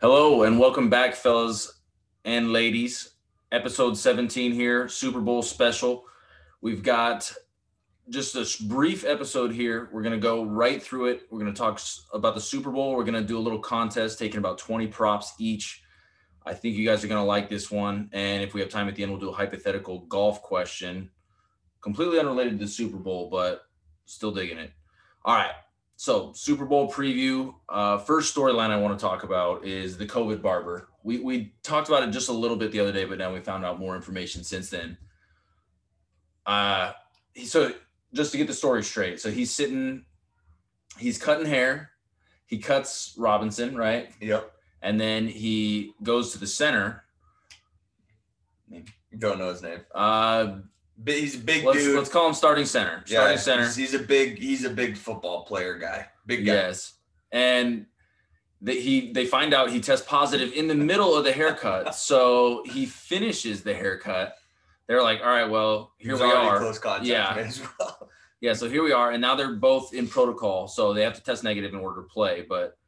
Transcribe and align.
Hello 0.00 0.44
and 0.44 0.58
welcome 0.58 0.88
back, 0.88 1.14
fellas 1.14 1.80
and 2.24 2.52
ladies. 2.52 3.16
Episode 3.52 3.98
17 3.98 4.52
here, 4.52 4.88
Super 4.88 5.20
Bowl 5.20 5.42
special. 5.42 6.04
We've 6.60 6.82
got 6.82 7.32
just 8.08 8.34
a 8.34 8.64
brief 8.64 9.04
episode 9.04 9.52
here. 9.52 9.88
We're 9.92 10.02
going 10.02 10.14
to 10.14 10.18
go 10.18 10.44
right 10.44 10.82
through 10.82 11.06
it. 11.06 11.22
We're 11.30 11.38
going 11.38 11.52
to 11.52 11.58
talk 11.58 11.80
about 12.12 12.34
the 12.34 12.40
Super 12.40 12.70
Bowl. 12.70 12.96
We're 12.96 13.04
going 13.04 13.20
to 13.20 13.26
do 13.26 13.38
a 13.38 13.40
little 13.40 13.58
contest, 13.58 14.18
taking 14.18 14.38
about 14.38 14.58
20 14.58 14.86
props 14.88 15.34
each. 15.38 15.82
I 16.46 16.54
think 16.54 16.76
you 16.76 16.86
guys 16.86 17.04
are 17.04 17.08
going 17.08 17.20
to 17.20 17.26
like 17.26 17.48
this 17.48 17.70
one. 17.70 18.08
And 18.12 18.42
if 18.42 18.54
we 18.54 18.60
have 18.60 18.70
time 18.70 18.88
at 18.88 18.96
the 18.96 19.02
end, 19.02 19.12
we'll 19.12 19.20
do 19.20 19.30
a 19.30 19.34
hypothetical 19.34 20.00
golf 20.06 20.42
question, 20.42 21.10
completely 21.82 22.18
unrelated 22.18 22.58
to 22.58 22.64
the 22.64 22.70
Super 22.70 22.96
Bowl, 22.96 23.28
but 23.30 23.62
still 24.06 24.32
digging 24.32 24.58
it. 24.58 24.72
All 25.24 25.34
right. 25.36 25.52
So, 26.00 26.32
Super 26.32 26.64
Bowl 26.64 26.90
preview. 26.90 27.52
Uh, 27.68 27.98
first 27.98 28.34
storyline 28.34 28.70
I 28.70 28.78
want 28.78 28.98
to 28.98 29.04
talk 29.04 29.22
about 29.22 29.66
is 29.66 29.98
the 29.98 30.06
COVID 30.06 30.40
barber. 30.40 30.88
We 31.04 31.18
we 31.18 31.52
talked 31.62 31.88
about 31.88 32.02
it 32.02 32.10
just 32.10 32.30
a 32.30 32.32
little 32.32 32.56
bit 32.56 32.72
the 32.72 32.80
other 32.80 32.90
day, 32.90 33.04
but 33.04 33.18
now 33.18 33.30
we 33.34 33.40
found 33.40 33.66
out 33.66 33.78
more 33.78 33.94
information 33.94 34.42
since 34.42 34.70
then. 34.70 34.96
Uh, 36.46 36.92
so 37.44 37.74
just 38.14 38.32
to 38.32 38.38
get 38.38 38.46
the 38.46 38.54
story 38.54 38.82
straight, 38.82 39.20
so 39.20 39.30
he's 39.30 39.50
sitting, 39.50 40.06
he's 40.96 41.18
cutting 41.18 41.44
hair, 41.44 41.90
he 42.46 42.56
cuts 42.56 43.14
Robinson, 43.18 43.76
right, 43.76 44.08
Yep. 44.22 44.50
and 44.80 44.98
then 44.98 45.28
he 45.28 45.92
goes 46.02 46.32
to 46.32 46.38
the 46.38 46.46
center. 46.46 47.04
Don't 49.18 49.38
know 49.38 49.50
his 49.50 49.60
name. 49.60 49.80
Uh, 49.94 50.60
he's 51.06 51.36
a 51.36 51.38
big 51.38 51.64
let's 51.64 51.78
dude. 51.78 51.96
let's 51.96 52.10
call 52.10 52.28
him 52.28 52.34
starting 52.34 52.64
center. 52.64 53.02
yeah, 53.06 53.18
Starting 53.20 53.38
center. 53.38 53.64
He's, 53.64 53.76
he's 53.76 53.94
a 53.94 53.98
big. 53.98 54.38
He's 54.38 54.64
a 54.64 54.70
big 54.70 54.96
football 54.96 55.44
player 55.44 55.78
guy. 55.78 56.06
Big 56.26 56.44
guy. 56.46 56.52
Yes, 56.54 56.94
and 57.32 57.86
the, 58.60 58.72
he 58.72 59.12
they 59.12 59.26
find 59.26 59.54
out 59.54 59.70
he 59.70 59.80
tests 59.80 60.06
positive 60.06 60.52
in 60.52 60.68
the 60.68 60.74
middle 60.74 61.14
of 61.16 61.24
the 61.24 61.32
haircut, 61.32 61.94
so 61.94 62.62
he 62.66 62.86
finishes 62.86 63.62
the 63.62 63.74
haircut. 63.74 64.34
They're 64.86 65.02
like, 65.02 65.20
"All 65.20 65.28
right, 65.28 65.48
well, 65.48 65.92
here 65.98 66.12
He's 66.12 66.20
we 66.20 66.26
are." 66.26 66.58
Close 66.58 66.78
contact. 66.78 67.06
Yeah. 67.06 67.34
as 67.36 67.60
well. 67.78 68.08
Yeah, 68.42 68.54
so 68.54 68.70
here 68.70 68.82
we 68.82 68.90
are, 68.92 69.10
and 69.10 69.20
now 69.20 69.34
they're 69.34 69.56
both 69.56 69.92
in 69.92 70.08
protocol, 70.08 70.66
so 70.66 70.94
they 70.94 71.02
have 71.02 71.12
to 71.12 71.22
test 71.22 71.44
negative 71.44 71.74
in 71.74 71.78
order 71.78 72.00
to 72.00 72.08
play. 72.08 72.46
But 72.48 72.78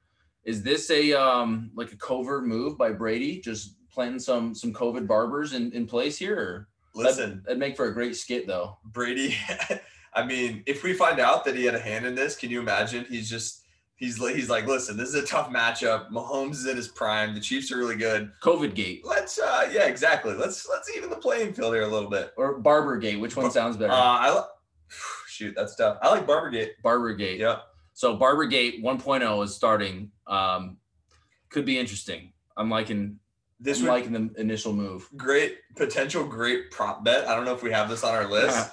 is 0.44 0.62
this 0.62 0.90
a 0.90 1.12
um 1.12 1.70
like 1.74 1.92
a 1.92 1.96
covert 1.96 2.46
move 2.46 2.78
by 2.78 2.90
Brady, 2.90 3.38
just 3.38 3.76
planting 3.90 4.18
some 4.18 4.54
some 4.54 4.72
COVID 4.72 5.06
barbers 5.06 5.52
in 5.52 5.70
in 5.72 5.86
place 5.86 6.16
here? 6.16 6.38
Or? 6.38 6.68
Listen, 6.94 7.42
that'd 7.44 7.58
make 7.58 7.76
for 7.76 7.86
a 7.86 7.94
great 7.94 8.16
skit, 8.16 8.46
though. 8.46 8.78
Brady. 8.84 9.36
I 10.14 10.24
mean, 10.26 10.62
if 10.66 10.82
we 10.82 10.92
find 10.92 11.18
out 11.20 11.44
that 11.46 11.56
he 11.56 11.64
had 11.64 11.74
a 11.74 11.78
hand 11.80 12.04
in 12.04 12.14
this, 12.14 12.36
can 12.36 12.50
you 12.50 12.60
imagine? 12.60 13.06
He's 13.08 13.28
just. 13.30 13.60
He's 13.96 14.16
he's 14.16 14.50
like, 14.50 14.66
listen, 14.66 14.96
this 14.96 15.10
is 15.10 15.14
a 15.14 15.24
tough 15.24 15.48
matchup. 15.50 16.10
Mahomes 16.10 16.54
is 16.54 16.66
in 16.66 16.76
his 16.76 16.88
prime. 16.88 17.34
The 17.34 17.40
Chiefs 17.40 17.70
are 17.70 17.76
really 17.78 17.94
good. 17.94 18.32
COVID 18.42 18.74
gate 18.74 19.02
Let's, 19.04 19.38
uh, 19.38 19.70
yeah, 19.72 19.84
exactly. 19.86 20.34
Let's 20.34 20.68
let's 20.68 20.90
even 20.96 21.08
the 21.08 21.14
playing 21.16 21.52
field 21.54 21.72
here 21.72 21.84
a 21.84 21.86
little 21.88 22.10
bit. 22.10 22.32
or 22.36 22.58
Barber 22.58 22.96
gate, 22.98 23.20
which 23.20 23.36
one 23.36 23.48
sounds 23.52 23.76
Uh, 23.76 23.78
better? 23.78 23.92
I 23.92 24.42
shoot, 25.28 25.54
that's 25.56 25.76
tough. 25.76 25.98
I 26.02 26.08
like 26.08 26.26
Barber 26.26 26.50
gate. 26.50 26.72
Barber 26.82 27.14
gate. 27.14 27.38
Yep. 27.38 27.62
So 27.92 28.16
Barber 28.16 28.46
Gate 28.46 28.82
1.0 28.82 29.44
is 29.44 29.54
starting. 29.54 30.10
Um, 30.26 30.78
could 31.50 31.64
be 31.64 31.78
interesting. 31.78 32.32
I'm 32.56 32.70
liking 32.70 33.20
This 33.62 33.78
I'm 33.78 33.84
would 33.84 33.90
liking 33.92 34.12
the 34.12 34.40
initial 34.40 34.72
move. 34.72 35.08
great 35.16 35.58
potential 35.76 36.24
great 36.24 36.70
prop 36.70 37.04
bet. 37.04 37.28
I 37.28 37.34
don't 37.36 37.44
know 37.44 37.54
if 37.54 37.62
we 37.62 37.70
have 37.70 37.88
this 37.88 38.02
on 38.04 38.14
our 38.14 38.28
list. 38.28 38.70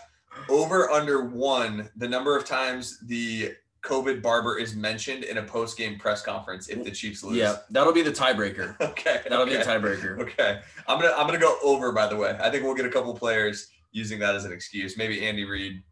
Over 0.49 0.89
under 0.89 1.25
one, 1.25 1.89
the 1.95 2.07
number 2.07 2.35
of 2.35 2.45
times 2.45 2.99
the 3.05 3.53
COVID 3.83 4.21
barber 4.21 4.57
is 4.57 4.75
mentioned 4.75 5.23
in 5.23 5.37
a 5.37 5.43
post 5.43 5.77
game 5.77 5.97
press 5.99 6.21
conference 6.21 6.67
if 6.69 6.83
the 6.83 6.91
Chiefs 6.91 7.23
lose. 7.23 7.37
Yeah, 7.37 7.57
that'll 7.69 7.93
be 7.93 8.01
the 8.01 8.11
tiebreaker. 8.11 8.75
Okay. 8.81 9.21
That'll 9.29 9.45
be 9.45 9.55
the 9.55 9.63
tiebreaker. 9.63 10.19
Okay. 10.19 10.59
I'm 10.87 10.99
gonna 10.99 11.13
I'm 11.15 11.27
gonna 11.27 11.39
go 11.39 11.57
over. 11.63 11.91
By 11.91 12.07
the 12.07 12.15
way, 12.15 12.37
I 12.41 12.49
think 12.49 12.63
we'll 12.63 12.73
get 12.75 12.85
a 12.85 12.89
couple 12.89 13.13
players 13.13 13.69
using 13.91 14.19
that 14.19 14.35
as 14.35 14.43
an 14.45 14.51
excuse. 14.51 14.97
Maybe 14.97 15.25
Andy 15.25 15.45
Reid 15.45 15.83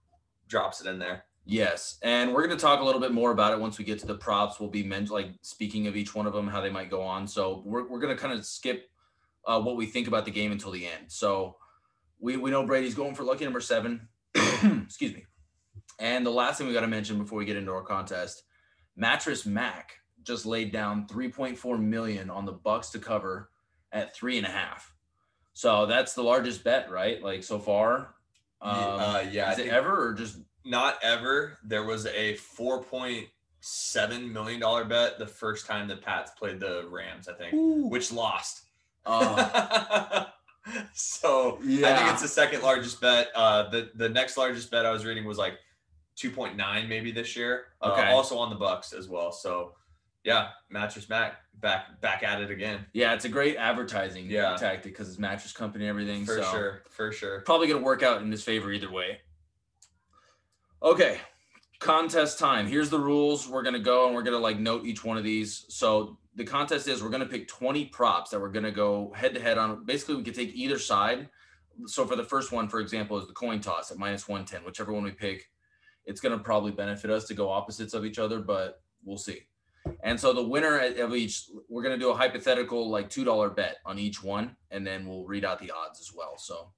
drops 0.47 0.81
it 0.81 0.87
in 0.87 0.97
there. 0.99 1.23
Yes, 1.49 1.97
and 2.01 2.33
we're 2.33 2.45
going 2.45 2.57
to 2.57 2.61
talk 2.61 2.81
a 2.81 2.83
little 2.83 2.99
bit 2.99 3.13
more 3.13 3.31
about 3.31 3.53
it 3.53 3.59
once 3.59 3.77
we 3.77 3.85
get 3.85 3.99
to 3.99 4.05
the 4.05 4.15
props. 4.15 4.59
We'll 4.59 4.69
be 4.69 4.83
men- 4.83 5.05
like 5.05 5.29
speaking 5.41 5.87
of 5.87 5.95
each 5.95 6.13
one 6.13 6.27
of 6.27 6.33
them, 6.33 6.45
how 6.45 6.59
they 6.59 6.69
might 6.69 6.89
go 6.89 7.01
on. 7.01 7.25
So 7.25 7.63
we're 7.65 7.87
we're 7.87 7.99
going 7.99 8.15
to 8.15 8.21
kind 8.21 8.37
of 8.37 8.45
skip 8.45 8.89
uh, 9.45 9.61
what 9.61 9.77
we 9.77 9.85
think 9.85 10.09
about 10.09 10.25
the 10.25 10.31
game 10.31 10.51
until 10.51 10.71
the 10.71 10.85
end. 10.85 11.05
So 11.07 11.55
we 12.19 12.35
we 12.35 12.51
know 12.51 12.65
Brady's 12.65 12.95
going 12.95 13.15
for 13.15 13.23
lucky 13.23 13.45
number 13.45 13.61
seven. 13.61 14.09
Excuse 14.35 15.13
me. 15.13 15.25
And 15.99 16.25
the 16.25 16.31
last 16.31 16.57
thing 16.57 16.67
we 16.67 16.73
got 16.73 16.81
to 16.81 16.87
mention 16.87 17.17
before 17.17 17.39
we 17.39 17.45
get 17.45 17.55
into 17.55 17.71
our 17.71 17.81
contest, 17.81 18.43
Mattress 18.97 19.45
Mac 19.45 19.93
just 20.23 20.45
laid 20.45 20.73
down 20.73 21.07
3.4 21.07 21.79
million 21.79 22.29
on 22.29 22.45
the 22.45 22.51
Bucks 22.51 22.89
to 22.89 22.99
cover 22.99 23.49
at 23.93 24.13
three 24.13 24.37
and 24.37 24.45
a 24.45 24.49
half. 24.49 24.93
So 25.53 25.85
that's 25.85 26.13
the 26.13 26.21
largest 26.21 26.63
bet, 26.63 26.91
right? 26.91 27.23
Like 27.23 27.43
so 27.43 27.57
far. 27.57 28.15
Um, 28.61 28.75
uh, 28.75 29.23
yeah, 29.31 29.49
I 29.49 29.61
it 29.61 29.67
ever 29.69 30.09
or 30.09 30.13
just 30.13 30.37
Not 30.67 30.99
ever. 31.01 31.57
There 31.63 31.83
was 31.83 32.05
a 32.07 32.35
four 32.35 32.83
point 32.83 33.27
seven 33.61 34.31
million 34.31 34.59
dollar 34.59 34.83
bet 34.85 35.17
the 35.17 35.25
first 35.27 35.65
time 35.65 35.87
the 35.87 35.97
Pats 35.97 36.31
played 36.37 36.59
the 36.59 36.87
Rams. 36.89 37.27
I 37.27 37.33
think, 37.33 37.53
which 37.91 38.11
lost. 38.11 38.63
Oh. 39.05 40.27
so 40.93 41.57
I 41.61 41.65
think 41.65 42.11
it's 42.11 42.21
the 42.21 42.27
second 42.27 42.61
largest 42.61 42.99
bet. 43.01 43.29
Uh, 43.35 43.69
the 43.69 43.91
the 43.95 44.09
next 44.09 44.37
largest 44.37 44.69
bet 44.71 44.85
I 44.85 44.91
was 44.91 45.05
reading 45.05 45.25
was 45.25 45.37
like 45.37 45.53
2.9 46.17 46.87
maybe 46.89 47.11
this 47.11 47.35
year. 47.35 47.65
Uh, 47.81 47.91
Okay. 47.93 48.11
also 48.11 48.37
on 48.37 48.49
the 48.49 48.55
Bucks 48.55 48.93
as 48.93 49.07
well. 49.07 49.31
So 49.31 49.73
yeah, 50.23 50.49
mattress 50.69 51.07
Mac 51.09 51.37
back 51.61 51.99
back 52.01 52.21
at 52.21 52.39
it 52.41 52.51
again 52.51 52.85
Yeah, 52.93 53.13
it's 53.13 53.25
a 53.25 53.29
great 53.29 53.55
advertising 53.57 54.29
Yeah. 54.29 54.55
tactic 54.57 54.83
because 54.93 55.09
it's 55.09 55.17
mattress 55.17 55.53
company 55.53 55.85
and 55.85 55.89
everything. 55.89 56.25
for 56.25 56.35
so 56.43 56.51
sure, 56.51 56.83
for 56.89 57.11
sure. 57.11 57.41
Probably 57.41 57.67
gonna 57.67 57.81
work 57.81 58.03
out 58.03 58.21
in 58.21 58.29
his 58.31 58.43
favor 58.43 58.71
either 58.71 58.91
way. 58.91 59.21
Okay, 60.83 61.17
contest 61.79 62.37
time. 62.37 62.67
Here's 62.67 62.91
the 62.91 62.99
rules. 62.99 63.49
We're 63.49 63.63
gonna 63.63 63.79
go 63.79 64.05
and 64.05 64.15
we're 64.15 64.21
gonna 64.21 64.37
like 64.37 64.59
note 64.59 64.85
each 64.85 65.03
one 65.03 65.17
of 65.17 65.23
these. 65.23 65.65
So 65.69 66.19
the 66.35 66.43
contest 66.43 66.87
is 66.87 67.01
we're 67.01 67.09
gonna 67.09 67.25
pick 67.25 67.47
20 67.47 67.85
props 67.85 68.29
that 68.29 68.39
we're 68.39 68.51
gonna 68.51 68.71
go 68.71 69.11
head 69.15 69.33
to 69.33 69.41
head 69.41 69.57
on. 69.57 69.85
Basically, 69.85 70.15
we 70.15 70.23
can 70.23 70.35
take 70.35 70.53
either 70.53 70.77
side. 70.77 71.29
So 71.87 72.05
for 72.05 72.15
the 72.15 72.23
first 72.23 72.51
one, 72.51 72.69
for 72.69 72.79
example, 72.79 73.17
is 73.17 73.25
the 73.25 73.33
coin 73.33 73.59
toss 73.59 73.89
at 73.89 73.97
minus 73.97 74.27
110. 74.27 74.63
Whichever 74.63 74.93
one 74.93 75.03
we 75.03 75.11
pick, 75.11 75.49
it's 76.05 76.21
gonna 76.21 76.37
probably 76.37 76.71
benefit 76.71 77.09
us 77.09 77.25
to 77.25 77.33
go 77.33 77.49
opposites 77.49 77.95
of 77.95 78.05
each 78.05 78.19
other, 78.19 78.39
but 78.39 78.83
we'll 79.03 79.17
see. 79.17 79.47
And 80.03 80.19
so 80.19 80.31
the 80.31 80.43
winner 80.43 80.77
of 80.77 81.15
each, 81.15 81.49
we're 81.69 81.81
gonna 81.81 81.97
do 81.97 82.11
a 82.11 82.15
hypothetical 82.15 82.87
like 82.87 83.09
two 83.09 83.23
dollar 83.23 83.49
bet 83.49 83.77
on 83.83 83.97
each 83.97 84.21
one, 84.21 84.55
and 84.69 84.85
then 84.85 85.07
we'll 85.07 85.25
read 85.25 85.43
out 85.43 85.57
the 85.57 85.71
odds 85.71 85.99
as 85.99 86.11
well. 86.13 86.37
So, 86.37 86.71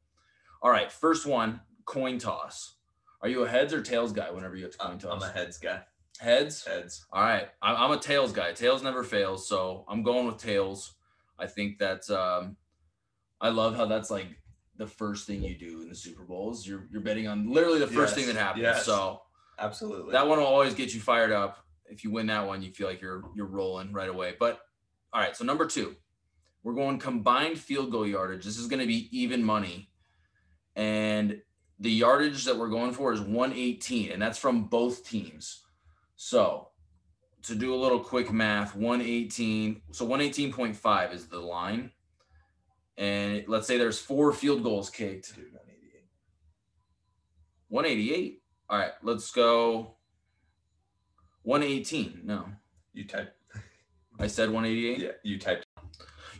all 0.61 0.71
right, 0.71 0.89
first 0.89 1.25
one, 1.25 1.59
coin 1.83 2.17
toss. 2.17 2.75
Are 3.21 3.29
you 3.29 3.43
a 3.43 3.47
heads 3.49 3.73
or 3.73 3.81
tails 3.81 4.11
guy 4.13 4.31
whenever 4.31 4.55
you 4.55 4.63
have 4.63 4.71
to 4.73 4.77
coin 4.77 4.91
I'm, 4.93 4.99
toss? 4.99 5.23
I'm 5.23 5.29
a 5.29 5.33
heads 5.33 5.57
guy. 5.57 5.81
heads. 6.19 6.65
Heads. 6.65 7.05
All 7.11 7.21
right, 7.21 7.49
I'm, 7.61 7.75
I'm 7.75 7.91
a 7.91 7.99
tails 7.99 8.31
guy. 8.31 8.53
Tails 8.53 8.81
never 8.83 9.03
fails, 9.03 9.47
so 9.47 9.85
I'm 9.87 10.03
going 10.03 10.25
with 10.25 10.37
tails. 10.37 10.93
I 11.37 11.47
think 11.47 11.79
that's. 11.79 12.09
Um, 12.09 12.57
I 13.41 13.49
love 13.49 13.75
how 13.75 13.85
that's 13.85 14.09
like 14.11 14.27
the 14.77 14.87
first 14.87 15.27
thing 15.27 15.43
you 15.43 15.55
do 15.57 15.81
in 15.81 15.89
the 15.89 15.95
Super 15.95 16.23
Bowls. 16.23 16.65
You're 16.67 16.87
you're 16.91 17.01
betting 17.01 17.27
on 17.27 17.51
literally 17.51 17.79
the 17.79 17.87
first 17.87 18.15
thing 18.15 18.27
that 18.27 18.35
happens. 18.35 18.63
yes. 18.63 18.85
So 18.85 19.21
Absolutely. 19.57 20.13
that 20.13 20.27
one 20.27 20.39
will 20.39 20.45
always 20.45 20.73
get 20.73 20.93
you 20.93 21.01
fired 21.01 21.31
up. 21.31 21.65
If 21.85 22.03
you 22.03 22.11
win 22.11 22.27
that 22.27 22.45
one, 22.47 22.61
you 22.61 22.71
feel 22.71 22.87
like 22.87 23.01
you're 23.01 23.23
you're 23.35 23.45
rolling 23.47 23.91
right 23.93 24.09
away. 24.09 24.35
But 24.39 24.59
all 25.11 25.21
right, 25.21 25.35
so 25.35 25.43
number 25.43 25.65
two, 25.65 25.95
we're 26.63 26.75
going 26.75 26.99
combined 26.99 27.57
field 27.59 27.91
goal 27.91 28.05
yardage. 28.07 28.45
This 28.45 28.57
is 28.57 28.67
going 28.67 28.79
to 28.79 28.87
be 28.87 29.09
even 29.17 29.43
money, 29.43 29.89
and 30.75 31.41
the 31.79 31.91
yardage 31.91 32.43
that 32.45 32.57
we're 32.57 32.69
going 32.69 32.91
for 32.91 33.13
is 33.13 33.21
118, 33.21 34.11
and 34.11 34.21
that's 34.21 34.37
from 34.37 34.65
both 34.65 35.07
teams. 35.07 35.63
So 36.15 36.69
to 37.43 37.55
do 37.55 37.73
a 37.73 37.77
little 37.77 37.99
quick 37.99 38.31
math, 38.31 38.75
118. 38.75 39.81
So 39.91 40.05
118.5 40.05 41.13
is 41.13 41.27
the 41.27 41.39
line, 41.39 41.91
and 42.97 43.43
let's 43.47 43.67
say 43.67 43.77
there's 43.77 43.99
four 43.99 44.33
field 44.33 44.63
goals 44.63 44.89
kicked. 44.89 45.33
188. 45.37 46.05
188. 47.69 48.41
All 48.69 48.77
right, 48.77 48.91
let's 49.01 49.31
go. 49.31 49.95
118. 51.43 52.21
No, 52.25 52.45
You 52.93 53.05
typed. 53.05 53.31
I 54.19 54.27
said 54.27 54.49
188. 54.49 54.99
Yeah, 54.99 55.11
you 55.23 55.39
typed. 55.39 55.65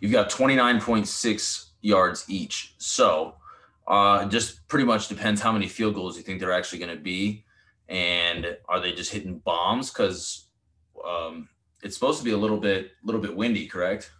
You've 0.02 0.12
got 0.12 0.30
29.6 0.30 1.70
yards 1.82 2.26
each. 2.28 2.76
So 2.78 3.36
uh, 3.90 4.26
just 4.26 4.68
pretty 4.68 4.86
much 4.86 5.08
depends 5.08 5.42
how 5.42 5.52
many 5.52 5.68
field 5.68 5.96
goals 5.96 6.16
you 6.16 6.24
think 6.24 6.40
they're 6.40 6.54
actually 6.54 6.80
going 6.80 6.96
to 6.96 7.02
be. 7.02 7.44
And 7.90 8.56
are 8.70 8.80
they 8.80 8.94
just 8.94 9.12
hitting 9.12 9.40
bombs? 9.40 9.92
Because 9.92 10.48
um, 11.06 11.50
it's 11.82 11.96
supposed 11.96 12.20
to 12.20 12.24
be 12.24 12.32
a 12.32 12.38
little 12.38 12.60
bit, 12.60 12.92
a 13.04 13.06
little 13.06 13.20
bit 13.20 13.36
windy, 13.36 13.66
correct? 13.66 14.12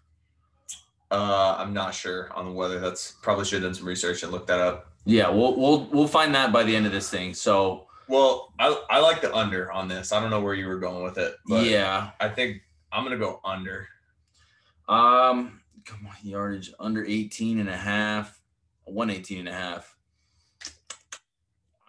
Uh, 1.12 1.56
I'm 1.58 1.74
not 1.74 1.94
sure 1.94 2.32
on 2.34 2.46
the 2.46 2.52
weather. 2.52 2.80
That's 2.80 3.14
probably 3.22 3.46
should 3.46 3.62
have 3.62 3.72
done 3.72 3.76
some 3.76 3.88
research 3.88 4.24
and 4.24 4.32
looked 4.32 4.48
that 4.48 4.60
up. 4.60 4.92
Yeah, 5.06 5.30
we'll 5.30 5.56
we'll 5.56 5.86
we'll 5.86 6.08
find 6.08 6.36
that 6.36 6.52
by 6.52 6.64
the 6.64 6.76
end 6.76 6.86
of 6.86 6.92
this 6.92 7.10
thing. 7.10 7.34
So 7.34 7.88
Well, 8.08 8.54
I, 8.60 8.80
I 8.92 9.00
like 9.00 9.22
the 9.22 9.34
under 9.34 9.72
on 9.72 9.88
this. 9.88 10.12
I 10.12 10.20
don't 10.20 10.30
know 10.30 10.42
where 10.42 10.54
you 10.54 10.68
were 10.68 10.78
going 10.78 11.04
with 11.04 11.18
it, 11.18 11.36
but 11.48 11.66
yeah, 11.66 12.12
I 12.20 12.30
think 12.30 12.62
I'm 12.92 13.04
gonna 13.04 13.18
go 13.18 13.40
under. 13.44 13.88
Um, 14.88 15.62
come 15.86 16.06
on, 16.08 16.16
yardage 16.22 16.72
under 16.80 17.06
18 17.06 17.60
and 17.60 17.70
a 17.70 17.78
half, 17.78 18.39
118 18.92 19.40
and 19.40 19.50
a 19.50 19.54
half. 19.54 19.96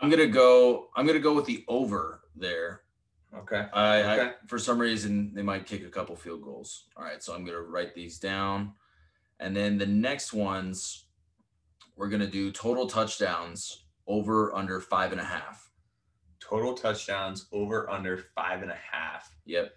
I'm 0.01 0.09
gonna 0.09 0.27
go. 0.27 0.89
I'm 0.97 1.07
gonna 1.07 1.19
go 1.19 1.35
with 1.35 1.45
the 1.47 1.65
over 1.69 2.23
there. 2.35 2.83
Okay. 3.37 3.67
I, 3.73 4.01
Okay. 4.01 4.27
I 4.27 4.33
for 4.47 4.59
some 4.59 4.79
reason 4.79 5.33
they 5.35 5.43
might 5.43 5.67
kick 5.67 5.85
a 5.85 5.91
couple 5.91 6.17
field 6.17 6.43
goals. 6.43 6.87
All 6.97 7.05
right, 7.05 7.23
so 7.23 7.35
I'm 7.35 7.45
gonna 7.45 7.61
write 7.61 7.95
these 7.95 8.19
down, 8.19 8.73
and 9.39 9.55
then 9.55 9.79
the 9.79 9.87
next 9.87 10.33
ones 10.33 11.07
we're 11.97 12.09
gonna 12.09 12.27
do 12.27 12.51
total 12.51 12.87
touchdowns 12.87 13.85
over 14.07 14.55
under 14.55 14.81
five 14.81 15.13
and 15.13 15.21
a 15.21 15.25
half. 15.25 15.71
Total 16.41 16.73
touchdowns 16.75 17.47
over 17.53 17.89
under 17.91 18.17
five 18.35 18.63
and 18.63 18.71
a 18.71 18.79
half. 18.91 19.31
Yep, 19.45 19.73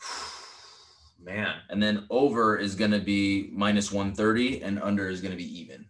Man, 1.20 1.56
and 1.70 1.82
then 1.82 2.06
over 2.10 2.56
is 2.58 2.74
gonna 2.74 3.00
be 3.00 3.50
minus 3.52 3.90
130, 3.90 4.62
and 4.62 4.80
under 4.80 5.08
is 5.08 5.20
gonna 5.20 5.36
be 5.36 5.60
even, 5.60 5.86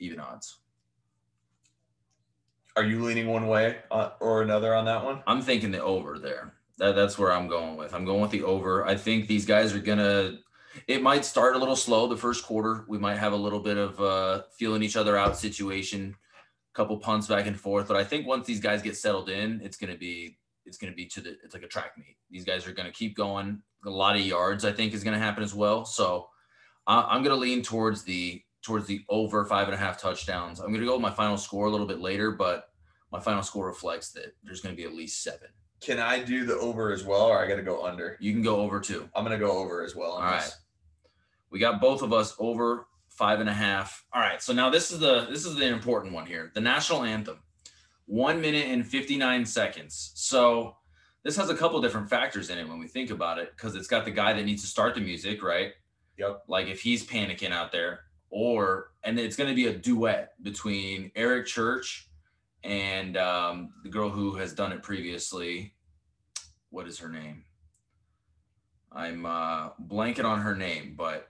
even 0.00 0.18
odds. 0.18 0.58
are 2.76 2.84
you 2.84 3.02
leaning 3.04 3.28
one 3.28 3.46
way 3.46 3.78
uh, 3.90 4.10
or 4.20 4.42
another 4.42 4.74
on 4.74 4.84
that 4.86 5.04
one? 5.04 5.22
I'm 5.26 5.42
thinking 5.42 5.70
the 5.70 5.82
over 5.82 6.18
there. 6.18 6.54
That, 6.78 6.96
that's 6.96 7.18
where 7.18 7.32
I'm 7.32 7.46
going 7.46 7.76
with. 7.76 7.94
I'm 7.94 8.04
going 8.04 8.22
with 8.22 8.30
the 8.30 8.42
over. 8.42 8.86
I 8.86 8.96
think 8.96 9.28
these 9.28 9.44
guys 9.44 9.74
are 9.74 9.80
gonna. 9.80 10.38
It 10.86 11.02
might 11.02 11.24
start 11.24 11.56
a 11.56 11.58
little 11.58 11.76
slow 11.76 12.06
the 12.06 12.16
first 12.16 12.44
quarter. 12.44 12.84
We 12.88 12.96
might 12.96 13.18
have 13.18 13.32
a 13.32 13.36
little 13.36 13.60
bit 13.60 13.76
of 13.76 14.00
uh, 14.00 14.42
feeling 14.56 14.82
each 14.82 14.96
other 14.96 15.16
out 15.16 15.36
situation, 15.36 16.16
couple 16.72 16.96
punts 16.96 17.26
back 17.26 17.46
and 17.46 17.58
forth. 17.58 17.88
But 17.88 17.96
I 17.96 18.04
think 18.04 18.26
once 18.26 18.46
these 18.46 18.60
guys 18.60 18.80
get 18.80 18.96
settled 18.96 19.28
in, 19.28 19.60
it's 19.62 19.76
gonna 19.76 19.96
be 19.96 20.38
it's 20.64 20.78
gonna 20.78 20.94
be 20.94 21.06
to 21.06 21.20
the 21.20 21.36
it's 21.44 21.52
like 21.52 21.64
a 21.64 21.68
track 21.68 21.98
meet. 21.98 22.16
These 22.30 22.44
guys 22.44 22.66
are 22.66 22.72
gonna 22.72 22.92
keep 22.92 23.14
going. 23.16 23.62
A 23.84 23.90
lot 23.90 24.16
of 24.16 24.22
yards 24.22 24.64
I 24.64 24.72
think 24.72 24.94
is 24.94 25.04
gonna 25.04 25.18
happen 25.18 25.42
as 25.42 25.54
well. 25.54 25.84
So 25.84 26.28
I, 26.86 27.02
I'm 27.02 27.22
gonna 27.22 27.36
lean 27.36 27.62
towards 27.62 28.04
the 28.04 28.42
towards 28.62 28.86
the 28.86 29.04
over 29.08 29.44
five 29.44 29.66
and 29.66 29.74
a 29.74 29.78
half 29.78 30.00
touchdowns. 30.00 30.60
I'm 30.60 30.72
gonna 30.72 30.86
go 30.86 30.94
with 30.94 31.02
my 31.02 31.10
final 31.10 31.36
score 31.36 31.66
a 31.66 31.70
little 31.70 31.86
bit 31.86 32.00
later, 32.00 32.30
but 32.30 32.70
my 33.12 33.20
final 33.20 33.42
score 33.42 33.66
reflects 33.66 34.10
that 34.12 34.34
there's 34.44 34.60
gonna 34.60 34.74
be 34.74 34.84
at 34.84 34.94
least 34.94 35.22
seven. 35.22 35.48
Can 35.80 35.98
I 35.98 36.22
do 36.22 36.44
the 36.44 36.58
over 36.58 36.92
as 36.92 37.04
well, 37.04 37.22
or 37.22 37.42
I 37.42 37.48
got 37.48 37.56
to 37.56 37.62
go 37.62 37.84
under? 37.86 38.18
You 38.20 38.32
can 38.32 38.42
go 38.42 38.56
over 38.56 38.80
too. 38.80 39.08
I'm 39.14 39.24
gonna 39.24 39.38
go 39.38 39.52
over 39.52 39.82
as 39.82 39.96
well. 39.96 40.12
All 40.12 40.30
this. 40.32 40.56
We 41.50 41.58
got 41.58 41.80
both 41.80 42.02
of 42.02 42.12
us 42.12 42.34
over 42.38 42.86
five 43.08 43.40
and 43.40 43.48
a 43.48 43.52
half. 43.54 44.04
All 44.12 44.20
right. 44.20 44.42
So 44.42 44.52
now 44.52 44.70
this 44.70 44.90
is 44.90 44.98
the 44.98 45.26
this 45.30 45.46
is 45.46 45.56
the 45.56 45.66
important 45.66 46.12
one 46.12 46.26
here. 46.26 46.50
The 46.54 46.60
national 46.60 47.04
anthem. 47.04 47.38
One 48.06 48.40
minute 48.40 48.66
and 48.66 48.86
59 48.86 49.46
seconds. 49.46 50.12
So 50.14 50.76
this 51.22 51.36
has 51.36 51.48
a 51.48 51.54
couple 51.54 51.80
different 51.80 52.10
factors 52.10 52.50
in 52.50 52.58
it 52.58 52.68
when 52.68 52.78
we 52.78 52.88
think 52.88 53.10
about 53.10 53.38
it, 53.38 53.52
because 53.56 53.74
it's 53.76 53.86
got 53.86 54.04
the 54.04 54.10
guy 54.10 54.32
that 54.32 54.44
needs 54.44 54.62
to 54.62 54.68
start 54.68 54.94
the 54.94 55.00
music, 55.00 55.42
right? 55.42 55.72
Yep. 56.18 56.44
Like 56.48 56.66
if 56.66 56.80
he's 56.80 57.06
panicking 57.06 57.52
out 57.52 57.72
there, 57.72 58.00
or 58.30 58.92
and 59.02 59.18
it's 59.18 59.36
gonna 59.36 59.54
be 59.54 59.66
a 59.66 59.72
duet 59.76 60.32
between 60.42 61.10
Eric 61.14 61.46
Church 61.46 62.08
and 62.62 63.16
um, 63.16 63.72
the 63.82 63.88
girl 63.88 64.08
who 64.10 64.34
has 64.36 64.52
done 64.52 64.72
it 64.72 64.82
previously. 64.82 65.74
What 66.70 66.86
is 66.86 66.98
her 66.98 67.08
name? 67.08 67.44
I'm 68.92 69.24
uh, 69.26 69.70
blanking 69.88 70.24
on 70.24 70.40
her 70.40 70.54
name, 70.54 70.94
but 70.96 71.28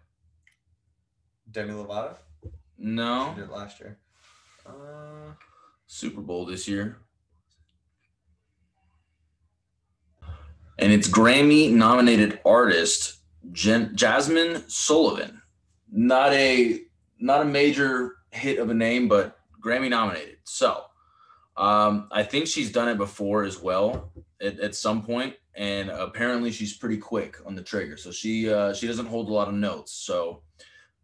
Demi 1.50 1.72
Lovato. 1.72 2.16
no, 2.78 3.30
She 3.34 3.40
did 3.40 3.50
it 3.50 3.52
last 3.52 3.80
year. 3.80 3.98
Uh, 4.66 5.32
Super 5.86 6.20
Bowl 6.20 6.46
this 6.46 6.68
year. 6.68 6.98
And 10.78 10.92
it's 10.92 11.08
Grammy 11.08 11.70
nominated 11.70 12.40
artist 12.44 13.18
Jen- 13.52 13.94
Jazmine 13.94 14.70
Sullivan. 14.70 15.42
Not 15.92 16.32
a 16.32 16.82
not 17.20 17.42
a 17.42 17.44
major 17.44 18.16
hit 18.30 18.58
of 18.58 18.70
a 18.70 18.74
name, 18.74 19.08
but 19.08 19.38
Grammy 19.62 19.90
nominated. 19.90 20.38
So 20.44 20.84
um, 21.56 22.08
I 22.10 22.22
think 22.22 22.46
she's 22.46 22.72
done 22.72 22.88
it 22.88 22.96
before 22.96 23.44
as 23.44 23.60
well 23.60 24.12
at, 24.40 24.58
at 24.58 24.74
some 24.74 25.02
point, 25.02 25.34
and 25.54 25.90
apparently 25.90 26.50
she's 26.50 26.76
pretty 26.76 26.96
quick 26.96 27.36
on 27.46 27.54
the 27.54 27.62
trigger. 27.62 27.96
So 27.96 28.10
she 28.10 28.50
uh, 28.50 28.72
she 28.72 28.86
doesn't 28.86 29.06
hold 29.06 29.28
a 29.28 29.32
lot 29.32 29.48
of 29.48 29.54
notes. 29.54 29.92
So 29.92 30.42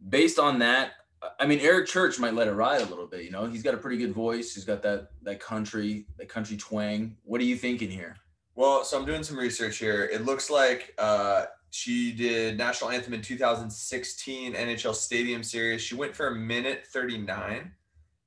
based 0.09 0.39
on 0.39 0.59
that, 0.61 0.93
I 1.39 1.47
mean, 1.47 1.61
Eric 1.61 1.87
Church 1.87 2.19
might 2.19 2.35
let 2.35 2.49
it 2.49 2.53
ride 2.53 2.81
a 2.81 2.87
little 2.87 3.07
bit. 3.07 3.25
You 3.25 3.31
know, 3.31 3.47
he's 3.47 3.63
got 3.63 3.75
a 3.75 3.79
pretty 3.79 3.99
good 3.99 4.13
voice. 4.13 4.55
He's 4.55 4.65
got 4.65 4.83
that 4.83 5.09
that 5.23 5.41
country 5.41 6.07
that 6.19 6.29
country 6.29 6.57
twang. 6.57 7.17
What 7.25 7.41
are 7.41 7.45
you 7.45 7.57
thinking 7.57 7.91
here? 7.91 8.17
well, 8.57 8.85
so 8.85 8.99
I'm 8.99 9.05
doing 9.05 9.23
some 9.23 9.39
research 9.39 9.77
here. 9.77 10.07
It 10.11 10.25
looks 10.25 10.51
like 10.51 10.95
uh, 10.99 11.45
she 11.77 12.11
did 12.11 12.57
national 12.57 12.91
anthem 12.91 13.13
in 13.13 13.21
2016 13.21 14.55
NHL 14.55 14.95
Stadium 14.95 15.43
Series. 15.43 15.83
She 15.83 15.95
went 15.95 16.17
for 16.17 16.29
a 16.29 16.35
minute 16.35 16.87
39. 16.87 17.71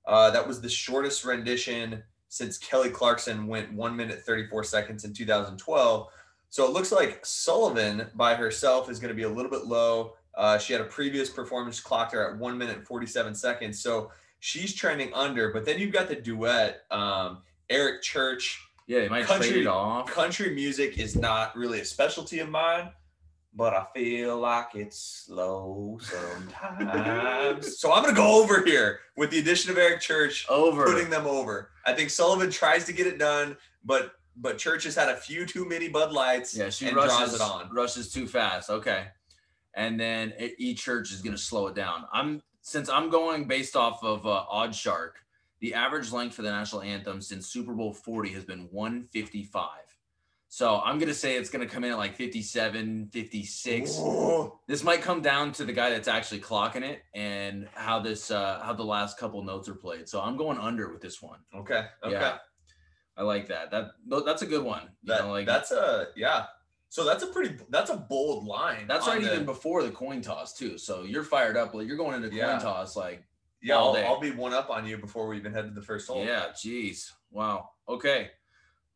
Uh, 0.05 0.29
that 0.29 0.47
was 0.47 0.61
the 0.61 0.69
shortest 0.69 1.25
rendition 1.25 2.03
since 2.27 2.59
Kelly 2.59 2.91
Clarkson 2.91 3.47
went 3.47 3.73
one 3.73 3.95
minute 3.95 4.21
34 4.21 4.63
seconds 4.65 5.03
in 5.03 5.13
2012. 5.13 6.07
So 6.51 6.65
it 6.65 6.73
looks 6.73 6.91
like 6.91 7.25
Sullivan 7.25 8.07
by 8.13 8.35
herself 8.35 8.87
is 8.87 8.99
going 8.99 9.09
to 9.09 9.15
be 9.15 9.23
a 9.23 9.29
little 9.29 9.49
bit 9.51 9.65
low. 9.65 10.13
Uh, 10.35 10.59
she 10.59 10.73
had 10.73 10.81
a 10.83 10.85
previous 10.85 11.27
performance 11.29 11.79
clocked 11.79 12.13
her 12.13 12.31
at 12.31 12.37
one 12.37 12.55
minute 12.55 12.85
47 12.85 13.33
seconds. 13.33 13.81
So 13.81 14.11
she's 14.41 14.75
trending 14.75 15.11
under. 15.15 15.51
But 15.51 15.65
then 15.65 15.79
you've 15.79 15.93
got 15.93 16.07
the 16.07 16.15
duet, 16.15 16.81
um, 16.91 17.39
Eric 17.67 18.03
Church. 18.03 18.63
Yeah, 18.85 19.07
might 19.07 19.25
Country- 19.25 19.49
trade 19.49 19.61
it 19.61 19.67
off. 19.67 20.11
Country 20.11 20.53
music 20.53 20.99
is 20.99 21.15
not 21.15 21.55
really 21.55 21.79
a 21.79 21.85
specialty 21.85 22.39
of 22.39 22.49
mine, 22.49 22.89
but 23.53 23.73
I 23.73 23.85
feel 23.95 24.37
like 24.37 24.75
it's 24.75 25.25
slow 25.25 25.99
sometimes. 26.01 27.77
so 27.79 27.91
I'm 27.91 28.03
going 28.03 28.15
to 28.15 28.21
go 28.21 28.41
over 28.41 28.63
here 28.63 28.99
with 29.17 29.31
the 29.31 29.39
addition 29.39 29.71
of 29.71 29.77
Eric 29.77 30.01
Church 30.01 30.45
Over. 30.49 30.85
putting 30.85 31.09
them 31.09 31.25
over. 31.25 31.71
I 31.85 31.93
think 31.93 32.09
Sullivan 32.09 32.51
tries 32.51 32.85
to 32.85 32.93
get 32.93 33.07
it 33.07 33.17
done, 33.17 33.57
but 33.83 34.13
but 34.37 34.57
Church 34.57 34.85
has 34.85 34.95
had 34.95 35.09
a 35.09 35.15
few 35.17 35.45
too 35.45 35.65
many 35.65 35.89
Bud 35.89 36.13
Lights 36.13 36.55
yeah, 36.55 36.69
she 36.69 36.87
and 36.87 36.95
rushes 36.95 37.17
draws 37.17 37.35
it 37.35 37.41
on. 37.41 37.69
rushes 37.73 38.11
too 38.13 38.27
fast. 38.27 38.69
Okay, 38.69 39.07
and 39.73 39.99
then 39.99 40.33
E 40.39 40.51
E 40.59 40.73
Church 40.73 41.11
is 41.11 41.21
going 41.21 41.35
to 41.35 41.41
slow 41.41 41.67
it 41.67 41.75
down. 41.75 42.05
I'm 42.13 42.41
since 42.61 42.89
I'm 42.89 43.09
going 43.09 43.45
based 43.45 43.75
off 43.75 44.03
of 44.03 44.25
uh, 44.25 44.45
Odd 44.49 44.75
Shark. 44.75 45.17
The 45.59 45.73
average 45.73 46.13
length 46.13 46.35
for 46.35 46.41
the 46.41 46.51
national 46.51 46.83
anthem 46.83 47.21
since 47.21 47.47
Super 47.47 47.73
Bowl 47.73 47.93
40 47.93 48.29
has 48.29 48.45
been 48.45 48.69
155. 48.71 49.67
So 50.51 50.81
I'm 50.83 50.97
going 50.97 51.09
to 51.09 51.13
say 51.13 51.35
it's 51.35 51.49
going 51.51 51.65
to 51.67 51.71
come 51.71 51.83
in 51.83 51.91
at 51.91 51.97
like 51.99 52.15
57, 52.15 53.09
56. 53.13 53.99
Ooh. 53.99 54.51
this 54.67 54.83
might 54.83 55.01
come 55.01 55.21
down 55.21 55.51
to 55.53 55.63
the 55.63 55.71
guy 55.73 55.91
that's 55.91 56.07
actually 56.07 56.39
clocking 56.41 56.81
it 56.81 57.01
and 57.13 57.67
how 57.75 57.99
this 57.99 58.31
uh 58.31 58.59
how 58.63 58.73
the 58.73 58.83
last 58.83 59.19
couple 59.19 59.43
notes 59.43 59.69
are 59.69 59.75
played 59.75 60.09
so 60.09 60.19
i'm 60.21 60.35
going 60.37 60.57
under 60.57 60.91
with 60.91 61.01
this 61.01 61.21
one 61.21 61.37
Okay. 61.55 61.85
Okay. 62.03 62.13
Yeah, 62.13 62.37
i 63.15 63.21
like 63.21 63.47
that 63.49 63.69
that 63.71 63.91
that's 64.25 64.41
a 64.41 64.47
good 64.47 64.63
one 64.63 64.81
you 65.03 65.13
That, 65.13 65.25
know, 65.25 65.31
like 65.31 65.45
that's 65.45 65.71
a 65.71 66.07
yeah. 66.15 66.45
So 66.91 67.05
that's 67.05 67.21
a 67.21 67.27
pretty 67.27 67.55
that's 67.69 67.91
a 67.91 67.97
bold 67.97 68.45
line. 68.45 68.85
that's 68.87 69.05
right 69.07 69.21
the- 69.21 69.31
even 69.31 69.45
before 69.45 69.83
the 69.83 69.91
coin 69.91 70.21
toss 70.21 70.53
too 70.57 70.79
so 70.79 71.03
you're 71.03 71.23
fired 71.23 71.57
up 71.57 71.75
like 71.75 71.85
you're 71.87 71.95
going 71.97 72.15
into 72.15 72.29
coin 72.29 72.37
Yeah. 72.39 72.57
toss 72.59 72.95
like 72.95 73.23
yeah. 73.61 73.77
I'll. 73.77 73.95
I'll 73.95 74.19
be 74.19 74.31
one 74.31 74.53
up 74.53 74.69
on 74.71 74.87
you 74.87 74.97
before 74.97 75.27
we 75.27 75.37
even 75.37 75.53
head 75.53 75.65
to 75.65 75.71
the 75.71 75.81
first 75.85 76.07
hole. 76.07 76.25
yeah 76.25 76.45
Jeez. 76.55 77.11
wow 77.29 77.69
okay 77.87 78.31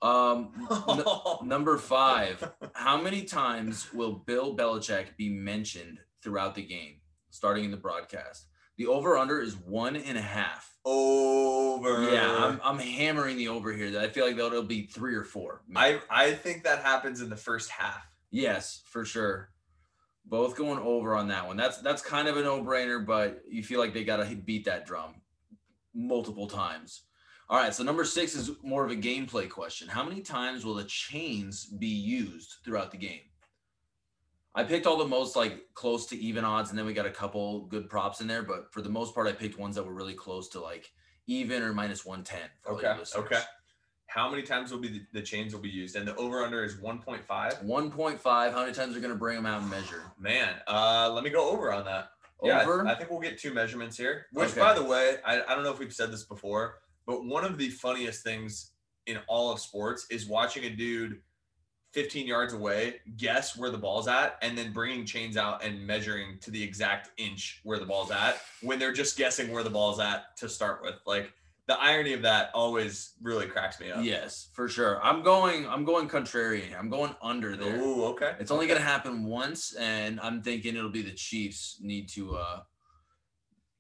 um 0.04 0.52
n- 0.90 1.04
number 1.48 1.78
five 1.78 2.52
how 2.74 3.02
many 3.02 3.24
times 3.24 3.92
will 3.94 4.12
bill 4.12 4.56
belichick 4.56 5.16
be 5.18 5.30
mentioned 5.30 6.00
throughout 6.22 6.54
the 6.56 6.64
game 6.64 6.98
starting 7.30 7.64
in 7.64 7.72
the 7.72 7.78
broadcast 7.78 8.46
the 8.78 8.88
over 8.88 9.18
under 9.18 9.40
is 9.42 9.56
one 9.56 9.96
and 9.96 10.18
a 10.18 10.22
half 10.22 10.76
Over. 10.86 12.12
Yeah, 12.12 12.36
I'm, 12.46 12.60
I'm 12.64 12.80
hammering 12.80 13.38
the 13.38 13.48
over 13.50 13.72
here. 13.72 13.92
That 13.92 14.04
I 14.04 14.10
feel 14.10 14.26
like 14.26 14.36
that'll 14.36 14.64
be 14.64 14.88
three 14.88 15.16
or 15.16 15.24
four. 15.24 15.62
I 15.76 16.02
I 16.10 16.32
think 16.32 16.64
that 16.64 16.80
happens 16.80 17.22
in 17.22 17.30
the 17.30 17.38
first 17.38 17.70
half. 17.70 18.04
yes, 18.32 18.82
for 18.86 19.06
sure. 19.06 19.50
Both 20.26 20.58
going 20.58 20.80
over 20.80 21.16
on 21.16 21.28
that 21.28 21.46
one. 21.48 21.56
That's 21.56 21.78
that's 21.80 22.02
kind 22.02 22.28
of 22.28 22.36
a 22.38 22.42
no 22.42 22.64
brainer, 22.64 23.06
but 23.06 23.44
you 23.48 23.64
feel 23.64 23.80
like 23.80 23.94
they 23.94 24.04
got 24.04 24.18
to 24.18 24.36
beat 24.36 24.66
that 24.66 24.86
drum 24.86 25.22
multiple 25.94 26.48
times. 26.48 27.04
All 27.54 27.60
right, 27.60 27.72
so 27.72 27.84
number 27.84 28.04
six 28.04 28.34
is 28.34 28.50
more 28.64 28.84
of 28.84 28.90
a 28.90 28.96
gameplay 28.96 29.48
question. 29.48 29.88
How 29.88 30.04
many 30.04 30.22
times 30.22 30.66
will 30.66 30.74
the 30.74 30.86
chains 30.86 31.66
be 31.68 31.86
used 31.86 32.56
throughout 32.66 32.90
the 32.90 32.98
game? 32.98 33.20
I 34.56 34.64
picked 34.64 34.88
all 34.88 34.98
the 34.98 35.06
most 35.06 35.36
like 35.36 35.60
close 35.76 36.08
to 36.08 36.18
even 36.18 36.46
odds, 36.46 36.72
and 36.72 36.80
then 36.80 36.88
we 36.88 36.94
got 36.96 37.06
a 37.06 37.12
couple 37.12 37.68
good 37.68 37.92
props 37.92 38.22
in 38.22 38.28
there. 38.28 38.42
But 38.42 38.74
for 38.74 38.82
the 38.82 38.90
most 38.90 39.14
part, 39.14 39.28
I 39.28 39.34
picked 39.34 39.60
ones 39.60 39.76
that 39.76 39.84
were 39.86 39.94
really 39.94 40.16
close 40.16 40.50
to 40.50 40.60
like 40.60 40.92
even 41.28 41.62
or 41.62 41.76
minus 41.76 42.04
one 42.04 42.24
ten. 42.24 42.50
Okay. 42.68 42.88
Okay. 43.16 43.42
How 44.08 44.32
many 44.32 44.42
times 44.42 44.72
will 44.72 44.80
be 44.80 44.88
the, 44.88 45.02
the 45.14 45.22
chains 45.22 45.54
will 45.54 45.62
be 45.62 45.70
used? 45.70 45.96
And 45.96 46.08
the 46.08 46.16
over 46.16 46.44
under 46.44 46.64
is 46.64 46.78
1.5. 46.78 47.64
One 47.64 47.92
point 47.92 48.20
five. 48.20 48.52
How 48.52 48.62
many 48.62 48.74
times 48.74 48.98
are 48.98 49.00
going 49.00 49.14
to 49.14 49.20
bring 49.20 49.36
them 49.36 49.46
out 49.46 49.62
and 49.62 49.70
measure? 49.70 50.12
Man, 50.20 50.56
uh, 50.68 51.12
let 51.14 51.24
me 51.24 51.30
go 51.30 51.52
over 51.52 51.72
on 51.72 51.86
that. 51.86 52.10
Yeah, 52.42 52.68
I- 52.68 52.92
I 52.94 52.96
think 52.96 53.12
we'll 53.12 53.20
get 53.20 53.38
two 53.38 53.54
measurements 53.54 53.96
here. 53.96 54.26
Which, 54.34 54.50
Okay. 54.50 54.60
by 54.60 54.74
the 54.74 54.84
way, 54.84 55.18
I, 55.24 55.44
I 55.44 55.54
don't 55.54 55.64
know 55.64 55.72
if 55.72 55.78
we've 55.78 55.94
said 55.94 56.12
this 56.12 56.24
before, 56.24 56.80
but 57.06 57.26
one 57.26 57.44
of 57.44 57.58
the 57.58 57.70
funniest 57.70 58.24
things 58.24 58.72
in 59.06 59.18
all 59.28 59.52
of 59.52 59.60
sports 59.60 60.08
is 60.10 60.28
watching 60.28 60.66
a 60.66 60.70
dude 60.70 61.20
15 61.94 62.26
yards 62.26 62.54
away, 62.54 62.96
guess 63.18 63.56
where 63.56 63.70
the 63.70 63.78
ball's 63.78 64.08
at, 64.08 64.38
and 64.42 64.58
then 64.58 64.74
bringing 64.74 65.06
chains 65.06 65.38
out 65.38 65.64
and 65.64 65.86
measuring 65.86 66.40
to 66.42 66.50
the 66.50 66.62
exact 66.62 67.12
inch 67.18 67.62
where 67.64 67.78
the 67.78 67.86
ball's 67.86 68.10
at 68.10 68.42
when 68.62 68.80
they're 68.80 68.94
just 68.94 69.16
guessing 69.16 69.52
where 69.52 69.64
the 69.64 69.70
ball's 69.70 70.00
at 70.00 70.36
to 70.38 70.50
start 70.50 70.82
with. 70.82 70.96
Like 71.06 71.32
the 71.68 71.80
irony 71.80 72.14
of 72.14 72.24
that 72.24 72.50
always 72.56 73.14
really 73.22 73.46
cracks 73.46 73.80
me 73.80 73.92
up. 73.92 74.04
Yes, 74.04 74.50
for 74.54 74.68
sure. 74.68 75.02
I'm 75.04 75.22
going. 75.22 75.68
I'm 75.68 75.86
going 75.86 76.10
contrarian. 76.10 76.78
I'm 76.78 76.90
going 76.90 77.16
under 77.22 77.56
there. 77.56 77.80
Ooh, 77.80 78.06
okay. 78.06 78.34
It's 78.40 78.52
only 78.52 78.66
going 78.66 78.80
to 78.80 78.86
happen 78.86 79.24
once, 79.24 79.74
and 79.76 80.20
I'm 80.20 80.42
thinking 80.42 80.76
it'll 80.76 80.90
be 80.90 81.04
the 81.04 81.12
Chiefs 81.12 81.78
need 81.80 82.10
to 82.10 82.36
uh 82.36 82.60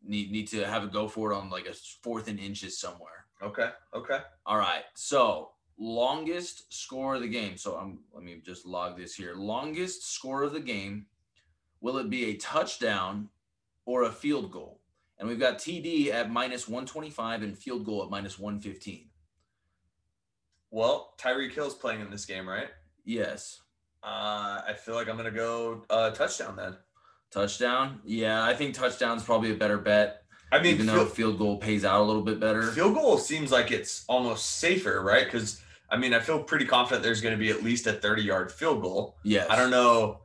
need 0.03 0.31
need 0.31 0.47
to 0.49 0.65
have 0.65 0.83
a 0.83 0.87
go 0.87 1.07
for 1.07 1.31
it 1.31 1.35
on 1.35 1.49
like 1.49 1.65
a 1.65 1.73
fourth 2.03 2.27
and 2.27 2.39
inches 2.39 2.79
somewhere. 2.79 3.25
Okay. 3.41 3.69
Okay. 3.93 4.19
All 4.45 4.57
right. 4.57 4.83
So 4.93 5.51
longest 5.77 6.71
score 6.73 7.15
of 7.15 7.21
the 7.21 7.27
game. 7.27 7.57
So 7.57 7.75
I'm 7.75 7.99
let 8.13 8.23
me 8.23 8.41
just 8.43 8.65
log 8.65 8.97
this 8.97 9.15
here. 9.15 9.35
Longest 9.35 10.13
score 10.13 10.43
of 10.43 10.53
the 10.53 10.59
game. 10.59 11.05
Will 11.81 11.97
it 11.97 12.09
be 12.09 12.25
a 12.25 12.37
touchdown 12.37 13.29
or 13.85 14.03
a 14.03 14.11
field 14.11 14.51
goal? 14.51 14.79
And 15.19 15.27
we've 15.27 15.39
got 15.39 15.57
TD 15.57 16.11
at 16.11 16.31
minus 16.31 16.67
125 16.67 17.43
and 17.43 17.57
field 17.57 17.85
goal 17.85 18.03
at 18.03 18.09
minus 18.09 18.39
115. 18.39 19.09
Well, 20.71 21.13
Tyreek 21.19 21.51
Hill's 21.51 21.75
playing 21.75 22.01
in 22.01 22.09
this 22.09 22.25
game, 22.25 22.49
right? 22.49 22.69
Yes. 23.05 23.61
Uh, 24.01 24.61
I 24.67 24.73
feel 24.73 24.95
like 24.95 25.07
I'm 25.07 25.17
gonna 25.17 25.31
go 25.31 25.85
uh, 25.89 26.09
touchdown 26.11 26.55
then. 26.55 26.75
Touchdown? 27.33 27.99
Yeah, 28.05 28.43
I 28.43 28.53
think 28.53 28.75
touchdown's 28.75 29.23
probably 29.23 29.51
a 29.51 29.55
better 29.55 29.77
bet. 29.77 30.23
I 30.51 30.61
mean, 30.61 30.75
even 30.75 30.85
though 30.85 31.05
field, 31.05 31.11
field 31.13 31.37
goal 31.39 31.57
pays 31.57 31.83
out 31.83 31.99
a 31.99 32.03
little 32.03 32.21
bit 32.21 32.39
better. 32.39 32.71
field 32.71 32.93
goal 32.93 33.17
seems 33.17 33.51
like 33.51 33.71
it's 33.71 34.05
almost 34.07 34.57
safer, 34.57 35.01
right? 35.01 35.25
Because 35.25 35.61
I 35.89 35.97
mean, 35.97 36.13
I 36.13 36.19
feel 36.19 36.41
pretty 36.43 36.65
confident 36.65 37.03
there's 37.03 37.21
going 37.21 37.33
to 37.33 37.39
be 37.39 37.49
at 37.49 37.63
least 37.63 37.87
a 37.87 37.93
30 37.93 38.21
yard 38.21 38.51
field 38.51 38.81
goal. 38.81 39.17
Yes. 39.23 39.47
I 39.49 39.55
don't 39.55 39.71
know 39.71 40.19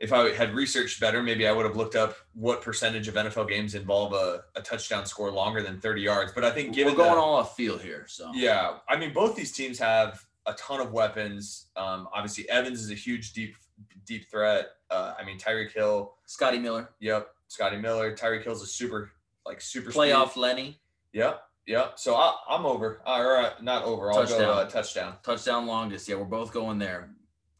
if 0.00 0.12
I 0.12 0.32
had 0.32 0.54
researched 0.54 1.00
better, 1.00 1.22
maybe 1.22 1.46
I 1.46 1.52
would 1.52 1.66
have 1.66 1.76
looked 1.76 1.96
up 1.96 2.14
what 2.34 2.62
percentage 2.62 3.08
of 3.08 3.14
NFL 3.14 3.48
games 3.48 3.74
involve 3.74 4.12
a, 4.12 4.44
a 4.54 4.62
touchdown 4.62 5.06
score 5.06 5.32
longer 5.32 5.60
than 5.60 5.80
30 5.80 6.02
yards. 6.02 6.32
But 6.32 6.44
I 6.44 6.50
think 6.50 6.72
given 6.72 6.92
We're 6.92 6.98
going 6.98 7.14
the- 7.16 7.20
all 7.20 7.34
off 7.34 7.56
field 7.56 7.80
here. 7.80 8.06
So 8.08 8.30
yeah, 8.32 8.78
I 8.88 8.96
mean, 8.96 9.12
both 9.12 9.34
these 9.34 9.50
teams 9.50 9.78
have 9.80 10.24
a 10.46 10.52
ton 10.54 10.80
of 10.80 10.92
weapons. 10.92 11.66
Um, 11.76 12.08
obviously, 12.14 12.48
Evans 12.48 12.80
is 12.80 12.92
a 12.92 12.94
huge 12.94 13.32
deep 13.32 13.56
deep 14.06 14.30
threat. 14.30 14.68
Uh, 14.90 15.14
I 15.18 15.24
mean, 15.24 15.38
Tyreek 15.38 15.72
Hill. 15.72 16.14
Scotty 16.26 16.58
Miller, 16.58 16.90
Yep, 17.00 17.28
Scotty 17.48 17.76
Miller. 17.76 18.14
Tyreek 18.16 18.44
Hill's 18.44 18.62
a 18.62 18.66
super 18.66 19.10
like 19.46 19.60
super 19.60 19.90
playoff 19.90 20.30
speed. 20.32 20.40
Lenny, 20.40 20.80
Yep, 21.12 21.40
yep. 21.66 21.98
So 21.98 22.14
I, 22.16 22.34
I'm 22.48 22.66
over. 22.66 23.00
Uh, 23.06 23.18
or 23.18 23.36
uh, 23.38 23.50
not 23.62 23.84
over. 23.84 24.10
I'll 24.12 24.18
go 24.18 24.26
Touchdown. 24.26 24.50
uh, 24.50 24.64
touchdown. 24.66 25.14
touchdown 25.22 25.66
longest. 25.66 26.08
Yeah, 26.08 26.16
we're 26.16 26.24
both 26.24 26.52
going 26.52 26.78
there. 26.78 27.10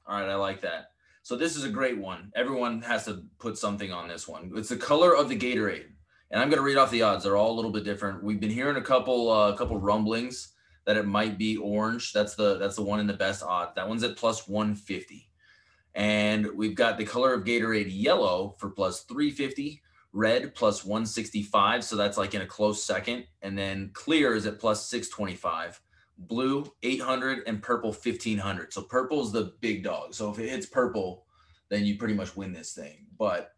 All 0.07 0.21
right, 0.21 0.29
I 0.29 0.35
like 0.37 0.61
that. 0.63 0.91
So 1.23 1.37
this 1.37 1.57
is 1.57 1.65
a 1.65 1.69
great 1.71 1.99
one. 1.99 2.33
Everyone 2.35 2.81
has 2.83 3.05
to 3.05 3.23
put 3.39 3.59
something 3.59 3.93
on 3.93 4.09
this 4.09 4.27
one. 4.27 4.51
It's 4.57 4.71
the 4.71 4.77
color 4.77 5.15
of 5.15 5.29
the 5.29 5.37
Gatorade, 5.39 5.85
and 6.31 6.41
I'm 6.41 6.49
going 6.49 6.59
to 6.59 6.65
read 6.65 6.79
off 6.79 6.91
the 6.91 7.03
odds. 7.03 7.25
They're 7.25 7.37
all 7.37 7.53
a 7.53 7.57
little 7.57 7.71
bit 7.73 7.85
different. 7.85 8.23
We've 8.25 8.41
been 8.41 8.51
hearing 8.51 8.77
a 8.77 8.83
couple, 8.83 9.31
uh, 9.31 9.53
couple 9.55 9.79
rumblings 9.79 10.55
that 10.87 10.97
it 10.97 11.07
might 11.07 11.37
be 11.37 11.59
orange. 11.59 12.15
That's 12.15 12.35
the 12.35 12.57
that's 12.57 12.77
the 12.77 12.83
one 12.83 13.01
in 13.01 13.07
the 13.07 13.13
best 13.13 13.43
odds. 13.43 13.73
That 13.77 13.87
one's 13.89 14.03
at 14.05 14.17
plus 14.17 14.49
150, 14.49 15.28
and 15.99 16.47
we've 16.55 16.77
got 16.77 16.97
the 16.97 17.05
color 17.05 17.35
of 17.35 17.43
Gatorade 17.43 17.91
yellow 17.91 18.55
for 18.59 18.71
plus 18.71 19.03
350. 19.03 19.83
Red 20.15 20.55
plus 20.55 20.87
165, 20.87 21.85
so 21.85 21.95
that's 21.95 22.17
like 22.17 22.35
in 22.35 22.41
a 22.41 22.47
close 22.47 22.83
second, 22.83 23.27
and 23.43 23.59
then 23.59 23.91
clear 23.93 24.35
is 24.35 24.47
at 24.47 24.59
plus 24.59 24.89
625 24.89 25.83
blue 26.17 26.73
800 26.83 27.43
and 27.47 27.63
purple 27.63 27.91
1500 27.91 28.73
so 28.73 28.83
purple's 28.83 29.31
the 29.31 29.53
big 29.61 29.85
dog 29.85 30.13
so 30.13 30.31
if 30.33 30.39
it 30.41 30.49
hits 30.51 30.67
purple 30.67 31.25
then 31.69 31.85
you 31.85 31.97
pretty 31.97 32.15
much 32.15 32.37
win 32.37 32.53
this 32.53 32.73
thing 32.73 33.07
but 33.17 33.53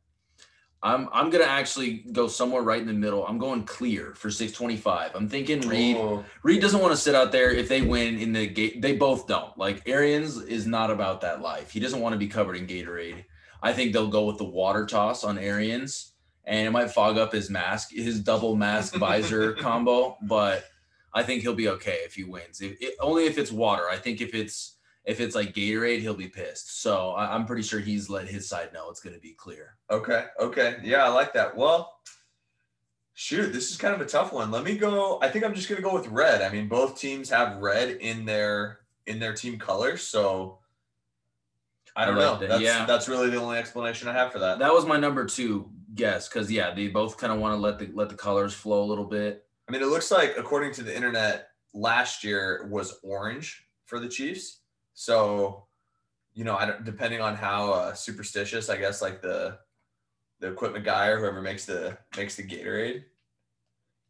i'm 0.82 1.08
i'm 1.12 1.30
gonna 1.30 1.44
actually 1.44 2.04
go 2.12 2.26
somewhere 2.26 2.62
right 2.62 2.80
in 2.80 2.86
the 2.86 2.92
middle. 2.92 3.26
I'm 3.26 3.38
going 3.38 3.64
clear 3.64 4.14
for 4.14 4.30
625 4.30 5.12
i'm 5.14 5.28
thinking 5.28 5.60
Reid 5.68 5.96
Oh, 5.96 6.24
Reid 6.42 6.60
doesn't 6.60 6.80
want 6.80 6.92
to 6.92 6.96
sit 6.96 7.14
out 7.14 7.32
there 7.32 7.50
if 7.50 7.68
they 7.68 7.82
win 7.82 8.18
in 8.18 8.32
the 8.32 8.46
gate 8.46 8.80
they 8.80 8.96
both 8.96 9.26
don't. 9.26 9.56
Like 9.58 9.82
arians 9.86 10.40
is 10.42 10.66
not 10.66 10.90
about 10.90 11.20
that 11.22 11.40
life. 11.40 11.70
He 11.70 11.80
doesn't 11.80 12.00
want 12.00 12.14
to 12.14 12.18
be 12.18 12.28
covered 12.28 12.56
in 12.56 12.66
gatorade. 12.66 13.24
I 13.62 13.72
think 13.72 13.92
they'll 13.92 14.08
go 14.08 14.24
with 14.24 14.38
the 14.38 14.44
water 14.44 14.86
toss 14.86 15.24
on 15.24 15.38
arians 15.38 16.12
and 16.44 16.66
it 16.66 16.70
might 16.70 16.90
fog 16.90 17.18
up 17.18 17.32
his 17.32 17.50
mask 17.50 17.90
his 17.92 18.20
double 18.20 18.56
mask 18.56 18.94
visor 18.94 19.52
combo 19.60 20.16
but 20.22 20.64
I 21.12 21.22
think 21.22 21.42
he'll 21.42 21.54
be 21.54 21.68
okay 21.70 21.98
if 22.04 22.14
he 22.14 22.24
wins. 22.24 22.60
If, 22.60 22.80
it, 22.80 22.94
only 23.00 23.26
if 23.26 23.38
it's 23.38 23.50
water. 23.50 23.88
I 23.90 23.96
think 23.96 24.20
if 24.20 24.34
it's 24.34 24.76
if 25.04 25.20
it's 25.20 25.34
like 25.34 25.54
Gatorade, 25.54 26.00
he'll 26.00 26.14
be 26.14 26.28
pissed. 26.28 26.82
So 26.82 27.10
I, 27.10 27.34
I'm 27.34 27.46
pretty 27.46 27.62
sure 27.62 27.80
he's 27.80 28.10
let 28.10 28.28
his 28.28 28.48
side 28.48 28.72
know 28.72 28.90
it's 28.90 29.00
going 29.00 29.14
to 29.14 29.20
be 29.20 29.32
clear. 29.32 29.76
Okay. 29.90 30.26
Okay. 30.38 30.76
Yeah, 30.82 31.04
I 31.04 31.08
like 31.08 31.32
that. 31.34 31.56
Well, 31.56 31.94
shoot, 33.14 33.52
this 33.52 33.70
is 33.70 33.76
kind 33.76 33.94
of 33.94 34.00
a 34.00 34.06
tough 34.06 34.32
one. 34.32 34.50
Let 34.50 34.64
me 34.64 34.76
go. 34.76 35.18
I 35.20 35.28
think 35.28 35.44
I'm 35.44 35.54
just 35.54 35.68
gonna 35.68 35.82
go 35.82 35.92
with 35.92 36.08
red. 36.08 36.40
I 36.40 36.48
mean, 36.50 36.68
both 36.68 36.98
teams 36.98 37.28
have 37.28 37.58
red 37.58 37.90
in 37.96 38.24
their 38.24 38.80
in 39.06 39.18
their 39.18 39.34
team 39.34 39.58
colors, 39.58 40.02
so 40.02 40.58
I 41.96 42.06
don't 42.06 42.14
know. 42.14 42.38
that. 42.38 42.48
That's 42.48 42.62
Yeah. 42.62 42.86
that's 42.86 43.08
really 43.08 43.28
the 43.28 43.36
only 43.36 43.58
explanation 43.58 44.08
I 44.08 44.12
have 44.12 44.32
for 44.32 44.38
that. 44.38 44.58
That 44.58 44.72
was 44.72 44.86
my 44.86 44.96
number 44.96 45.26
two 45.26 45.70
guess 45.94 46.28
because 46.28 46.50
yeah, 46.50 46.72
they 46.72 46.88
both 46.88 47.18
kind 47.18 47.32
of 47.32 47.38
want 47.40 47.54
to 47.54 47.60
let 47.60 47.78
the 47.78 47.90
let 47.94 48.08
the 48.08 48.14
colors 48.14 48.54
flow 48.54 48.82
a 48.82 48.86
little 48.88 49.04
bit. 49.06 49.44
I 49.68 49.72
mean, 49.72 49.82
it 49.82 49.88
looks 49.88 50.10
like 50.10 50.36
according 50.38 50.72
to 50.74 50.82
the 50.82 50.94
internet, 50.94 51.48
last 51.74 52.24
year 52.24 52.68
was 52.70 53.00
orange 53.02 53.66
for 53.84 54.00
the 54.00 54.08
Chiefs. 54.08 54.59
So, 55.00 55.64
you 56.34 56.44
know, 56.44 56.56
I 56.58 56.66
don't 56.66 56.84
depending 56.84 57.22
on 57.22 57.34
how 57.34 57.72
uh, 57.72 57.94
superstitious, 57.94 58.68
I 58.68 58.76
guess, 58.76 59.00
like 59.00 59.22
the 59.22 59.56
the 60.40 60.48
equipment 60.48 60.84
guy 60.84 61.06
or 61.06 61.18
whoever 61.18 61.40
makes 61.40 61.64
the 61.64 61.96
makes 62.18 62.36
the 62.36 62.42
Gatorade. 62.42 63.04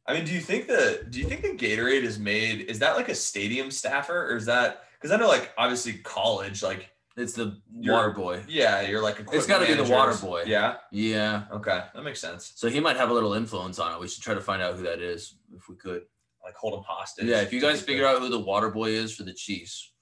I 0.09 0.14
mean, 0.14 0.25
do 0.25 0.32
you 0.32 0.40
think 0.40 0.66
the 0.66 1.06
do 1.09 1.20
you 1.20 1.26
think 1.28 1.42
the 1.42 1.54
Gatorade 1.54 2.02
is 2.02 2.18
made? 2.18 2.62
Is 2.62 2.80
that 2.80 2.97
like 2.97 3.09
a 3.09 3.14
stadium 3.14 3.70
staffer, 3.70 4.32
or 4.32 4.37
is 4.37 4.47
that 4.47 4.82
because 4.99 5.12
I 5.12 5.16
know 5.16 5.28
like 5.28 5.52
obviously 5.56 5.92
college, 5.99 6.61
like 6.61 6.90
It's 7.16 7.35
the 7.35 7.61
water 7.73 8.11
boy. 8.11 8.42
yeah, 8.49 8.80
you're 8.80 9.00
like 9.00 9.25
It's 9.32 9.47
gotta 9.47 9.66
be 9.66 9.75
the 9.75 9.85
water 9.85 10.16
boy. 10.20 10.42
Yeah. 10.44 10.78
Yeah. 10.90 11.44
Okay, 11.52 11.85
that 11.94 12.02
makes 12.02 12.20
sense. 12.20 12.52
So 12.56 12.68
he 12.68 12.80
might 12.80 12.97
have 12.97 13.11
a 13.11 13.14
little 13.14 13.35
influence 13.35 13.78
on 13.78 13.94
it. 13.94 14.00
We 14.00 14.09
should 14.09 14.25
try 14.25 14.35
to 14.35 14.40
find 14.40 14.61
out 14.61 14.75
who 14.75 14.82
that 14.82 14.99
is 15.00 15.37
if 15.56 15.68
we 15.68 15.76
could. 15.76 16.02
Like 16.42 16.56
hold 16.56 16.75
him 16.75 16.82
hostage. 16.85 17.26
Yeah, 17.26 17.42
if 17.42 17.52
you 17.52 17.61
guys 17.61 17.80
figure 17.80 18.06
out 18.09 18.18
who 18.20 18.28
the 18.28 18.40
water 18.40 18.70
boy 18.70 18.90
is 18.90 19.14
for 19.14 19.23
the 19.23 19.32
Chiefs, 19.35 19.92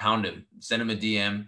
hound 0.00 0.24
him, 0.24 0.46
send 0.58 0.82
him 0.82 0.90
a 0.90 0.96
DM, 0.96 1.46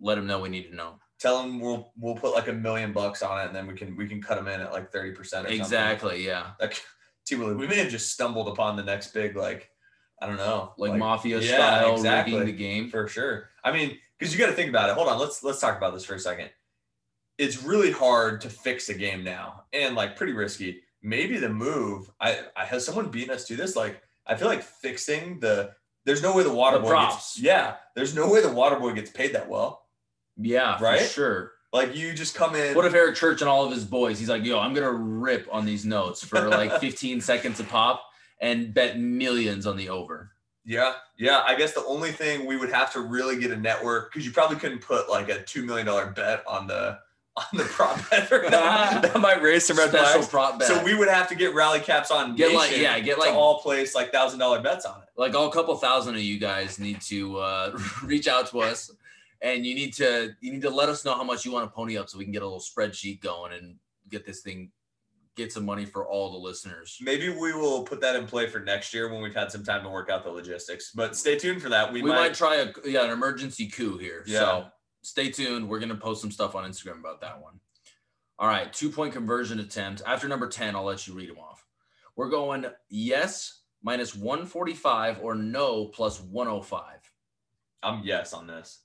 let 0.00 0.18
him 0.18 0.26
know 0.26 0.40
we 0.40 0.48
need 0.48 0.68
to 0.70 0.74
know. 0.74 0.94
tell 1.18 1.42
him 1.42 1.60
we'll 1.60 1.92
we'll 1.98 2.16
put 2.16 2.34
like 2.34 2.48
a 2.48 2.52
million 2.52 2.92
bucks 2.92 3.22
on 3.22 3.40
it 3.40 3.46
and 3.46 3.56
then 3.56 3.66
we 3.66 3.74
can 3.74 3.96
we 3.96 4.08
can 4.08 4.20
cut 4.20 4.36
him 4.36 4.48
in 4.48 4.60
at 4.60 4.72
like 4.72 4.92
30% 4.92 5.18
or 5.18 5.24
something. 5.24 5.52
Exactly. 5.52 6.26
Yeah. 6.26 6.50
Like 6.60 6.82
T 7.26 7.36
Willie, 7.36 7.54
we 7.54 7.66
may 7.66 7.76
have 7.76 7.90
just 7.90 8.12
stumbled 8.12 8.48
upon 8.48 8.76
the 8.76 8.82
next 8.82 9.14
big 9.14 9.36
like 9.36 9.70
I 10.20 10.26
don't 10.26 10.36
know. 10.36 10.72
Like, 10.78 10.96
mafia 10.96 11.40
yeah, 11.40 11.56
style 11.56 11.94
exactly. 11.94 12.34
rigging 12.34 12.46
the 12.46 12.58
game. 12.58 12.88
for 12.88 13.08
sure. 13.08 13.50
I 13.62 13.72
mean, 13.72 13.98
because 14.18 14.32
you 14.32 14.38
got 14.38 14.46
to 14.46 14.56
think 14.56 14.70
about 14.70 14.88
it. 14.88 14.94
Hold 14.94 15.08
on, 15.08 15.18
let's 15.18 15.42
let's 15.42 15.60
talk 15.60 15.76
about 15.76 15.92
this 15.92 16.04
for 16.04 16.14
a 16.14 16.20
second. 16.20 16.50
It's 17.36 17.62
really 17.62 17.90
hard 17.90 18.40
to 18.42 18.48
fix 18.50 18.88
a 18.88 18.94
game 18.94 19.24
now, 19.24 19.64
and 19.72 19.94
like 19.94 20.16
pretty 20.16 20.32
risky. 20.32 20.80
Maybe 21.02 21.36
the 21.36 21.48
move. 21.48 22.10
I, 22.20 22.38
I 22.56 22.64
has 22.64 22.86
someone 22.86 23.10
beaten 23.10 23.34
us 23.34 23.44
to 23.48 23.56
this. 23.56 23.76
Like 23.76 24.00
I 24.26 24.34
feel 24.34 24.48
like 24.48 24.62
fixing 24.62 25.40
the. 25.40 25.72
There's 26.04 26.22
no 26.22 26.34
way 26.36 26.42
the 26.42 26.52
water 26.52 26.76
The 26.78 26.82
boy 26.84 26.88
props. 26.90 27.14
gets. 27.36 27.40
Yeah, 27.40 27.74
there's 27.94 28.14
no 28.14 28.28
way 28.28 28.40
the 28.42 28.52
water 28.52 28.76
boy 28.76 28.92
gets 28.92 29.10
paid 29.10 29.34
that 29.34 29.48
well. 29.48 29.82
Yeah, 30.36 30.76
for 30.78 30.84
Right? 30.84 31.00
sure. 31.02 31.52
Like 31.72 31.96
you 31.96 32.12
just 32.12 32.34
come 32.34 32.54
in. 32.54 32.74
What 32.76 32.84
if 32.84 32.94
Eric 32.94 33.16
Church 33.16 33.40
and 33.40 33.48
all 33.48 33.64
of 33.64 33.72
his 33.72 33.84
boys, 33.84 34.18
he's 34.18 34.28
like, 34.28 34.44
yo, 34.44 34.58
I'm 34.60 34.74
gonna 34.74 34.92
rip 34.92 35.48
on 35.50 35.64
these 35.64 35.84
notes 35.84 36.24
for 36.24 36.48
like 36.48 36.72
15 36.80 37.20
seconds 37.20 37.58
a 37.60 37.64
pop 37.64 38.04
and 38.40 38.72
bet 38.72 38.98
millions 38.98 39.66
on 39.66 39.76
the 39.76 39.88
over. 39.88 40.30
Yeah, 40.66 40.94
yeah. 41.18 41.42
I 41.46 41.56
guess 41.56 41.72
the 41.72 41.84
only 41.84 42.10
thing 42.12 42.46
we 42.46 42.56
would 42.56 42.70
have 42.72 42.92
to 42.94 43.00
really 43.00 43.38
get 43.38 43.50
a 43.50 43.56
network 43.56 44.12
because 44.12 44.24
you 44.24 44.32
probably 44.32 44.56
couldn't 44.56 44.80
put 44.80 45.10
like 45.10 45.28
a 45.28 45.42
two 45.42 45.64
million 45.64 45.86
dollar 45.86 46.06
bet 46.06 46.42
on 46.46 46.66
the 46.66 46.98
on 47.36 47.44
the 47.54 47.64
prop 47.64 47.96
bet 48.10 48.30
that. 48.30 49.02
that 49.02 49.20
might 49.20 49.42
raise 49.42 49.66
some 49.66 49.76
red 49.76 49.88
Special 49.90 50.12
flags. 50.22 50.28
prop 50.28 50.58
bet. 50.60 50.68
So 50.68 50.82
we 50.84 50.94
would 50.94 51.08
have 51.08 51.28
to 51.30 51.34
get 51.34 51.54
rally 51.54 51.80
caps 51.80 52.10
on. 52.12 52.36
Get 52.36 52.52
like- 52.54 52.76
yeah, 52.76 52.98
get 53.00 53.18
like- 53.18 53.34
all 53.34 53.60
place 53.60 53.94
like 53.94 54.12
thousand 54.12 54.38
dollar 54.38 54.60
bets 54.62 54.84
on 54.86 55.00
it. 55.02 55.03
Like 55.16 55.34
all 55.34 55.50
couple 55.50 55.74
thousand 55.76 56.14
of 56.14 56.20
you 56.22 56.38
guys 56.38 56.78
need 56.78 57.00
to 57.02 57.38
uh, 57.38 57.78
reach 58.04 58.28
out 58.28 58.46
to 58.48 58.60
us 58.60 58.90
and 59.42 59.64
you 59.66 59.74
need 59.74 59.92
to 59.94 60.34
you 60.40 60.52
need 60.52 60.62
to 60.62 60.70
let 60.70 60.88
us 60.88 61.04
know 61.04 61.14
how 61.14 61.24
much 61.24 61.44
you 61.44 61.52
want 61.52 61.68
to 61.68 61.74
pony 61.74 61.96
up 61.96 62.08
so 62.08 62.18
we 62.18 62.24
can 62.24 62.32
get 62.32 62.42
a 62.42 62.46
little 62.46 62.60
spreadsheet 62.60 63.20
going 63.20 63.52
and 63.52 63.76
get 64.08 64.24
this 64.26 64.40
thing 64.40 64.70
get 65.36 65.52
some 65.52 65.64
money 65.64 65.84
for 65.84 66.06
all 66.06 66.30
the 66.30 66.38
listeners 66.38 66.96
Maybe 67.02 67.28
we 67.28 67.52
will 67.52 67.82
put 67.82 68.00
that 68.02 68.14
in 68.16 68.24
play 68.26 68.46
for 68.46 68.60
next 68.60 68.94
year 68.94 69.12
when 69.12 69.20
we've 69.20 69.34
had 69.34 69.50
some 69.50 69.64
time 69.64 69.82
to 69.82 69.88
work 69.90 70.08
out 70.08 70.22
the 70.22 70.30
logistics. 70.30 70.92
But 70.94 71.16
stay 71.16 71.36
tuned 71.36 71.60
for 71.60 71.68
that. 71.70 71.92
We, 71.92 72.02
we, 72.02 72.10
might, 72.10 72.16
might. 72.28 72.34
try 72.34 72.56
a 72.56 72.68
yeah 72.88 73.04
an 73.04 73.10
emergency 73.10 73.66
coup 73.68 73.98
here 73.98 74.22
Yeah. 74.26 74.38
so 74.38 74.66
stay 75.02 75.30
tuned 75.30 75.68
we're 75.68 75.80
gonna 75.80 75.96
post 75.96 76.20
some 76.22 76.30
stuff 76.30 76.54
on 76.54 76.68
instagram 76.70 76.98
about 77.00 77.20
that 77.20 77.42
one 77.42 77.60
all 78.38 78.48
right 78.48 78.72
two 78.72 78.88
point 78.90 79.12
conversion 79.12 79.60
attempt 79.60 80.00
after 80.06 80.26
number 80.28 80.48
10 80.48 80.74
i'll 80.74 80.84
let 80.84 81.06
you 81.06 81.12
read 81.14 81.28
them 81.28 81.38
off 81.38 81.66
we're 82.16 82.30
going 82.30 82.64
yes 82.88 83.60
minus 83.84 84.16
145 84.16 85.20
or 85.22 85.36
no 85.36 85.86
plus 85.86 86.20
105 86.20 87.04
I'm 87.84 88.02
yes 88.02 88.32
on 88.32 88.46
this. 88.46 88.80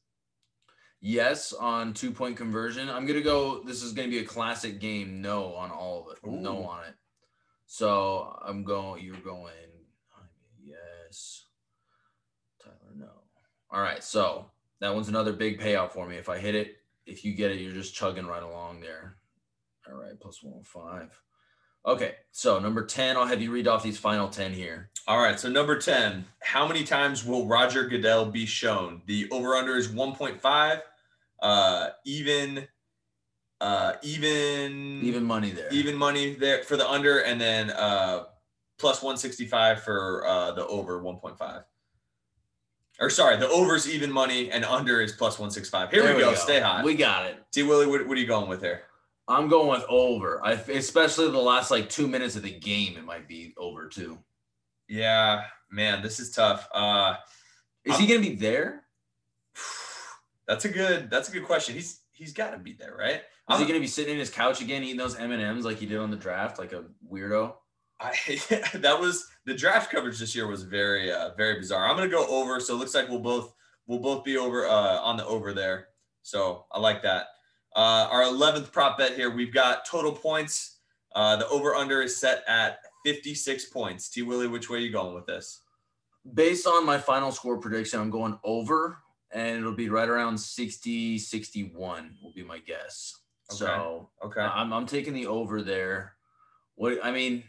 Yes 1.01 1.53
on 1.53 1.93
two 1.93 2.11
point 2.11 2.35
conversion. 2.35 2.89
I'm 2.89 3.05
gonna 3.05 3.21
go. 3.21 3.63
This 3.63 3.81
is 3.81 3.93
gonna 3.93 4.09
be 4.09 4.19
a 4.19 4.25
classic 4.25 4.79
game. 4.79 5.21
No 5.21 5.55
on 5.55 5.71
all 5.71 6.09
of 6.09 6.17
it. 6.17 6.29
No 6.29 6.65
on 6.65 6.83
it. 6.83 6.95
So 7.65 8.37
I'm 8.45 8.63
going. 8.65 9.03
You're 9.03 9.15
going. 9.15 9.53
Yes. 10.61 11.45
Tyler, 12.61 12.75
no. 12.97 13.09
All 13.71 13.81
right. 13.81 14.03
So 14.03 14.51
that 14.81 14.93
one's 14.93 15.07
another 15.07 15.31
big 15.31 15.61
payout 15.61 15.91
for 15.91 16.05
me. 16.05 16.17
If 16.17 16.27
I 16.27 16.37
hit 16.37 16.55
it, 16.55 16.75
if 17.05 17.23
you 17.23 17.33
get 17.33 17.51
it, 17.51 17.61
you're 17.61 17.71
just 17.71 17.95
chugging 17.95 18.27
right 18.27 18.43
along 18.43 18.81
there. 18.81 19.15
All 19.87 19.97
right. 19.97 20.19
Plus 20.19 20.43
one 20.43 20.55
oh 20.59 20.63
five. 20.63 21.17
Okay. 21.85 22.15
So 22.31 22.59
number 22.59 22.85
ten. 22.85 23.17
I'll 23.17 23.25
have 23.25 23.41
you 23.41 23.51
read 23.51 23.67
off 23.67 23.83
these 23.83 23.97
final 23.97 24.27
ten 24.29 24.53
here. 24.53 24.89
All 25.07 25.19
right, 25.19 25.39
so 25.39 25.49
number 25.49 25.79
10, 25.79 26.23
how 26.43 26.67
many 26.67 26.83
times 26.83 27.25
will 27.25 27.47
Roger 27.47 27.87
Goodell 27.87 28.25
be 28.27 28.45
shown? 28.45 29.01
The 29.07 29.27
over 29.31 29.55
under 29.55 29.75
is 29.75 29.87
1.5. 29.87 30.81
Uh 31.41 31.89
even 32.05 32.67
uh 33.59 33.93
even 34.03 34.99
Even 35.01 35.23
money 35.23 35.49
there. 35.49 35.69
even 35.71 35.95
money 35.95 36.35
there 36.35 36.61
for 36.61 36.77
the 36.77 36.87
under 36.87 37.21
and 37.21 37.41
then 37.41 37.71
uh 37.71 38.25
plus 38.77 39.01
165 39.01 39.81
for 39.81 40.27
uh 40.27 40.51
the 40.51 40.67
over 40.67 41.01
1.5. 41.01 41.63
Or 42.99 43.09
sorry, 43.09 43.37
the 43.37 43.49
over's 43.49 43.89
even 43.89 44.11
money 44.11 44.51
and 44.51 44.63
under 44.63 45.01
is 45.01 45.13
plus 45.13 45.39
165. 45.39 45.89
Here 45.89 46.03
There 46.03 46.15
we, 46.15 46.21
go. 46.21 46.35
Stay 46.35 46.59
high. 46.59 46.83
We 46.83 46.93
got 46.93 47.25
it. 47.25 47.37
T 47.51 47.63
Willie, 47.63 47.87
what, 47.87 48.05
what 48.07 48.15
are 48.15 48.21
you 48.21 48.27
going 48.27 48.47
with 48.47 48.61
here? 48.61 48.81
I'm 49.29 49.47
going 49.47 49.69
with 49.69 49.85
over. 49.87 50.43
I 50.43 50.53
especially 50.53 51.29
the 51.31 51.37
last 51.37 51.69
like 51.71 51.87
two 51.87 52.07
minutes 52.07 52.35
of 52.35 52.41
the 52.41 52.59
game, 52.59 52.97
it 52.97 53.05
might 53.05 53.27
be 53.27 53.53
over 53.57 53.87
too. 53.87 54.17
Yeah, 54.87 55.43
man, 55.71 56.01
this 56.01 56.19
is 56.19 56.31
tough. 56.31 56.67
Uh 56.73 57.15
Is 57.85 57.97
he 57.97 58.07
gonna 58.07 58.19
be 58.21 58.35
there? 58.35 58.85
that's 60.47 60.65
a 60.65 60.69
good 60.69 61.09
that's 61.09 61.29
a 61.29 61.31
good 61.31 61.45
question. 61.45 61.75
He's 61.75 62.01
he's 62.11 62.33
got 62.33 62.51
to 62.51 62.57
be 62.57 62.73
there, 62.73 62.95
right? 62.97 63.15
Is 63.21 63.21
I'm- 63.47 63.61
he 63.61 63.67
gonna 63.67 63.79
be 63.79 63.87
sitting 63.87 64.13
in 64.13 64.19
his 64.19 64.29
couch 64.29 64.61
again, 64.61 64.83
eating 64.83 64.97
those 64.97 65.15
M 65.15 65.31
and 65.31 65.41
M's 65.41 65.63
like 65.65 65.77
he 65.77 65.85
did 65.85 65.99
on 65.99 66.11
the 66.11 66.17
draft, 66.17 66.57
like 66.59 66.73
a 66.73 66.85
weirdo? 67.09 67.53
I 67.99 68.13
that 68.75 68.97
was 68.99 69.27
the 69.45 69.53
draft 69.53 69.91
coverage 69.91 70.19
this 70.19 70.35
year 70.35 70.47
was 70.47 70.63
very 70.63 71.11
uh 71.11 71.31
very 71.35 71.59
bizarre. 71.59 71.87
I'm 71.87 71.95
gonna 71.95 72.09
go 72.09 72.25
over, 72.27 72.59
so 72.59 72.73
it 72.73 72.77
looks 72.77 72.95
like 72.95 73.09
we'll 73.09 73.19
both 73.19 73.53
we'll 73.87 73.99
both 73.99 74.23
be 74.23 74.37
over 74.37 74.65
uh 74.67 74.97
on 74.99 75.17
the 75.17 75.25
over 75.25 75.53
there. 75.53 75.87
So 76.23 76.65
I 76.71 76.79
like 76.79 77.03
that. 77.03 77.27
Uh 77.75 78.07
our 78.11 78.23
11th 78.23 78.71
prop 78.71 78.97
bet 78.97 79.13
here, 79.15 79.29
we've 79.29 79.53
got 79.53 79.85
total 79.85 80.11
points. 80.11 80.77
Uh 81.13 81.35
the 81.35 81.47
over 81.49 81.75
under 81.75 82.01
is 82.01 82.15
set 82.17 82.43
at 82.47 82.79
56 83.05 83.65
points. 83.65 84.09
T 84.09 84.21
Willie, 84.23 84.47
which 84.47 84.69
way 84.69 84.77
are 84.77 84.81
you 84.81 84.91
going 84.91 85.13
with 85.15 85.25
this? 85.25 85.61
Based 86.33 86.67
on 86.67 86.85
my 86.85 86.97
final 86.97 87.31
score 87.31 87.57
prediction, 87.57 87.99
I'm 87.99 88.09
going 88.09 88.37
over, 88.43 88.97
and 89.31 89.57
it'll 89.57 89.73
be 89.73 89.89
right 89.89 90.09
around 90.09 90.37
60, 90.37 91.17
61 91.17 92.17
will 92.21 92.33
be 92.33 92.43
my 92.43 92.59
guess. 92.59 93.19
So 93.51 94.09
Okay. 94.23 94.41
I'm 94.41 94.73
I'm 94.73 94.85
taking 94.85 95.13
the 95.13 95.27
over 95.27 95.61
there. 95.61 96.13
What 96.75 96.99
I 97.03 97.11
mean, 97.11 97.43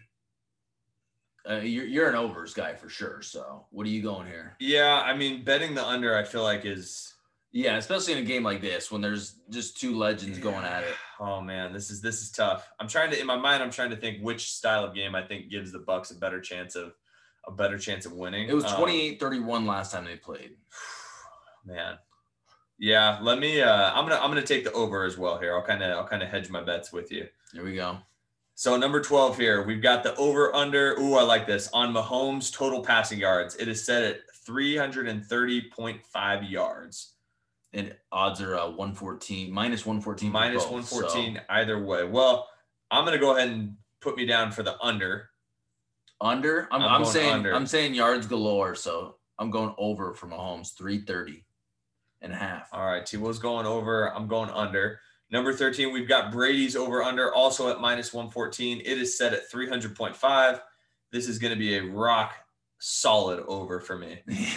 uh, 1.48 1.56
you're 1.56 1.84
you're 1.86 2.08
an 2.08 2.14
overs 2.14 2.54
guy 2.54 2.74
for 2.74 2.88
sure. 2.88 3.22
So 3.22 3.66
what 3.70 3.86
are 3.86 3.90
you 3.90 4.02
going 4.02 4.26
here? 4.26 4.56
yeah, 4.60 5.02
I 5.04 5.16
mean 5.16 5.44
betting 5.44 5.74
the 5.74 5.86
under 5.86 6.16
I 6.16 6.22
feel 6.24 6.42
like 6.42 6.64
is 6.64 7.14
Yeah, 7.52 7.76
especially 7.76 8.12
in 8.12 8.20
a 8.20 8.22
game 8.22 8.44
like 8.44 8.60
this 8.60 8.92
when 8.92 9.00
there's 9.00 9.34
just 9.50 9.80
two 9.80 9.98
legends 9.98 10.38
going 10.38 10.64
at 10.64 10.84
it. 10.84 10.94
Oh 11.18 11.40
man, 11.40 11.72
this 11.72 11.90
is 11.90 12.00
this 12.00 12.20
is 12.22 12.30
tough. 12.30 12.70
I'm 12.78 12.86
trying 12.86 13.10
to 13.10 13.18
in 13.20 13.26
my 13.26 13.34
mind. 13.36 13.60
I'm 13.62 13.72
trying 13.72 13.90
to 13.90 13.96
think 13.96 14.22
which 14.22 14.52
style 14.52 14.84
of 14.84 14.94
game 14.94 15.16
I 15.16 15.22
think 15.26 15.50
gives 15.50 15.72
the 15.72 15.80
Bucks 15.80 16.12
a 16.12 16.14
better 16.14 16.40
chance 16.40 16.76
of 16.76 16.92
a 17.46 17.50
better 17.50 17.76
chance 17.78 18.06
of 18.06 18.12
winning. 18.12 18.48
It 18.48 18.54
was 18.54 18.64
Um, 18.66 18.80
28-31 18.82 19.66
last 19.66 19.90
time 19.92 20.04
they 20.04 20.16
played. 20.16 20.52
man. 21.64 21.98
Yeah, 22.78 23.18
let 23.20 23.38
me. 23.38 23.60
Uh, 23.60 23.92
I'm 23.92 24.08
gonna 24.08 24.20
I'm 24.20 24.30
gonna 24.30 24.42
take 24.42 24.64
the 24.64 24.72
over 24.72 25.04
as 25.04 25.18
well 25.18 25.36
here. 25.38 25.54
I'll 25.54 25.62
kind 25.62 25.82
of 25.82 25.90
I'll 25.98 26.06
kind 26.06 26.22
of 26.22 26.28
hedge 26.30 26.48
my 26.50 26.62
bets 26.62 26.92
with 26.92 27.10
you. 27.12 27.26
There 27.52 27.64
we 27.64 27.74
go. 27.74 27.98
So 28.54 28.76
number 28.76 29.00
12 29.02 29.38
here, 29.38 29.62
we've 29.64 29.82
got 29.82 30.02
the 30.02 30.14
over 30.16 30.54
under. 30.54 30.98
Ooh, 31.00 31.14
I 31.16 31.22
like 31.22 31.46
this 31.46 31.68
on 31.72 31.92
Mahomes 31.94 32.52
total 32.52 32.82
passing 32.82 33.18
yards. 33.18 33.56
It 33.56 33.68
is 33.68 33.84
set 33.84 34.02
at 34.04 34.20
330.5 34.48 36.50
yards, 36.50 37.14
And 37.72 37.94
odds 38.10 38.40
are 38.40 38.56
uh, 38.56 38.66
114, 38.66 39.52
minus 39.52 39.86
114. 39.86 40.30
for 40.30 40.32
minus 40.32 40.64
both, 40.64 40.72
114 40.92 41.40
either 41.50 41.82
way. 41.82 42.04
Well, 42.04 42.48
I'm 42.90 43.04
gonna 43.04 43.18
go 43.18 43.36
ahead 43.36 43.48
and 43.48 43.76
put 44.00 44.16
me 44.16 44.26
down 44.26 44.50
for 44.50 44.62
the 44.62 44.76
under. 44.82 45.30
Under. 46.20 46.68
I'm, 46.72 46.82
I'm 46.82 47.02
I'm, 47.02 47.04
saying 47.04 47.32
under. 47.32 47.54
I'm 47.54 47.66
saying 47.66 47.94
yards 47.94 48.26
galore. 48.26 48.74
So 48.74 49.16
I'm 49.38 49.50
going 49.50 49.74
over 49.78 50.14
for 50.14 50.26
Mahomes, 50.26 50.76
330 50.76 51.44
and 52.22 52.32
a 52.32 52.36
half. 52.36 52.68
All 52.72 52.86
right, 52.86 53.06
T 53.06 53.16
Will's 53.16 53.38
going 53.38 53.66
over. 53.66 54.12
I'm 54.14 54.26
going 54.26 54.50
under. 54.50 55.00
Number 55.32 55.52
13, 55.52 55.92
we've 55.92 56.08
got 56.08 56.32
Brady's 56.32 56.74
over 56.74 57.04
under 57.04 57.32
also 57.32 57.68
at 57.70 57.80
minus 57.80 58.12
114. 58.12 58.80
It 58.80 58.98
is 58.98 59.16
set 59.16 59.32
at 59.32 59.50
300.5. 59.50 60.60
This 61.12 61.28
is 61.28 61.38
going 61.38 61.52
to 61.52 61.58
be 61.58 61.76
a 61.76 61.84
rock 61.84 62.34
solid 62.80 63.44
over 63.46 63.80
for 63.80 63.96
me. 63.96 64.22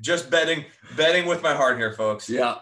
Just 0.00 0.30
betting, 0.30 0.64
betting 0.96 1.26
with 1.26 1.42
my 1.42 1.54
heart 1.54 1.76
here, 1.78 1.92
folks. 1.92 2.28
yeah. 2.28 2.56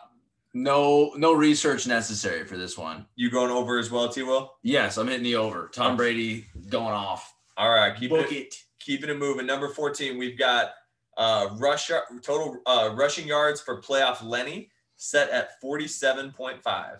No, 0.55 1.13
no 1.17 1.35
research 1.35 1.87
necessary 1.87 2.45
for 2.45 2.57
this 2.57 2.77
one. 2.77 3.07
You 3.17 3.31
going 3.31 3.51
over 3.51 3.79
as 3.79 3.91
well, 3.91 4.09
T 4.09 4.23
Will? 4.23 4.55
Yes, 4.63 4.97
I'm 4.97 5.07
hitting 5.07 5.23
the 5.23 5.37
over. 5.37 5.71
Tom 5.73 5.97
Brady 5.97 6.47
going 6.71 6.95
off. 6.95 7.33
All 7.57 7.69
right, 7.71 7.95
keep 7.95 8.11
Book 8.11 8.33
it, 8.33 8.37
it. 8.37 8.55
keeping 8.81 9.11
it 9.11 9.19
moving. 9.19 9.47
Number 9.47 9.69
14, 9.69 10.17
we've 10.19 10.39
got 10.39 10.71
uh 11.17 11.49
rush 11.59 11.91
total 12.23 12.59
uh 12.67 12.91
rushing 12.97 13.27
yards 13.29 13.61
for 13.61 13.81
playoff 13.83 14.23
Lenny 14.25 14.71
set 14.97 15.29
at 15.31 15.61
47.5. 15.63 16.97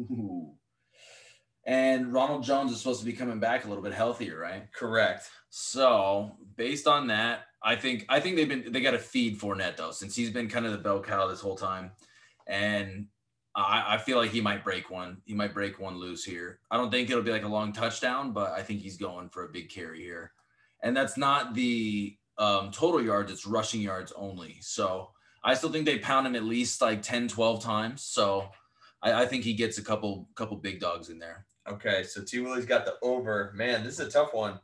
Ooh. 0.00 0.52
And 1.64 2.12
Ronald 2.14 2.44
Jones 2.44 2.72
is 2.72 2.78
supposed 2.78 3.00
to 3.00 3.06
be 3.06 3.12
coming 3.12 3.38
back 3.40 3.64
a 3.66 3.68
little 3.68 3.82
bit 3.84 3.92
healthier, 3.92 4.38
right? 4.38 4.72
Correct. 4.72 5.28
So 5.50 6.32
based 6.56 6.86
on 6.86 7.08
that, 7.08 7.42
I 7.62 7.76
think 7.76 8.06
I 8.08 8.20
think 8.20 8.36
they've 8.36 8.48
been 8.48 8.70
they 8.72 8.80
got 8.80 8.92
to 8.92 8.98
feed 8.98 9.40
Fournette 9.40 9.76
though, 9.76 9.90
since 9.90 10.14
he's 10.14 10.30
been 10.30 10.48
kind 10.48 10.66
of 10.66 10.72
the 10.72 10.78
bell 10.78 11.02
cow 11.02 11.26
this 11.26 11.40
whole 11.40 11.56
time, 11.56 11.92
and 12.46 13.06
I, 13.56 13.94
I 13.94 13.98
feel 13.98 14.18
like 14.18 14.30
he 14.30 14.40
might 14.40 14.62
break 14.62 14.90
one. 14.90 15.18
He 15.24 15.34
might 15.34 15.54
break 15.54 15.80
one 15.80 15.96
loose 15.98 16.24
here. 16.24 16.60
I 16.70 16.76
don't 16.76 16.90
think 16.90 17.10
it'll 17.10 17.22
be 17.22 17.32
like 17.32 17.44
a 17.44 17.48
long 17.48 17.72
touchdown, 17.72 18.32
but 18.32 18.52
I 18.52 18.62
think 18.62 18.80
he's 18.80 18.96
going 18.96 19.28
for 19.30 19.44
a 19.44 19.48
big 19.48 19.70
carry 19.70 20.00
here, 20.02 20.32
and 20.82 20.96
that's 20.96 21.16
not 21.16 21.54
the 21.54 22.16
um, 22.38 22.70
total 22.70 23.02
yards; 23.02 23.32
it's 23.32 23.46
rushing 23.46 23.80
yards 23.80 24.12
only. 24.14 24.58
So 24.60 25.10
I 25.42 25.54
still 25.54 25.70
think 25.70 25.86
they 25.86 25.98
pound 25.98 26.26
him 26.26 26.36
at 26.36 26.44
least 26.44 26.80
like 26.80 27.02
10, 27.02 27.28
12 27.28 27.62
times. 27.62 28.02
So 28.02 28.48
I, 29.02 29.22
I 29.22 29.26
think 29.26 29.44
he 29.44 29.54
gets 29.54 29.78
a 29.78 29.84
couple 29.84 30.28
couple 30.36 30.56
big 30.56 30.78
dogs 30.80 31.08
in 31.08 31.18
there. 31.18 31.46
Okay, 31.68 32.04
so 32.04 32.22
T 32.22 32.38
Willie's 32.40 32.66
got 32.66 32.84
the 32.84 32.94
over. 33.02 33.52
Man, 33.56 33.84
this 33.84 33.94
is 33.94 34.06
a 34.06 34.10
tough 34.10 34.32
one. 34.32 34.60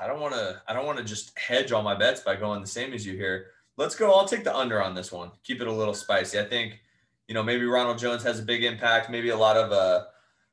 I 0.00 0.06
don't 0.06 0.20
want 0.20 0.34
to. 0.34 0.62
I 0.66 0.72
don't 0.72 0.86
want 0.86 0.98
to 0.98 1.04
just 1.04 1.38
hedge 1.38 1.72
all 1.72 1.82
my 1.82 1.94
bets 1.94 2.22
by 2.22 2.36
going 2.36 2.60
the 2.60 2.66
same 2.66 2.92
as 2.92 3.04
you 3.04 3.14
here. 3.14 3.48
Let's 3.76 3.94
go. 3.94 4.12
I'll 4.12 4.26
take 4.26 4.44
the 4.44 4.56
under 4.56 4.82
on 4.82 4.94
this 4.94 5.12
one. 5.12 5.30
Keep 5.44 5.60
it 5.60 5.68
a 5.68 5.72
little 5.72 5.94
spicy. 5.94 6.38
I 6.38 6.44
think, 6.44 6.80
you 7.28 7.34
know, 7.34 7.42
maybe 7.42 7.64
Ronald 7.64 7.98
Jones 7.98 8.22
has 8.22 8.38
a 8.38 8.42
big 8.42 8.64
impact. 8.64 9.10
Maybe 9.10 9.28
a 9.28 9.36
lot 9.36 9.56
of 9.56 9.72
uh, 9.72 10.04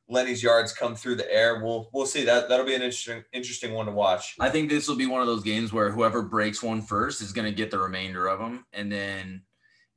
Lenny's 0.10 0.44
yards 0.44 0.74
come 0.74 0.96
through 0.96 1.16
the 1.16 1.34
air. 1.34 1.64
We'll 1.64 1.90
we'll 1.94 2.06
see. 2.06 2.26
That 2.26 2.50
that'll 2.50 2.66
be 2.66 2.76
an 2.76 2.82
interesting 2.82 3.24
interesting 3.34 3.74
one 3.74 3.86
to 3.86 3.92
watch. 3.92 4.36
I 4.40 4.50
think 4.50 4.70
this 4.70 4.88
will 4.88 4.96
be 4.96 5.08
one 5.08 5.22
of 5.22 5.28
those 5.28 5.44
games 5.44 5.74
where 5.74 5.92
whoever 5.92 6.22
breaks 6.22 6.62
one 6.62 6.82
first 6.82 7.22
is 7.22 7.34
going 7.34 7.48
to 7.48 7.56
get 7.56 7.72
the 7.72 7.80
remainder 7.80 8.28
of 8.28 8.40
them, 8.40 8.66
and 8.74 8.92
then 8.92 9.44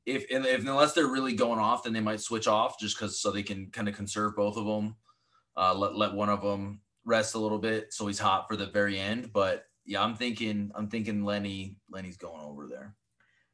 if, 0.07 0.27
if 0.31 0.67
unless 0.67 0.93
they're 0.93 1.07
really 1.07 1.35
going 1.35 1.59
off, 1.59 1.85
then 1.85 1.93
they 1.93 2.01
might 2.01 2.21
switch 2.21 2.49
off 2.49 2.79
just 2.79 2.97
because 2.97 3.21
so 3.21 3.31
they 3.31 3.43
can 3.43 3.71
kind 3.71 3.89
of 3.89 3.95
conserve 3.95 4.35
both 4.35 4.57
of 4.57 4.65
them. 4.65 4.97
Uh, 5.57 5.75
let 5.75 5.95
let 5.95 6.13
one 6.15 6.29
of 6.29 6.43
them 6.43 6.81
rest 7.05 7.35
a 7.35 7.39
little 7.39 7.59
bit 7.59 7.93
so 7.93 8.07
he's 8.07 8.19
hot 8.19 8.47
for 8.49 8.57
the 8.57 8.67
very 8.67 8.99
end. 8.99 9.33
But 9.33 9.65
yeah, 9.85 10.03
I'm 10.03 10.15
thinking 10.15 10.71
I'm 10.75 10.89
thinking 10.89 11.25
Lenny 11.25 11.77
Lenny's 11.91 12.17
going 12.17 12.43
over 12.43 12.67
there. 12.67 12.95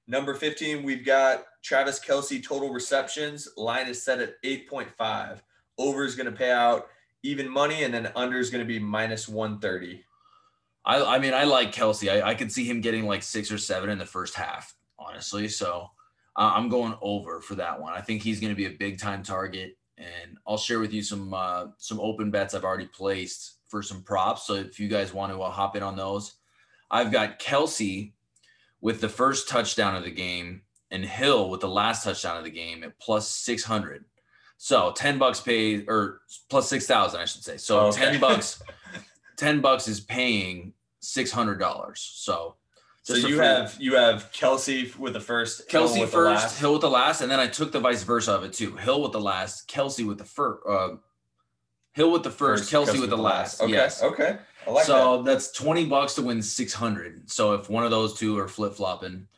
Number 0.08 0.34
15, 0.34 0.84
we've 0.84 1.04
got 1.04 1.44
Travis 1.64 1.98
Kelce 1.98 2.44
total 2.44 2.72
receptions. 2.72 3.48
Line 3.56 3.88
is 3.88 4.04
set 4.04 4.20
at 4.20 4.40
8.5. 4.44 5.40
Over 5.78 6.04
is 6.04 6.14
going 6.14 6.30
to 6.30 6.36
pay 6.36 6.52
out 6.52 6.86
even 7.24 7.48
money, 7.48 7.82
and 7.82 7.92
then 7.92 8.12
under 8.14 8.38
is 8.38 8.50
going 8.50 8.64
to 8.64 8.68
be 8.68 8.78
minus 8.78 9.28
130. 9.28 10.04
I 10.84 11.16
I 11.16 11.18
mean 11.18 11.34
I 11.34 11.44
like 11.44 11.72
Kelce. 11.72 12.10
I, 12.10 12.30
I 12.30 12.34
could 12.34 12.52
see 12.52 12.64
him 12.64 12.80
getting 12.80 13.06
like 13.06 13.22
six 13.22 13.50
or 13.50 13.58
seven 13.58 13.90
in 13.90 13.98
the 13.98 14.06
first 14.06 14.34
half, 14.34 14.74
honestly. 14.98 15.48
So 15.48 15.90
uh, 16.36 16.52
I'm 16.54 16.68
going 16.68 16.94
over 17.00 17.40
for 17.40 17.56
that 17.56 17.80
one. 17.80 17.94
I 17.94 18.00
think 18.00 18.22
he's 18.22 18.40
going 18.40 18.52
to 18.52 18.56
be 18.56 18.66
a 18.66 18.78
big 18.78 18.98
time 18.98 19.22
target, 19.22 19.76
and 19.98 20.36
I'll 20.46 20.58
share 20.58 20.78
with 20.80 20.92
you 20.92 21.02
some 21.02 21.32
uh, 21.34 21.66
some 21.78 22.00
open 22.00 22.30
bets 22.30 22.54
I've 22.54 22.64
already 22.64 22.86
placed 22.86 23.54
for 23.68 23.82
some 23.82 24.02
props. 24.02 24.46
So 24.46 24.54
if 24.54 24.78
you 24.78 24.88
guys 24.88 25.12
want 25.12 25.32
to 25.32 25.40
uh, 25.42 25.50
hop 25.50 25.76
in 25.76 25.82
on 25.82 25.96
those, 25.96 26.34
I've 26.90 27.10
got 27.12 27.38
Kelce 27.38 28.12
with 28.80 29.00
the 29.00 29.08
first 29.08 29.48
touchdown 29.48 29.96
of 29.96 30.04
the 30.04 30.10
game 30.10 30.62
and 30.90 31.04
Hill 31.04 31.50
with 31.50 31.60
the 31.60 31.68
last 31.68 32.04
touchdown 32.04 32.36
of 32.36 32.44
the 32.44 32.50
game 32.50 32.84
at 32.84 32.98
plus 32.98 33.28
six 33.28 33.64
hundred. 33.64 34.04
So 34.58 34.92
ten 34.96 35.18
bucks 35.18 35.40
paid 35.40 35.86
or 35.88 36.20
plus 36.48 36.68
six 36.68 36.86
thousand, 36.86 37.20
I 37.20 37.24
should 37.24 37.42
say. 37.44 37.56
So 37.56 37.86
Okay. 37.86 38.04
ten 38.12 38.20
bucks, 38.20 38.62
ten 39.36 39.60
bucks 39.60 39.88
is 39.88 40.00
paying 40.00 40.72
six 41.00 41.30
hundred 41.30 41.56
dollars. 41.58 42.00
So 42.14 42.54
So 43.06 43.14
you 43.14 43.38
have 43.38 43.76
you 43.78 43.94
have 43.94 44.32
Kelce 44.32 44.96
with 44.98 45.12
the 45.12 45.20
first, 45.20 45.70
Hill 45.70 45.88
Kelce 45.88 45.92
with 46.00 46.10
the 46.10 46.16
first, 46.16 46.42
last. 46.42 46.58
Hill 46.58 46.72
with 46.72 46.80
the 46.82 46.90
last, 46.90 47.20
and 47.20 47.30
then 47.30 47.38
I 47.38 47.46
took 47.46 47.70
the 47.70 47.78
vice 47.78 48.02
versa 48.02 48.32
of 48.32 48.42
it 48.42 48.52
too. 48.52 48.74
Hill 48.76 49.00
with 49.00 49.12
the 49.12 49.20
last, 49.20 49.68
Kelce 49.68 50.04
with 50.04 50.18
the 50.18 50.24
first. 50.24 50.66
Uh, 50.68 50.96
Hill 51.92 52.10
with 52.10 52.24
the 52.24 52.32
first, 52.32 52.70
Kelce, 52.70 53.00
with 53.00 53.10
the 53.10 53.16
last. 53.16 53.60
Okay, 53.62 53.72
Yes. 53.72 54.02
okay, 54.02 54.38
I 54.66 54.70
like 54.70 54.86
that. 54.86 54.86
so 54.86 55.22
that's 55.22 55.52
twenty 55.52 55.86
bucks 55.86 56.14
to 56.14 56.22
win 56.22 56.42
six 56.42 56.72
hundred. 56.74 57.30
So 57.30 57.54
if 57.54 57.70
one 57.70 57.84
of 57.84 57.92
those 57.92 58.14
two 58.18 58.36
are 58.38 58.48
flip 58.48 58.74
flopping, 58.74 59.28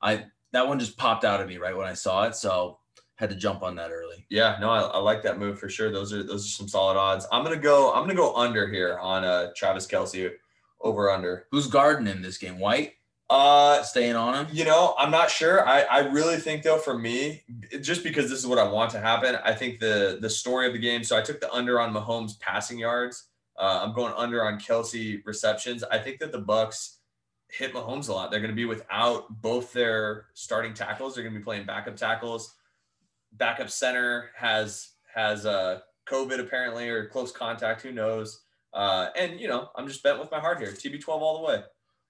I 0.00 0.26
that 0.52 0.68
one 0.68 0.78
just 0.78 0.96
popped 0.96 1.24
out 1.24 1.40
at 1.40 1.48
me 1.48 1.56
right 1.58 1.76
when 1.76 1.88
I 1.88 1.94
saw 1.94 2.22
it. 2.24 2.36
So 2.36 2.78
had 3.16 3.30
to 3.30 3.34
jump 3.36 3.62
on 3.64 3.74
that 3.74 3.90
early. 3.90 4.24
Yeah, 4.30 4.56
no, 4.60 4.70
I, 4.70 4.80
I 4.82 4.98
like 4.98 5.22
that 5.24 5.38
move 5.38 5.58
for 5.58 5.68
sure. 5.68 5.90
Those 5.90 6.12
are 6.12 6.22
those 6.22 6.46
are 6.46 6.48
some 6.50 6.68
solid 6.68 6.96
odds. 6.96 7.26
I'm 7.32 7.42
gonna 7.42 7.56
go. 7.56 7.92
I'm 7.92 8.02
gonna 8.04 8.14
go 8.14 8.36
under 8.36 8.68
here 8.68 8.98
on 9.00 9.24
uh 9.24 9.48
Travis 9.56 9.86
Kelce 9.88 10.30
over 10.80 11.10
under. 11.10 11.46
Who's 11.50 11.66
guarding 11.66 12.06
in 12.06 12.22
this 12.22 12.38
game? 12.38 12.58
White 12.60 12.92
Uh, 13.28 13.82
staying 13.82 14.14
on 14.14 14.34
him. 14.34 14.46
you 14.52 14.64
know, 14.64 14.94
I'm 14.96 15.10
not 15.10 15.30
sure. 15.30 15.66
I 15.66 15.80
I 15.82 15.98
really 16.00 16.36
think 16.36 16.62
though 16.62 16.78
for 16.78 16.96
me, 16.96 17.42
just 17.80 18.04
because 18.04 18.30
this 18.30 18.38
is 18.38 18.46
what 18.46 18.58
I 18.58 18.68
want 18.68 18.92
to 18.92 19.00
happen, 19.00 19.36
I 19.44 19.52
think 19.52 19.80
the 19.80 20.18
the 20.20 20.30
story 20.30 20.68
of 20.68 20.72
the 20.72 20.78
game. 20.78 21.02
So 21.02 21.18
I 21.18 21.22
took 21.22 21.40
the 21.40 21.52
under 21.52 21.80
on 21.80 21.92
Mahomes 21.92 22.38
passing 22.38 22.78
yards. 22.78 23.28
Uh, 23.58 23.80
I'm 23.82 23.94
going 23.94 24.12
under 24.16 24.44
on 24.44 24.60
Kelce 24.60 25.20
receptions. 25.24 25.82
I 25.82 25.98
think 25.98 26.20
that 26.20 26.30
the 26.30 26.38
Bucks 26.38 26.98
hit 27.50 27.72
Mahomes 27.72 28.08
a 28.08 28.12
lot. 28.12 28.30
They're 28.30 28.40
going 28.40 28.50
to 28.50 28.56
be 28.56 28.64
without 28.64 29.40
both 29.42 29.72
their 29.72 30.26
starting 30.34 30.74
tackles. 30.74 31.14
They're 31.14 31.24
going 31.24 31.34
to 31.34 31.40
be 31.40 31.44
playing 31.44 31.66
backup 31.66 31.96
tackles. 31.96 32.54
Backup 33.32 33.70
center 33.70 34.30
has 34.36 34.90
has 35.12 35.46
uh, 35.46 35.80
COVID 36.08 36.38
apparently 36.38 36.88
or 36.88 37.08
close 37.08 37.32
contact. 37.32 37.82
Who 37.82 37.92
knows? 37.92 38.42
Uh, 38.72 39.08
and 39.16 39.40
you 39.40 39.48
know, 39.48 39.70
I'm 39.74 39.88
just 39.88 40.02
betting 40.02 40.20
with 40.20 40.30
my 40.30 40.40
heart 40.40 40.58
here. 40.58 40.70
TB12 40.70 41.08
all 41.08 41.38
the 41.38 41.44
way. 41.44 41.62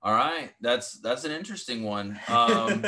All 0.06 0.14
right, 0.14 0.52
that's 0.60 1.00
that's 1.00 1.24
an 1.24 1.32
interesting 1.32 1.82
one. 1.82 2.18
Um, 2.28 2.84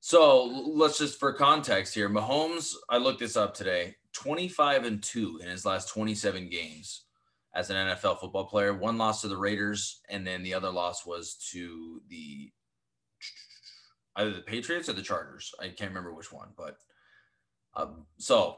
so 0.00 0.44
let's 0.44 0.98
just 0.98 1.20
for 1.20 1.32
context 1.32 1.94
here. 1.94 2.10
Mahomes, 2.10 2.74
I 2.90 2.96
looked 2.96 3.20
this 3.20 3.36
up 3.36 3.54
today. 3.54 3.94
25 4.12 4.84
and 4.84 5.00
2 5.00 5.38
in 5.40 5.48
his 5.48 5.64
last 5.64 5.88
27 5.90 6.50
games 6.50 7.04
as 7.54 7.70
an 7.70 7.76
NFL 7.76 8.18
football 8.18 8.46
player. 8.46 8.74
One 8.74 8.98
loss 8.98 9.20
to 9.20 9.28
the 9.28 9.36
Raiders, 9.36 10.00
and 10.08 10.26
then 10.26 10.42
the 10.42 10.52
other 10.52 10.70
loss 10.70 11.06
was 11.06 11.36
to 11.52 12.00
the 12.08 12.50
either 14.16 14.32
the 14.32 14.40
Patriots 14.40 14.88
or 14.88 14.94
the 14.94 15.02
Chargers. 15.02 15.54
I 15.60 15.68
can't 15.68 15.92
remember 15.92 16.12
which 16.12 16.32
one, 16.32 16.48
but 16.56 16.76
um, 17.76 18.06
so 18.18 18.56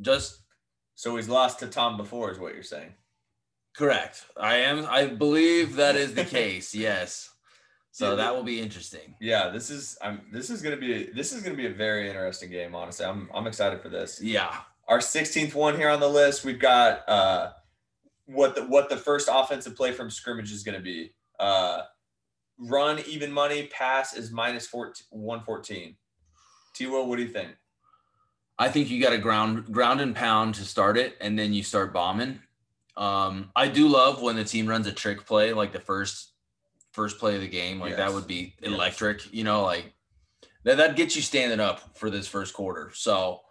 just 0.00 0.38
so 0.94 1.14
he's 1.16 1.28
lost 1.28 1.58
to 1.58 1.66
Tom 1.66 1.98
before, 1.98 2.30
is 2.30 2.38
what 2.38 2.54
you're 2.54 2.62
saying. 2.62 2.94
Correct. 3.76 4.26
I 4.36 4.56
am. 4.56 4.86
I 4.88 5.06
believe 5.06 5.76
that 5.76 5.96
is 5.96 6.14
the 6.14 6.24
case. 6.38 6.74
Yes. 6.74 7.30
So 7.92 8.14
that 8.14 8.34
will 8.34 8.42
be 8.42 8.60
interesting. 8.60 9.14
Yeah, 9.20 9.48
this 9.48 9.70
is 9.70 9.96
I'm 10.02 10.20
this 10.30 10.50
is 10.50 10.60
gonna 10.60 10.76
be 10.76 11.04
this 11.14 11.32
is 11.32 11.42
gonna 11.42 11.56
be 11.56 11.66
a 11.66 11.72
very 11.72 12.08
interesting 12.08 12.50
game, 12.50 12.74
honestly. 12.74 13.06
I'm 13.06 13.30
I'm 13.32 13.46
excited 13.46 13.80
for 13.80 13.88
this. 13.88 14.20
Yeah. 14.20 14.54
Our 14.86 14.98
16th 14.98 15.54
one 15.54 15.76
here 15.76 15.88
on 15.88 15.98
the 15.98 16.08
list, 16.08 16.44
we've 16.44 16.58
got 16.58 17.08
uh 17.08 17.52
what 18.26 18.54
the 18.54 18.64
what 18.64 18.90
the 18.90 18.98
first 18.98 19.30
offensive 19.32 19.74
play 19.74 19.92
from 19.92 20.10
scrimmage 20.10 20.52
is 20.52 20.62
gonna 20.62 20.80
be. 20.80 21.14
Uh 21.40 21.82
run 22.58 23.00
even 23.06 23.32
money, 23.32 23.68
pass 23.68 24.14
is 24.14 24.30
minus 24.30 24.66
14, 24.66 25.06
114. 25.10 25.96
T 26.74 26.86
Will, 26.86 27.08
what 27.08 27.16
do 27.16 27.22
you 27.22 27.28
think? 27.28 27.56
I 28.58 28.68
think 28.68 28.90
you 28.90 29.02
got 29.02 29.10
to 29.10 29.18
ground 29.18 29.72
ground 29.72 30.00
and 30.00 30.14
pound 30.14 30.54
to 30.56 30.64
start 30.64 30.96
it, 30.96 31.16
and 31.20 31.38
then 31.38 31.52
you 31.52 31.62
start 31.62 31.92
bombing. 31.92 32.40
Um, 32.96 33.50
I 33.54 33.68
do 33.68 33.88
love 33.88 34.22
when 34.22 34.36
the 34.36 34.44
team 34.44 34.66
runs 34.66 34.86
a 34.86 34.92
trick 34.92 35.26
play, 35.26 35.52
like 35.52 35.72
the 35.72 35.80
first 35.80 36.32
first 36.92 37.18
play 37.18 37.34
of 37.34 37.42
the 37.42 37.48
game. 37.48 37.78
Like 37.78 37.90
Yes. 37.90 37.98
that 37.98 38.12
would 38.14 38.26
be 38.26 38.54
Yes. 38.60 38.72
electric. 38.72 39.32
You 39.32 39.44
know, 39.44 39.62
like 39.62 39.92
that 40.64 40.78
that 40.78 40.96
gets 40.96 41.14
you 41.14 41.20
standing 41.22 41.60
up 41.60 41.96
for 41.98 42.08
this 42.08 42.26
first 42.26 42.54
quarter. 42.54 42.90
So 42.94 43.42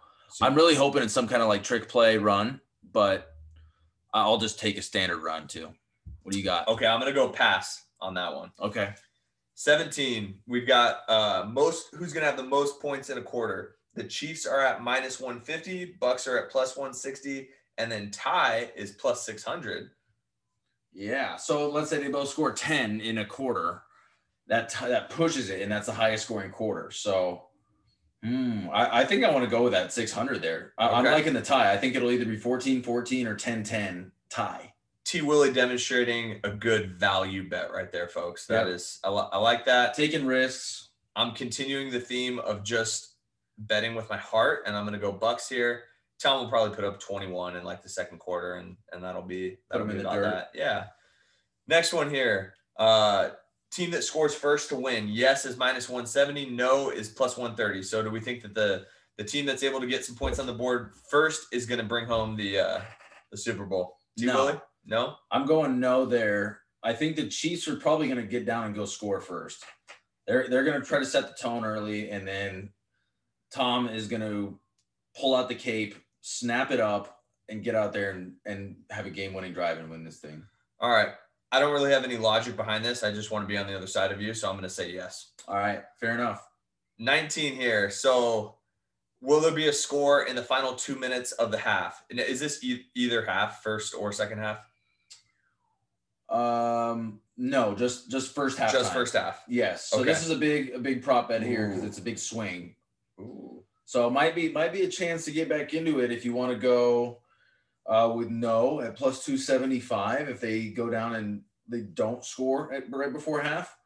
I'm 0.42 0.54
really 0.56 0.74
hoping 0.74 1.02
it's 1.02 1.12
some 1.14 1.28
kind 1.28 1.42
of 1.42 1.48
like 1.48 1.62
trick 1.62 1.88
play 1.88 2.16
run, 2.18 2.60
but 2.92 3.32
I'll 4.12 4.38
just 4.38 4.58
take 4.58 4.76
a 4.78 4.82
standard 4.82 5.18
run 5.22 5.46
too. 5.46 5.72
What 6.22 6.32
do 6.32 6.38
you 6.38 6.44
got? 6.44 6.66
Okay, 6.66 6.86
I'm 6.86 6.98
gonna 6.98 7.12
go 7.12 7.28
pass 7.28 7.84
on 8.00 8.14
that 8.14 8.34
one. 8.34 8.50
Okay. 8.60 8.94
17. 9.54 10.40
We've 10.46 10.66
got 10.66 11.08
uh 11.08 11.46
most 11.48 11.94
who's 11.94 12.12
gonna 12.12 12.26
have 12.26 12.36
the 12.36 12.42
most 12.42 12.80
points 12.80 13.10
in 13.10 13.18
a 13.18 13.22
quarter. 13.22 13.76
The 13.94 14.04
Chiefs 14.04 14.44
are 14.44 14.60
at 14.60 14.82
minus 14.82 15.20
150, 15.20 15.96
Bucks 16.00 16.26
are 16.26 16.36
at 16.38 16.50
plus 16.50 16.76
160, 16.76 17.48
and 17.78 17.90
then 17.90 18.10
tie 18.10 18.70
is 18.76 18.92
plus 18.92 19.24
600. 19.24 19.90
Yeah. 20.92 21.36
So 21.36 21.68
let's 21.70 21.90
say 21.90 21.98
they 22.02 22.08
both 22.08 22.28
score 22.28 22.52
10 22.52 23.00
in 23.00 23.18
a 23.18 23.24
quarter. 23.24 23.82
That 24.48 24.68
t- 24.68 24.86
that 24.86 25.10
pushes 25.10 25.50
it, 25.50 25.60
and 25.62 25.72
that's 25.72 25.86
the 25.86 25.92
highest 25.92 26.24
scoring 26.24 26.52
quarter. 26.52 26.90
So 26.92 27.46
hmm, 28.22 28.68
I, 28.72 29.00
I 29.00 29.04
think 29.04 29.24
I 29.24 29.30
want 29.32 29.44
to 29.44 29.50
go 29.50 29.64
with 29.64 29.72
that 29.72 29.92
600 29.92 30.40
there. 30.40 30.72
I, 30.78 30.88
I'm 30.88 31.04
Okay. 31.04 31.14
liking 31.14 31.32
the 31.32 31.42
tie. 31.42 31.72
I 31.72 31.76
think 31.76 31.96
it'll 31.96 32.12
either 32.12 32.24
be 32.24 32.36
14 32.36 32.82
14 32.82 33.26
or 33.26 33.34
10 33.34 33.64
10 33.64 34.12
tie. 34.30 34.72
T 35.04 35.20
Willie 35.22 35.52
demonstrating 35.52 36.40
a 36.44 36.50
good 36.50 36.92
value 36.98 37.48
bet 37.48 37.72
right 37.72 37.90
there, 37.92 38.08
folks. 38.08 38.46
That 38.46 38.66
is, 38.68 38.98
I, 39.04 39.10
li- 39.10 39.28
I 39.32 39.38
like 39.38 39.64
that. 39.66 39.94
Taking 39.94 40.26
risks. 40.26 40.88
I'm 41.16 41.32
continuing 41.32 41.90
the 41.90 42.00
theme 42.00 42.38
of 42.40 42.62
just 42.62 43.14
betting 43.58 43.94
with 43.96 44.08
my 44.10 44.16
heart, 44.16 44.62
and 44.66 44.76
I'm 44.76 44.84
gonna 44.84 44.98
go 44.98 45.10
Bucks 45.12 45.48
here. 45.48 45.84
Tom 46.22 46.40
will 46.40 46.48
probably 46.48 46.74
put 46.74 46.84
up 46.84 47.00
21 47.00 47.56
in 47.56 47.64
like 47.64 47.82
the 47.82 47.88
second 47.88 48.18
quarter, 48.18 48.54
and 48.54 48.76
and 48.92 49.02
that'll 49.02 49.22
be 49.22 49.58
that'll 49.70 49.86
be 49.86 49.98
about 50.00 50.14
dirt. 50.14 50.22
that. 50.22 50.50
Yeah. 50.54 50.86
Next 51.68 51.92
one 51.92 52.10
here. 52.10 52.54
Uh 52.78 53.30
team 53.72 53.90
that 53.90 54.04
scores 54.04 54.34
first 54.34 54.68
to 54.70 54.76
win. 54.76 55.08
Yes 55.08 55.44
is 55.44 55.56
minus 55.56 55.88
170. 55.88 56.50
No 56.50 56.90
is 56.90 57.08
plus 57.08 57.36
130. 57.36 57.82
So 57.82 58.02
do 58.02 58.10
we 58.10 58.20
think 58.20 58.42
that 58.42 58.54
the 58.54 58.86
the 59.18 59.24
team 59.24 59.46
that's 59.46 59.62
able 59.62 59.80
to 59.80 59.86
get 59.86 60.04
some 60.04 60.14
points 60.14 60.38
on 60.38 60.46
the 60.46 60.52
board 60.54 60.92
first 61.10 61.46
is 61.52 61.66
gonna 61.66 61.84
bring 61.84 62.06
home 62.06 62.36
the 62.36 62.58
uh 62.58 62.80
the 63.30 63.36
Super 63.36 63.66
Bowl? 63.66 63.98
No. 64.18 64.60
No? 64.86 65.16
I'm 65.30 65.46
going 65.46 65.80
no 65.80 66.04
there. 66.06 66.60
I 66.82 66.92
think 66.92 67.16
the 67.16 67.28
Chiefs 67.28 67.66
are 67.66 67.76
probably 67.76 68.06
going 68.06 68.20
to 68.20 68.26
get 68.26 68.46
down 68.46 68.66
and 68.66 68.74
go 68.74 68.84
score 68.84 69.20
first. 69.20 69.64
They're 70.26 70.48
they're 70.48 70.64
going 70.64 70.80
to 70.80 70.86
try 70.86 71.00
to 71.00 71.06
set 71.06 71.26
the 71.26 71.34
tone 71.40 71.64
early, 71.64 72.10
and 72.10 72.26
then 72.26 72.70
Tom 73.52 73.88
is 73.88 74.06
going 74.06 74.22
to 74.22 74.58
pull 75.20 75.34
out 75.34 75.48
the 75.48 75.54
cape, 75.54 75.96
snap 76.28 76.72
it 76.72 76.80
up, 76.80 77.22
and 77.48 77.62
get 77.62 77.76
out 77.76 77.92
there 77.92 78.10
and, 78.10 78.32
and 78.44 78.74
have 78.90 79.06
a 79.06 79.10
game 79.10 79.32
winning 79.32 79.52
drive 79.52 79.78
and 79.78 79.88
win 79.88 80.02
this 80.02 80.18
thing. 80.18 80.42
All 80.80 80.90
right. 80.90 81.10
I 81.52 81.60
don't 81.60 81.72
really 81.72 81.92
have 81.92 82.02
any 82.02 82.16
logic 82.16 82.56
behind 82.56 82.84
this. 82.84 83.04
I 83.04 83.12
just 83.12 83.30
want 83.30 83.44
to 83.44 83.46
be 83.46 83.56
on 83.56 83.68
the 83.68 83.76
other 83.76 83.86
side 83.86 84.10
of 84.10 84.20
you, 84.20 84.34
so 84.34 84.48
I'm 84.50 84.56
gonna 84.56 84.68
say 84.68 84.90
yes. 84.92 85.30
All 85.46 85.54
right, 85.56 85.84
fair 86.00 86.14
enough. 86.14 86.44
19 86.98 87.54
here. 87.54 87.88
So, 87.90 88.56
will 89.20 89.40
there 89.40 89.52
be 89.52 89.68
a 89.68 89.72
score 89.72 90.24
in 90.24 90.34
the 90.34 90.42
final 90.42 90.74
two 90.74 90.96
minutes 90.96 91.30
of 91.32 91.52
the 91.52 91.58
half? 91.58 92.02
And 92.10 92.18
Is 92.18 92.40
this 92.40 92.64
e- 92.64 92.86
either 92.96 93.24
half, 93.24 93.62
first 93.62 93.94
or 93.94 94.12
second 94.12 94.38
half? 94.38 94.58
Um, 96.28 97.20
no, 97.36 97.74
just 97.74 98.10
just 98.10 98.34
first 98.34 98.58
half. 98.58 98.72
Just 98.72 98.92
first 98.92 99.14
half. 99.14 99.42
Yes. 99.46 99.88
So 99.90 99.98
Okay. 100.00 100.06
this 100.10 100.24
is 100.24 100.30
a 100.30 100.36
big 100.36 100.70
a 100.74 100.78
big 100.80 101.02
prop 101.02 101.28
bet 101.28 101.42
here 101.42 101.68
because 101.68 101.84
it's 101.84 101.98
a 101.98 102.02
big 102.02 102.18
swing. 102.18 102.74
So 103.86 104.08
it 104.08 104.10
might 104.10 104.34
be 104.34 104.50
might 104.50 104.72
be 104.72 104.82
a 104.82 104.88
chance 104.88 105.24
to 105.24 105.30
get 105.30 105.48
back 105.48 105.72
into 105.72 106.00
it 106.00 106.10
if 106.10 106.24
you 106.24 106.34
want 106.34 106.52
to 106.52 106.58
go 106.58 107.20
uh, 107.86 108.12
with 108.14 108.28
no 108.28 108.80
at 108.80 108.96
plus 108.96 109.24
two 109.24 109.38
seventy 109.38 109.78
five 109.78 110.28
if 110.28 110.40
they 110.40 110.68
go 110.68 110.90
down 110.90 111.14
and 111.14 111.42
they 111.68 111.82
don't 111.82 112.24
score 112.24 112.72
at, 112.72 112.92
right 112.92 113.12
before 113.12 113.40
half, 113.40 113.76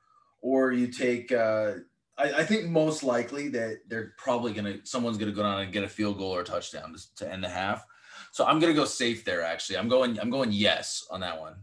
or 0.40 0.72
you 0.72 0.88
take. 0.88 1.30
Uh, 1.30 1.74
I, 2.18 2.44
think 2.44 2.66
most 2.66 3.02
likely 3.02 3.48
that 3.48 3.80
they're 3.88 4.12
probably 4.18 4.52
gonna 4.52 4.78
someone's 4.84 5.16
gonna 5.16 5.32
go 5.32 5.42
down 5.42 5.60
and 5.60 5.72
get 5.72 5.84
a 5.84 5.88
field 5.88 6.18
goal 6.18 6.34
or 6.34 6.42
a 6.42 6.44
touchdown 6.44 6.94
to, 6.94 7.14
to 7.16 7.32
end 7.32 7.44
the 7.44 7.48
half. 7.48 7.86
So 8.32 8.44
I'm 8.44 8.58
gonna 8.58 8.74
go 8.74 8.84
safe 8.84 9.24
there. 9.24 9.42
Actually, 9.42 9.78
I'm 9.78 9.88
going 9.88 10.18
I'm 10.18 10.30
going 10.30 10.52
yes 10.52 11.06
on 11.10 11.20
that 11.20 11.38
one. 11.38 11.54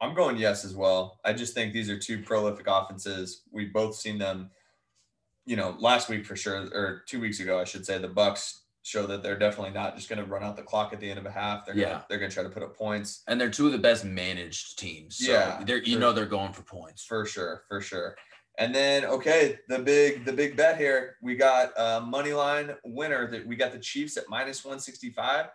I'm 0.00 0.14
going 0.14 0.36
yes 0.36 0.64
as 0.64 0.74
well. 0.74 1.20
I 1.24 1.32
just 1.32 1.54
think 1.54 1.72
these 1.72 1.90
are 1.90 1.98
two 1.98 2.22
prolific 2.22 2.66
offenses. 2.68 3.42
We've 3.52 3.72
both 3.72 3.96
seen 3.96 4.18
them, 4.18 4.50
you 5.50 5.56
know, 5.56 5.74
last 5.80 6.08
week 6.08 6.24
for 6.24 6.36
sure, 6.36 6.68
or 6.72 7.02
two 7.08 7.18
weeks 7.20 7.40
ago, 7.40 7.58
I 7.58 7.64
should 7.64 7.84
say. 7.84 7.98
The 7.98 8.06
Bucks 8.06 8.62
show 8.82 9.04
that 9.08 9.20
they're 9.22 9.36
definitely 9.38 9.72
not 9.72 9.96
just 9.96 10.08
going 10.08 10.20
to 10.20 10.24
run 10.24 10.44
out 10.44 10.54
the 10.56 10.62
clock 10.62 10.92
at 10.92 11.00
the 11.00 11.10
end 11.10 11.18
of 11.18 11.26
a 11.26 11.30
half. 11.30 11.66
They're 11.66 11.76
Yeah. 11.76 11.88
gonna, 11.88 12.06
they're 12.08 12.18
going 12.18 12.30
to 12.30 12.34
try 12.34 12.44
to 12.44 12.48
put 12.50 12.62
up 12.62 12.76
points 12.76 13.22
And 13.26 13.38
they're 13.40 13.50
two 13.50 13.66
of 13.66 13.72
the 13.72 13.78
best 13.78 14.04
managed 14.04 14.78
teams. 14.78 15.16
So 15.18 15.32
Yeah, 15.32 15.60
they're 15.66 15.78
you 15.82 15.94
for- 15.94 16.00
know 16.00 16.12
they're 16.12 16.24
going 16.38 16.52
for 16.52 16.62
points. 16.62 17.04
for 17.04 17.26
sure, 17.26 17.64
for 17.68 17.80
sure. 17.80 18.14
And 18.58 18.72
then 18.74 19.04
okay, 19.06 19.58
the 19.68 19.78
big 19.80 20.24
the 20.24 20.32
big 20.32 20.56
bet 20.56 20.76
here. 20.78 21.16
We 21.20 21.34
got 21.34 21.72
a 21.76 22.00
money 22.00 22.32
line 22.32 22.76
winner 22.84 23.26
that 23.32 23.44
we 23.46 23.56
got 23.56 23.72
the 23.72 23.78
Chiefs 23.80 24.16
at 24.16 24.28
minus 24.28 24.64
165, 24.64 25.46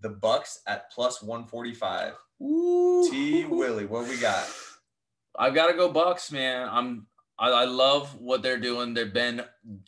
the 0.00 0.10
Bucks 0.10 0.60
at 0.68 0.90
plus 0.92 1.22
145. 1.22 2.14
T 3.10 3.44
Willie, 3.46 3.86
what 3.86 4.08
we 4.08 4.16
got? 4.18 4.46
I've 5.38 5.54
got 5.54 5.68
to 5.68 5.74
go 5.74 5.90
Bucks, 5.90 6.30
man. 6.32 6.68
I'm 6.70 7.06
I, 7.40 7.48
I 7.50 7.64
love 7.64 8.20
what 8.20 8.42
they're 8.42 8.60
doing. 8.60 8.94
They've 8.94 9.12
been 9.12 9.42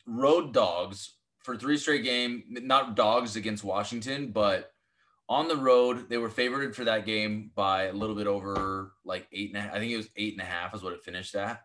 road 0.07 0.53
dogs 0.55 1.17
for 1.45 1.57
three 1.57 1.77
straight 1.77 2.03
game, 2.03 2.45
not 2.49 2.97
dogs 2.97 3.37
against 3.37 3.63
Washington, 3.63 4.33
but 4.33 4.73
on 5.29 5.49
the 5.49 5.57
road 5.57 6.09
they 6.09 6.19
were 6.19 6.31
favored 6.31 6.75
for 6.75 6.85
that 6.85 7.07
game 7.07 7.51
by 7.55 7.85
a 7.85 7.93
little 7.93 8.17
bit 8.17 8.27
over 8.27 8.93
like 9.05 9.29
eight 9.33 9.51
and 9.51 9.59
a 9.59 9.61
half. 9.61 9.75
I 9.75 9.79
think 9.79 9.93
it 9.93 9.97
was 9.97 10.09
eight 10.17 10.33
and 10.33 10.43
a 10.43 10.47
half 10.47 10.75
is 10.75 10.83
what 10.83 10.93
it 10.93 11.05
finished 11.05 11.35
at. 11.35 11.63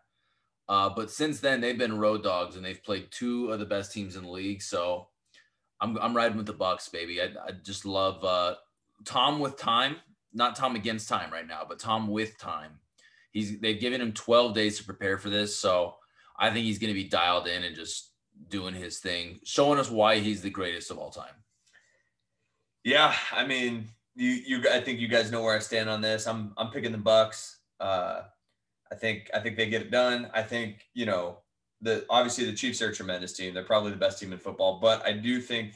Uh, 0.68 0.90
but 0.90 1.10
since 1.10 1.40
then, 1.40 1.60
they've 1.60 1.78
been 1.78 1.98
road 1.98 2.22
dogs 2.22 2.56
and 2.56 2.64
they've 2.64 2.82
played 2.84 3.10
two 3.10 3.50
of 3.50 3.58
the 3.58 3.64
best 3.64 3.92
teams 3.92 4.16
in 4.16 4.24
the 4.24 4.30
league. 4.30 4.60
So 4.60 5.08
I'm, 5.80 5.96
I'm 5.98 6.14
riding 6.14 6.36
with 6.36 6.46
the 6.46 6.52
Bucks, 6.52 6.88
baby. 6.88 7.22
I, 7.22 7.26
I 7.46 7.52
just 7.64 7.86
love 7.86 8.22
uh, 8.22 8.56
Tom 9.04 9.40
with 9.40 9.56
time, 9.56 9.96
not 10.34 10.56
Tom 10.56 10.76
against 10.76 11.08
time 11.08 11.32
right 11.32 11.46
now, 11.46 11.62
but 11.66 11.78
Tom 11.78 12.08
with 12.08 12.36
time. 12.38 12.80
He's 13.38 13.60
they've 13.60 13.80
given 13.80 14.00
him 14.00 14.12
12 14.12 14.52
days 14.52 14.78
to 14.78 14.84
prepare 14.84 15.16
for 15.16 15.30
this, 15.30 15.56
so 15.56 15.94
I 16.36 16.50
think 16.50 16.64
he's 16.64 16.78
going 16.78 16.92
to 16.92 17.00
be 17.00 17.08
dialed 17.08 17.46
in 17.46 17.62
and 17.62 17.76
just 17.76 18.10
doing 18.48 18.74
his 18.74 18.98
thing, 18.98 19.38
showing 19.44 19.78
us 19.78 19.90
why 19.90 20.18
he's 20.18 20.42
the 20.42 20.50
greatest 20.50 20.90
of 20.90 20.98
all 20.98 21.10
time. 21.10 21.34
Yeah, 22.82 23.14
I 23.32 23.46
mean, 23.46 23.88
you 24.16 24.30
you 24.30 24.62
I 24.72 24.80
think 24.80 24.98
you 24.98 25.06
guys 25.06 25.30
know 25.30 25.42
where 25.42 25.54
I 25.54 25.60
stand 25.60 25.88
on 25.88 26.00
this. 26.00 26.26
I'm 26.26 26.52
I'm 26.56 26.70
picking 26.70 26.92
the 26.92 26.98
Bucks. 26.98 27.60
Uh, 27.78 28.22
I 28.90 28.96
think 28.96 29.30
I 29.32 29.38
think 29.38 29.56
they 29.56 29.68
get 29.68 29.82
it 29.82 29.90
done. 29.92 30.30
I 30.34 30.42
think 30.42 30.88
you 30.94 31.06
know 31.06 31.38
the 31.80 32.04
obviously 32.10 32.44
the 32.44 32.52
Chiefs 32.52 32.82
are 32.82 32.88
a 32.88 32.94
tremendous 32.94 33.32
team. 33.32 33.54
They're 33.54 33.62
probably 33.62 33.92
the 33.92 33.98
best 33.98 34.18
team 34.18 34.32
in 34.32 34.38
football, 34.38 34.80
but 34.80 35.04
I 35.06 35.12
do 35.12 35.40
think 35.40 35.74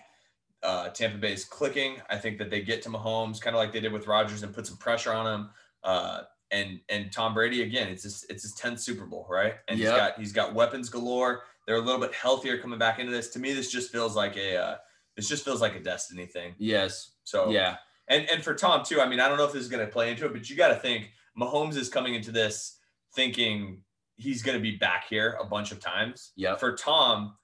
uh, 0.62 0.88
Tampa 0.88 1.18
Bay 1.18 1.32
is 1.32 1.44
clicking. 1.44 1.96
I 2.10 2.16
think 2.16 2.38
that 2.38 2.50
they 2.50 2.62
get 2.62 2.82
to 2.82 2.88
Mahomes 2.88 3.40
kind 3.40 3.54
of 3.54 3.60
like 3.60 3.72
they 3.72 3.80
did 3.80 3.92
with 3.92 4.06
Rodgers 4.06 4.42
and 4.42 4.54
put 4.54 4.66
some 4.66 4.76
pressure 4.76 5.12
on 5.12 5.26
him. 5.26 5.50
Uh, 5.84 6.22
and 6.52 6.80
and 6.88 7.10
Tom 7.10 7.34
Brady 7.34 7.62
again, 7.62 7.88
it's 7.88 8.04
his 8.04 8.24
it's 8.28 8.42
his 8.42 8.54
tenth 8.54 8.80
Super 8.80 9.06
Bowl, 9.06 9.26
right? 9.28 9.54
And 9.68 9.78
yep. 9.78 9.88
he's 9.88 9.98
got 9.98 10.18
he's 10.18 10.32
got 10.32 10.54
weapons 10.54 10.88
galore. 10.88 11.42
They're 11.66 11.76
a 11.76 11.80
little 11.80 12.00
bit 12.00 12.14
healthier 12.14 12.58
coming 12.58 12.78
back 12.78 12.98
into 12.98 13.12
this. 13.12 13.28
To 13.30 13.38
me, 13.38 13.52
this 13.52 13.70
just 13.70 13.90
feels 13.90 14.14
like 14.14 14.36
a 14.36 14.56
uh, 14.56 14.76
this 15.16 15.28
just 15.28 15.44
feels 15.44 15.60
like 15.60 15.74
a 15.74 15.80
destiny 15.80 16.26
thing. 16.26 16.54
Yes. 16.58 17.12
So 17.24 17.50
yeah, 17.50 17.76
and 18.08 18.28
and 18.30 18.42
for 18.42 18.54
Tom 18.54 18.84
too. 18.84 19.00
I 19.00 19.08
mean, 19.08 19.20
I 19.20 19.28
don't 19.28 19.38
know 19.38 19.44
if 19.44 19.52
this 19.52 19.62
is 19.62 19.68
going 19.68 19.84
to 19.84 19.90
play 19.90 20.10
into 20.10 20.26
it, 20.26 20.32
but 20.32 20.48
you 20.48 20.56
got 20.56 20.68
to 20.68 20.76
think 20.76 21.10
Mahomes 21.38 21.76
is 21.76 21.88
coming 21.88 22.14
into 22.14 22.30
this 22.30 22.78
thinking 23.14 23.82
he's 24.16 24.42
going 24.42 24.56
to 24.56 24.62
be 24.62 24.76
back 24.76 25.06
here 25.08 25.36
a 25.40 25.44
bunch 25.44 25.72
of 25.72 25.80
times. 25.80 26.32
Yeah. 26.36 26.56
For 26.56 26.74
Tom, 26.76 27.36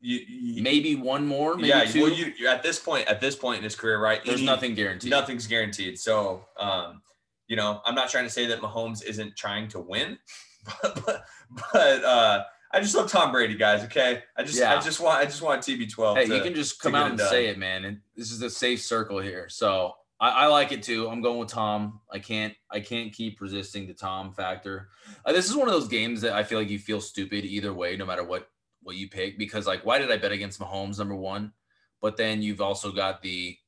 you, 0.00 0.20
you, 0.28 0.62
maybe 0.62 0.94
one 0.94 1.26
more. 1.26 1.56
Maybe 1.56 1.68
yeah. 1.68 1.84
Two. 1.84 2.02
Well, 2.02 2.12
you 2.12 2.48
at 2.48 2.62
this 2.62 2.78
point 2.78 3.06
at 3.06 3.20
this 3.20 3.36
point 3.36 3.58
in 3.58 3.64
his 3.64 3.76
career, 3.76 4.00
right? 4.00 4.24
There's 4.24 4.42
nothing 4.42 4.74
guaranteed. 4.74 5.10
Nothing's 5.10 5.46
guaranteed. 5.46 5.98
So, 5.98 6.44
um, 6.58 7.02
you 7.50 7.56
know, 7.56 7.80
I'm 7.84 7.96
not 7.96 8.08
trying 8.08 8.24
to 8.24 8.30
say 8.30 8.46
that 8.46 8.60
Mahomes 8.60 9.04
isn't 9.04 9.36
trying 9.36 9.66
to 9.68 9.80
win, 9.80 10.18
but 10.82 11.04
but, 11.04 11.24
but 11.72 12.04
uh, 12.04 12.44
I 12.72 12.80
just 12.80 12.94
love 12.94 13.10
Tom 13.10 13.32
Brady, 13.32 13.56
guys. 13.56 13.82
Okay, 13.84 14.22
I 14.36 14.44
just 14.44 14.56
yeah. 14.56 14.72
I 14.72 14.80
just 14.80 15.00
want 15.00 15.18
I 15.18 15.24
just 15.24 15.42
want 15.42 15.60
TB12. 15.60 16.16
Hey, 16.16 16.26
to, 16.26 16.36
you 16.36 16.42
can 16.42 16.54
just 16.54 16.80
come 16.80 16.94
out 16.94 17.10
and 17.10 17.18
say 17.18 17.48
it, 17.48 17.58
man. 17.58 17.84
And 17.84 18.00
this 18.16 18.30
is 18.30 18.40
a 18.40 18.48
safe 18.48 18.80
circle 18.82 19.18
here. 19.18 19.48
So 19.48 19.94
I, 20.20 20.44
I, 20.44 20.46
like 20.46 20.70
it 20.70 20.84
too. 20.84 21.08
I'm 21.08 21.22
going 21.22 21.40
with 21.40 21.48
Tom. 21.48 22.00
I 22.12 22.20
can't 22.20 22.54
I 22.70 22.78
can't 22.78 23.12
keep 23.12 23.40
resisting 23.40 23.88
the 23.88 23.94
Tom 23.94 24.32
factor. 24.32 24.88
Uh, 25.24 25.32
this 25.32 25.50
is 25.50 25.56
one 25.56 25.66
of 25.66 25.74
those 25.74 25.88
games 25.88 26.20
that 26.20 26.34
I 26.34 26.44
feel 26.44 26.60
like 26.60 26.70
you 26.70 26.78
feel 26.78 27.00
stupid 27.00 27.44
either 27.44 27.74
way, 27.74 27.96
no 27.96 28.06
matter 28.06 28.22
what 28.22 28.48
what 28.82 28.94
you 28.94 29.08
pick, 29.08 29.38
because 29.38 29.66
like 29.66 29.84
why 29.84 29.98
did 29.98 30.12
I 30.12 30.18
bet 30.18 30.30
against 30.30 30.60
Mahomes 30.60 31.00
number 31.00 31.16
one? 31.16 31.52
But 32.00 32.16
then 32.16 32.42
you've 32.42 32.60
also 32.60 32.92
got 32.92 33.22
the 33.22 33.58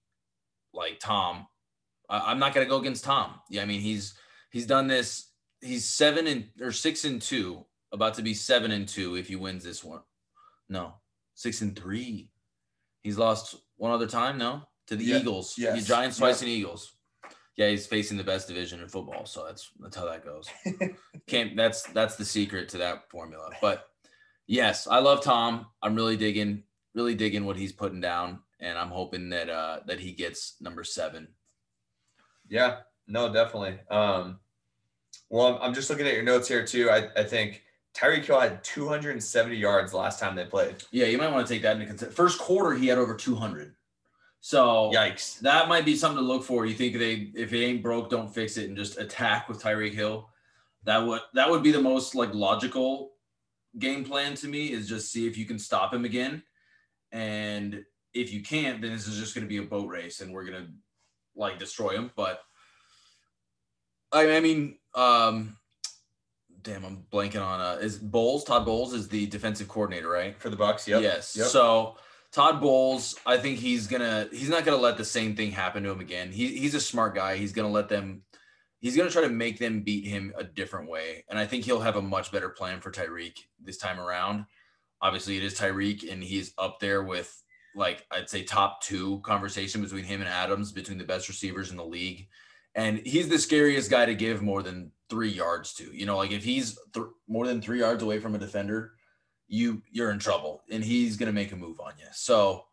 like 0.73 1.01
Tom. 1.01 1.49
I, 2.13 2.31
I'm 2.31 2.39
not 2.39 2.55
gonna 2.55 2.67
go 2.67 2.79
against 2.79 3.05
Tom. 3.05 3.41
Yeah, 3.49 3.63
I 3.63 3.65
mean 3.65 3.81
he's 3.81 4.15
he's 4.51 4.67
done 4.67 4.87
this. 4.87 5.31
He's 5.61 5.89
seven 5.89 6.27
and 6.27 6.49
or 6.61 6.71
six 6.71 7.05
and 7.05 7.21
two, 7.21 7.65
about 7.93 8.15
to 8.15 8.23
be 8.23 8.35
seven 8.35 8.71
and 8.71 8.87
two 8.87 9.17
if 9.17 9.29
he 9.29 9.37
wins 9.37 9.65
this 9.65 9.83
one. 9.83 10.01
No, 10.69 10.95
six 11.35 11.63
and 11.63 11.77
three. 11.77 12.31
He's 13.03 13.19
lost 13.19 13.57
one 13.77 13.91
other 13.91 14.07
time. 14.07 14.39
No, 14.39 14.63
to 14.89 14.97
the 14.97 15.05
yeah. 15.05 15.19
Eagles. 15.19 15.55
Yes. 15.57 15.81
The 15.81 15.87
Giants 15.87 16.19
twice 16.19 16.43
yeah. 16.43 16.49
and 16.49 16.57
Eagles. 16.57 16.93
Yeah, 17.57 17.69
he's 17.69 17.87
facing 17.87 18.17
the 18.17 18.25
best 18.25 18.49
division 18.49 18.81
in 18.81 18.89
football, 18.89 19.27
so 19.27 19.45
that's 19.47 19.71
that's 19.81 19.97
how 19.97 20.07
that 20.07 20.25
goes. 20.25 20.49
Can't 21.27 21.57
that's 21.57 21.83
that's 21.85 22.17
the 22.17 22.25
secret 22.25 22.69
to 22.71 22.79
that 22.79 23.11
formula. 23.11 23.51
But 23.61 23.87
yes, 24.47 24.87
I 24.87 24.99
love 25.01 25.23
Tom. 25.23 25.67
I'm 25.83 25.95
really 25.95 26.17
digging 26.17 26.65
really 26.95 27.15
digging 27.15 27.45
what 27.45 27.57
he's 27.57 27.73
putting 27.73 28.01
down, 28.01 28.41
and 28.61 28.79
I'm 28.79 28.89
hoping 28.89 29.31
that 29.31 29.49
uh 29.49 29.81
that 29.87 30.01
he 30.01 30.13
gets 30.13 30.57
number 30.61 30.85
seven. 30.85 31.29
Yeah, 32.53 32.81
no, 33.09 33.33
definitely. 33.33 33.79
Um, 33.91 34.39
well, 35.31 35.59
I'm 35.63 35.73
just 35.73 35.89
looking 35.89 36.07
at 36.07 36.13
your 36.13 36.23
notes 36.23 36.47
here 36.47 36.67
too. 36.67 36.91
I 36.91 37.09
I 37.17 37.25
think 37.25 37.63
Tyreek 37.97 38.27
Hill 38.27 38.39
had 38.39 38.63
270 38.63 39.57
yards 39.57 39.95
last 39.95 40.21
time 40.21 40.37
they 40.37 40.45
played. 40.45 40.77
Yeah, 40.91 41.07
you 41.07 41.17
might 41.17 41.33
want 41.33 41.47
to 41.47 41.53
take 41.53 41.63
that 41.63 41.77
into 41.77 41.87
consideration. 41.87 42.15
First 42.15 42.39
quarter, 42.39 42.77
he 42.77 42.89
had 42.89 42.99
over 42.99 43.15
200. 43.15 43.75
So 44.43 44.93
yikes, 44.95 45.41
that 45.41 45.67
might 45.67 45.87
be 45.87 45.97
something 45.97 46.19
to 46.19 46.23
look 46.23 46.45
for. 46.45 46.67
You 46.67 46.75
think 46.75 46.99
they 46.99 47.31
if 47.35 47.55
it 47.55 47.65
ain't 47.65 47.83
broke, 47.83 48.11
don't 48.11 48.33
fix 48.33 48.59
it, 48.59 48.69
and 48.69 48.77
just 48.77 48.99
attack 48.99 49.49
with 49.49 49.63
Tyreek 49.63 49.95
Hill. 49.95 50.29
That 50.85 50.99
would 50.99 51.23
that 51.33 51.49
would 51.49 51.63
be 51.63 51.73
the 51.73 51.81
most 51.81 52.15
like 52.15 52.35
logical 52.35 53.13
game 53.79 54.05
plan 54.05 54.35
to 54.35 54.49
me 54.49 54.73
is 54.73 54.87
just 54.87 55.11
see 55.11 55.27
if 55.27 55.39
you 55.39 55.47
can 55.47 55.59
stop 55.59 55.95
him 55.95 56.05
again, 56.05 56.43
and 57.13 57.83
if 58.13 58.31
you 58.31 58.43
can't, 58.43 58.83
then 58.83 58.93
this 58.93 59.09
is 59.09 59.19
just 59.19 59.35
going 59.35 59.47
to 59.47 59.49
be 59.49 59.57
a 59.57 59.63
boat 59.63 59.89
race, 59.89 60.21
and 60.21 60.35
we're 60.35 60.45
gonna 60.45 60.69
like 61.37 61.59
destroy 61.59 61.91
him. 61.91 62.11
But 62.17 62.41
I, 64.13 64.37
I 64.37 64.41
mean, 64.41 64.79
um, 64.95 65.57
damn, 66.63 66.85
I'm 66.85 67.05
blanking 67.13 67.45
on 67.45 67.61
uh, 67.61 67.79
is 67.81 67.99
Bowles 67.99 68.45
Todd 68.45 68.65
Bowles 68.65 68.93
is 68.93 69.09
the 69.09 69.27
defensive 69.27 69.69
coordinator, 69.69 70.09
right? 70.09 70.39
For 70.41 70.51
the 70.51 70.57
Bucks, 70.57 70.87
yep. 70.87 71.03
Yes. 71.03 71.37
Yep. 71.37 71.47
So 71.49 71.97
Todd 72.33 72.61
Bowles, 72.61 73.17
I 73.27 73.37
think 73.37 73.59
he's 73.59 73.87
gonna 73.87 74.29
he's 74.33 74.49
not 74.49 74.65
gonna 74.65 74.77
let 74.79 74.97
the 74.97 75.05
same 75.05 75.37
thing 75.37 75.51
happen 75.51 75.83
to 75.83 75.91
him 75.91 76.01
again. 76.01 76.31
He, 76.31 76.49
he's 76.49 76.75
a 76.75 76.81
smart 76.81 77.15
guy. 77.15 77.37
He's 77.37 77.53
gonna 77.53 77.71
let 77.71 77.89
them. 77.89 78.23
He's 78.81 78.97
gonna 78.97 79.11
try 79.11 79.23
to 79.23 79.29
make 79.29 79.59
them 79.59 79.83
beat 79.83 80.07
him 80.07 80.33
a 80.37 80.45
different 80.45 80.91
way, 80.91 81.25
and 81.29 81.39
I 81.39 81.47
think 81.47 81.65
he'll 81.65 81.81
have 81.81 81.97
a 81.97 82.03
much 82.03 82.33
better 82.33 82.49
plan 82.49 82.81
for 82.81 82.91
Tyreek 82.91 83.39
this 83.63 83.77
time 83.77 84.01
around. 84.01 84.47
Obviously, 85.01 85.37
it 85.37 85.45
is 85.45 85.59
Tyreek, 85.59 86.11
and 86.11 86.23
he's 86.23 86.53
up 86.59 86.81
there 86.81 87.03
with 87.03 87.42
like 87.75 88.07
I'd 88.11 88.29
say 88.29 88.43
top 88.43 88.83
two 88.83 89.21
conversation 89.21 89.83
between 89.83 90.05
him 90.05 90.21
and 90.21 90.29
Adams, 90.29 90.73
between 90.73 90.99
the 90.99 91.05
best 91.05 91.29
receivers 91.29 91.71
in 91.71 91.77
the 91.77 91.85
league, 91.85 92.29
and 92.75 92.99
he's 92.99 93.29
the 93.29 93.39
scariest 93.39 93.91
guy 93.91 94.07
to 94.07 94.15
give 94.15 94.43
more 94.43 94.63
than 94.63 94.93
three 95.09 95.31
yards 95.31 95.75
to. 95.75 95.85
You 95.85 96.07
know, 96.07 96.17
like 96.17 96.33
if 96.33 96.45
he's 96.45 96.79
th- 96.95 97.07
more 97.27 97.47
than 97.47 97.61
three 97.61 97.81
yards 97.81 98.03
away 98.03 98.19
from 98.19 98.35
a 98.35 98.39
defender, 98.39 98.93
you 99.49 99.83
you're 99.91 100.11
in 100.11 100.19
trouble, 100.19 100.63
and 100.71 100.85
he's 100.85 101.17
gonna 101.17 101.33
make 101.33 101.53
a 101.53 101.57
move 101.57 101.81
on 101.81 101.93
you. 101.99 102.07
So. 102.13 102.65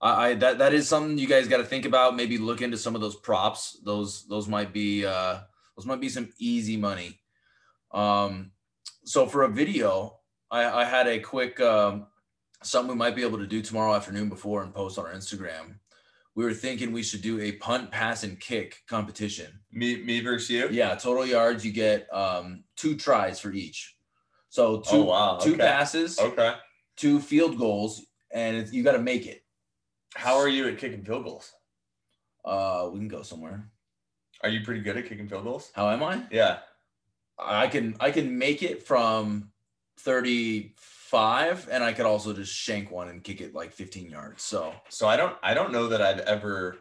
I, 0.00 0.34
that 0.34 0.58
that 0.58 0.74
is 0.74 0.88
something 0.88 1.18
you 1.18 1.26
guys 1.26 1.48
got 1.48 1.56
to 1.56 1.64
think 1.64 1.84
about. 1.84 2.14
Maybe 2.14 2.38
look 2.38 2.62
into 2.62 2.76
some 2.76 2.94
of 2.94 3.00
those 3.00 3.16
props. 3.16 3.80
Those 3.84 4.28
those 4.28 4.46
might 4.46 4.72
be 4.72 5.04
uh, 5.04 5.40
those 5.76 5.86
might 5.86 6.00
be 6.00 6.08
some 6.08 6.32
easy 6.38 6.76
money. 6.76 7.18
Um, 7.90 8.52
so 9.04 9.26
for 9.26 9.42
a 9.42 9.48
video, 9.48 10.18
I, 10.50 10.82
I 10.82 10.84
had 10.84 11.06
a 11.06 11.18
quick 11.18 11.60
um, 11.60 12.06
something 12.62 12.90
we 12.90 12.98
might 12.98 13.16
be 13.16 13.22
able 13.22 13.38
to 13.38 13.46
do 13.46 13.62
tomorrow 13.62 13.94
afternoon 13.94 14.28
before 14.28 14.62
and 14.62 14.74
post 14.74 14.98
on 14.98 15.06
our 15.06 15.12
Instagram. 15.12 15.76
We 16.34 16.44
were 16.44 16.54
thinking 16.54 16.92
we 16.92 17.02
should 17.02 17.22
do 17.22 17.40
a 17.40 17.52
punt, 17.52 17.90
pass, 17.90 18.22
and 18.22 18.38
kick 18.38 18.82
competition. 18.86 19.58
Me, 19.72 20.02
me 20.02 20.20
versus 20.20 20.50
you. 20.50 20.68
Yeah, 20.70 20.94
total 20.94 21.26
yards. 21.26 21.64
You 21.64 21.72
get 21.72 22.12
um, 22.14 22.62
two 22.76 22.96
tries 22.96 23.40
for 23.40 23.52
each. 23.52 23.96
So 24.48 24.80
two, 24.80 24.96
oh, 24.96 25.04
wow. 25.04 25.38
two 25.38 25.54
okay. 25.54 25.62
passes, 25.62 26.18
okay, 26.18 26.54
two 26.96 27.20
field 27.20 27.58
goals, 27.58 28.06
and 28.32 28.68
you 28.72 28.82
got 28.82 28.92
to 28.92 28.98
make 28.98 29.26
it. 29.26 29.44
How 30.14 30.36
are 30.36 30.48
you 30.48 30.68
at 30.68 30.78
kicking 30.78 31.04
field 31.04 31.24
goals? 31.24 31.52
Uh, 32.44 32.88
we 32.92 32.98
can 32.98 33.08
go 33.08 33.22
somewhere. 33.22 33.68
Are 34.42 34.48
you 34.48 34.64
pretty 34.64 34.80
good 34.80 34.96
at 34.96 35.06
kicking 35.06 35.28
field 35.28 35.44
goals? 35.44 35.70
How 35.74 35.90
am 35.90 36.02
I? 36.02 36.22
Yeah, 36.30 36.58
I 37.38 37.66
can. 37.66 37.96
I 38.00 38.10
can 38.10 38.38
make 38.38 38.62
it 38.62 38.84
from 38.84 39.50
thirty-five, 41.08 41.68
and 41.70 41.82
I 41.82 41.92
could 41.92 42.06
also 42.06 42.32
just 42.32 42.54
shank 42.54 42.90
one 42.90 43.08
and 43.08 43.22
kick 43.22 43.40
it 43.40 43.54
like 43.54 43.72
fifteen 43.72 44.10
yards. 44.10 44.42
So, 44.42 44.72
so 44.88 45.08
I 45.08 45.16
don't. 45.16 45.36
I 45.42 45.54
don't 45.54 45.72
know 45.72 45.88
that 45.88 46.02
I've 46.02 46.20
ever. 46.20 46.78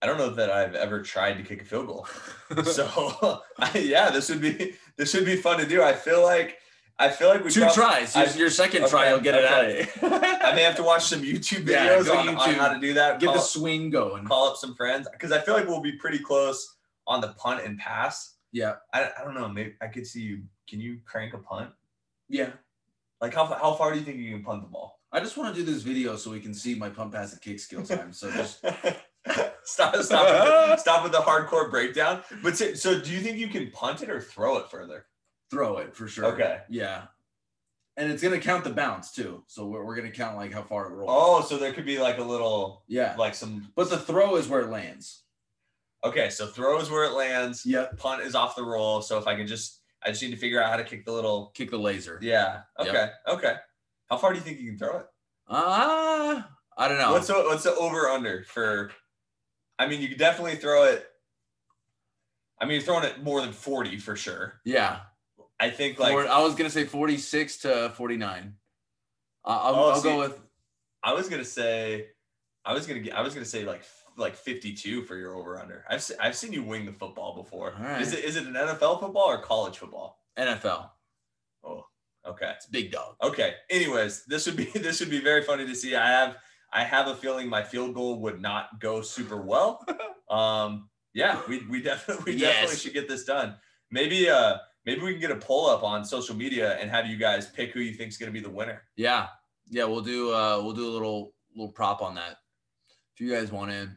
I 0.00 0.06
don't 0.06 0.18
know 0.18 0.30
that 0.30 0.50
I've 0.50 0.74
ever 0.74 1.00
tried 1.00 1.34
to 1.34 1.44
kick 1.44 1.62
a 1.62 1.64
field 1.64 1.86
goal. 1.86 2.08
so, 2.64 3.40
I, 3.58 3.78
yeah, 3.78 4.10
this 4.10 4.28
would 4.28 4.40
be 4.40 4.74
this 4.96 5.10
should 5.10 5.24
be 5.24 5.36
fun 5.36 5.58
to 5.58 5.66
do. 5.66 5.82
I 5.82 5.92
feel 5.92 6.22
like 6.22 6.58
I 6.98 7.08
feel 7.08 7.28
like 7.28 7.44
we 7.44 7.50
two 7.50 7.60
probably, 7.60 7.74
tries. 7.74 8.16
Your, 8.16 8.26
your 8.36 8.50
second 8.50 8.82
okay, 8.82 8.90
try 8.90 9.12
will 9.12 9.20
get 9.20 9.34
okay. 9.34 9.88
it 10.02 10.04
out 10.04 10.12
of. 10.12 10.22
I 10.42 10.54
may 10.54 10.62
have 10.62 10.76
to 10.76 10.82
watch 10.82 11.04
some 11.04 11.22
YouTube 11.22 11.64
videos 11.66 12.06
yeah, 12.06 12.12
on, 12.12 12.26
YouTube, 12.26 12.48
on, 12.48 12.54
how 12.54 12.72
to 12.72 12.80
do 12.80 12.94
that. 12.94 13.20
Get 13.20 13.26
call 13.26 13.36
the 13.36 13.40
swing 13.40 13.90
going. 13.90 14.24
Call 14.26 14.48
up 14.48 14.56
some 14.56 14.74
friends 14.74 15.08
because 15.12 15.32
I 15.32 15.40
feel 15.40 15.54
like 15.54 15.66
we'll 15.66 15.80
be 15.80 15.92
pretty 15.92 16.18
close 16.18 16.76
on 17.06 17.20
the 17.20 17.28
punt 17.38 17.64
and 17.64 17.78
pass. 17.78 18.36
Yeah. 18.52 18.74
I, 18.92 19.08
I 19.18 19.24
don't 19.24 19.34
know. 19.34 19.48
Maybe 19.48 19.74
I 19.80 19.86
could 19.86 20.06
see 20.06 20.20
you. 20.20 20.42
Can 20.68 20.80
you 20.80 20.98
crank 21.06 21.32
a 21.32 21.38
punt? 21.38 21.70
Yeah. 22.28 22.50
Like 23.22 23.32
how 23.32 23.46
how 23.46 23.72
far 23.74 23.92
do 23.92 23.98
you 23.98 24.04
think 24.04 24.18
you 24.18 24.32
can 24.32 24.44
punt 24.44 24.62
the 24.62 24.68
ball? 24.68 25.00
I 25.12 25.20
just 25.20 25.38
want 25.38 25.54
to 25.54 25.64
do 25.64 25.70
this 25.70 25.82
video 25.82 26.16
so 26.16 26.30
we 26.30 26.40
can 26.40 26.52
see 26.52 26.74
my 26.74 26.90
punt, 26.90 27.12
pass, 27.12 27.32
and 27.32 27.40
kick 27.40 27.60
skills. 27.60 27.90
I'm 27.90 28.12
so 28.12 28.30
just. 28.30 28.60
stop 29.64 29.94
stop 29.94 29.94
with 29.94 30.04
the, 30.04 30.76
stop 30.78 31.02
with 31.04 31.12
the 31.12 31.18
hardcore 31.18 31.70
breakdown. 31.70 32.22
But 32.42 32.58
so, 32.58 32.74
so 32.74 33.00
do 33.00 33.10
you 33.10 33.20
think 33.20 33.38
you 33.38 33.48
can 33.48 33.70
punt 33.70 34.02
it 34.02 34.10
or 34.10 34.20
throw 34.20 34.58
it 34.58 34.70
further? 34.70 35.06
throw 35.52 35.76
it 35.76 35.94
for 35.94 36.08
sure. 36.08 36.24
Okay. 36.24 36.60
Yeah. 36.68 37.02
And 37.98 38.10
it's 38.10 38.22
gonna 38.22 38.40
count 38.40 38.64
the 38.64 38.70
bounce 38.70 39.12
too. 39.12 39.44
So 39.46 39.66
we're, 39.66 39.84
we're 39.84 39.94
gonna 39.94 40.10
count 40.10 40.36
like 40.36 40.52
how 40.52 40.62
far 40.62 40.86
it 40.86 40.94
rolls. 40.94 41.10
Oh, 41.12 41.46
so 41.46 41.58
there 41.58 41.74
could 41.74 41.84
be 41.84 41.98
like 41.98 42.18
a 42.18 42.24
little 42.24 42.84
yeah, 42.88 43.14
like 43.18 43.34
some 43.34 43.70
but 43.76 43.90
the 43.90 43.98
throw 43.98 44.36
is 44.36 44.48
where 44.48 44.62
it 44.62 44.70
lands. 44.70 45.24
Okay, 46.02 46.30
so 46.30 46.46
throw 46.46 46.80
is 46.80 46.90
where 46.90 47.04
it 47.04 47.12
lands. 47.12 47.66
Yeah. 47.66 47.86
Punt 47.98 48.22
is 48.22 48.34
off 48.34 48.56
the 48.56 48.64
roll. 48.64 49.02
So 49.02 49.18
if 49.18 49.26
I 49.26 49.36
can 49.36 49.46
just 49.46 49.81
I 50.04 50.10
just 50.10 50.22
need 50.22 50.30
to 50.32 50.36
figure 50.36 50.62
out 50.62 50.70
how 50.70 50.76
to 50.76 50.84
kick 50.84 51.04
the 51.04 51.12
little. 51.12 51.52
Kick 51.54 51.70
the 51.70 51.78
laser. 51.78 52.18
Yeah. 52.22 52.62
Yep. 52.78 52.88
Okay. 52.88 53.10
Okay. 53.28 53.54
How 54.10 54.16
far 54.16 54.32
do 54.32 54.38
you 54.38 54.44
think 54.44 54.60
you 54.60 54.70
can 54.70 54.78
throw 54.78 54.98
it? 54.98 55.06
Ah, 55.48 56.48
I 56.76 56.88
don't 56.88 56.98
know. 56.98 57.12
What's 57.12 57.26
the 57.28 57.34
what's 57.34 57.62
the 57.64 57.74
over 57.74 58.08
under 58.08 58.44
for? 58.44 58.90
I 59.78 59.86
mean, 59.86 60.00
you 60.00 60.08
could 60.08 60.18
definitely 60.18 60.56
throw 60.56 60.84
it. 60.84 61.06
I 62.60 62.64
mean, 62.64 62.74
you're 62.74 62.82
throwing 62.82 63.04
it 63.04 63.22
more 63.22 63.40
than 63.40 63.52
forty 63.52 63.98
for 63.98 64.16
sure. 64.16 64.60
yeah. 64.64 65.00
I 65.60 65.70
think 65.70 66.00
like 66.00 66.12
I 66.26 66.42
was 66.42 66.56
gonna 66.56 66.70
say 66.70 66.84
46 66.84 67.58
to 67.58 67.92
49. 67.94 68.54
Uh, 69.44 69.48
I'll, 69.48 69.74
Oh, 69.76 69.90
I'll 69.90 70.00
see, 70.00 70.08
go 70.08 70.18
with 70.18 70.40
I 71.04 71.12
was 71.12 71.28
gonna 71.28 71.44
say, 71.44 72.08
I 72.64 72.72
was 72.74 72.84
gonna 72.88 72.98
get, 72.98 73.14
I 73.14 73.20
was 73.22 73.32
gonna 73.32 73.46
say 73.46 73.64
like 73.64 73.84
like 74.16 74.36
52 74.36 75.02
for 75.04 75.16
your 75.16 75.34
over 75.34 75.58
under. 75.60 75.84
I've 75.88 76.02
se- 76.02 76.16
I've 76.20 76.36
seen 76.36 76.52
you 76.52 76.62
wing 76.62 76.86
the 76.86 76.92
football 76.92 77.34
before. 77.34 77.74
Right. 77.80 78.00
Is 78.02 78.12
it 78.12 78.24
is 78.24 78.36
it 78.36 78.46
an 78.46 78.54
NFL 78.54 79.00
football 79.00 79.28
or 79.30 79.38
college 79.42 79.78
football? 79.78 80.18
NFL. 80.38 80.90
Oh, 81.64 81.84
okay, 82.26 82.52
It's 82.56 82.66
big 82.66 82.90
dog. 82.90 83.16
okay. 83.22 83.54
Anyways, 83.70 84.24
this 84.26 84.46
would 84.46 84.56
be 84.56 84.64
this 84.74 85.00
would 85.00 85.10
be 85.10 85.20
very 85.20 85.42
funny 85.42 85.66
to 85.66 85.74
see. 85.74 85.94
I 85.96 86.08
have 86.08 86.36
I 86.72 86.84
have 86.84 87.08
a 87.08 87.14
feeling 87.14 87.48
my 87.48 87.62
field 87.62 87.94
goal 87.94 88.20
would 88.22 88.40
not 88.40 88.80
go 88.80 89.00
super 89.02 89.40
well. 89.42 89.84
Um, 90.30 90.88
yeah, 91.12 91.42
we 91.46 91.58
we 91.68 91.82
definitely 91.82 92.32
we 92.32 92.40
definitely 92.40 92.76
should 92.76 92.94
get 92.94 93.06
this 93.06 93.24
done. 93.24 93.54
Maybe 93.90 94.30
uh 94.30 94.56
maybe 94.86 95.02
we 95.02 95.12
can 95.12 95.20
get 95.20 95.30
a 95.30 95.36
poll 95.36 95.68
up 95.68 95.82
on 95.82 96.06
social 96.06 96.34
media 96.34 96.78
and 96.78 96.90
have 96.90 97.06
you 97.06 97.18
guys 97.18 97.50
pick 97.50 97.72
who 97.72 97.80
you 97.80 97.92
think 97.92 98.08
is 98.12 98.16
gonna 98.16 98.32
be 98.32 98.40
the 98.40 98.48
winner. 98.48 98.82
Yeah, 98.96 99.26
yeah. 99.68 99.84
We'll 99.84 100.00
do 100.00 100.32
uh 100.32 100.58
we'll 100.62 100.72
do 100.72 100.88
a 100.88 100.94
little 100.94 101.34
little 101.54 101.70
prop 101.70 102.00
on 102.00 102.14
that 102.14 102.38
if 103.14 103.20
you 103.20 103.30
guys 103.30 103.52
want 103.52 103.72
in. 103.72 103.94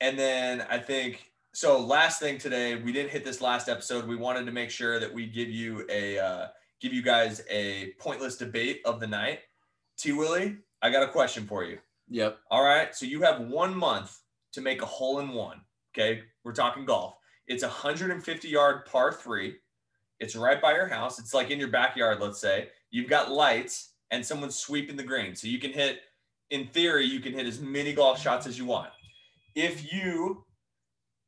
And 0.00 0.18
then 0.18 0.66
I 0.68 0.78
think 0.78 1.30
so. 1.54 1.80
Last 1.80 2.20
thing 2.20 2.38
today, 2.38 2.76
we 2.76 2.92
didn't 2.92 3.10
hit 3.10 3.24
this 3.24 3.40
last 3.40 3.68
episode. 3.68 4.06
We 4.06 4.16
wanted 4.16 4.44
to 4.46 4.52
make 4.52 4.70
sure 4.70 5.00
that 5.00 5.12
we 5.12 5.26
give 5.26 5.48
you 5.48 5.86
a 5.90 6.18
uh, 6.18 6.46
give 6.80 6.92
you 6.92 7.02
guys 7.02 7.42
a 7.50 7.92
pointless 7.98 8.36
debate 8.36 8.80
of 8.84 9.00
the 9.00 9.06
night. 9.06 9.40
T 9.96 10.12
Willie, 10.12 10.58
I 10.82 10.90
got 10.90 11.02
a 11.02 11.10
question 11.10 11.46
for 11.46 11.64
you. 11.64 11.78
Yep. 12.08 12.38
All 12.50 12.62
right, 12.62 12.94
so 12.94 13.06
you 13.06 13.22
have 13.22 13.40
one 13.40 13.74
month 13.74 14.20
to 14.52 14.60
make 14.60 14.82
a 14.82 14.86
hole 14.86 15.20
in 15.20 15.30
one. 15.30 15.60
Okay, 15.94 16.22
we're 16.44 16.52
talking 16.52 16.84
golf. 16.84 17.16
It's 17.46 17.62
a 17.62 17.68
150 17.68 18.48
yard 18.48 18.86
par 18.86 19.12
three. 19.12 19.56
It's 20.20 20.36
right 20.36 20.60
by 20.60 20.74
your 20.74 20.88
house. 20.88 21.18
It's 21.18 21.34
like 21.34 21.50
in 21.50 21.58
your 21.58 21.68
backyard. 21.68 22.20
Let's 22.20 22.40
say 22.40 22.68
you've 22.90 23.08
got 23.08 23.30
lights 23.30 23.92
and 24.10 24.24
someone's 24.24 24.56
sweeping 24.56 24.96
the 24.96 25.02
green, 25.02 25.34
so 25.34 25.48
you 25.48 25.58
can 25.58 25.72
hit. 25.72 26.00
In 26.50 26.68
theory, 26.68 27.04
you 27.04 27.18
can 27.18 27.32
hit 27.32 27.44
as 27.44 27.60
many 27.60 27.92
golf 27.92 28.22
shots 28.22 28.46
as 28.46 28.56
you 28.56 28.66
want. 28.66 28.90
If 29.56 29.90
you 29.90 30.44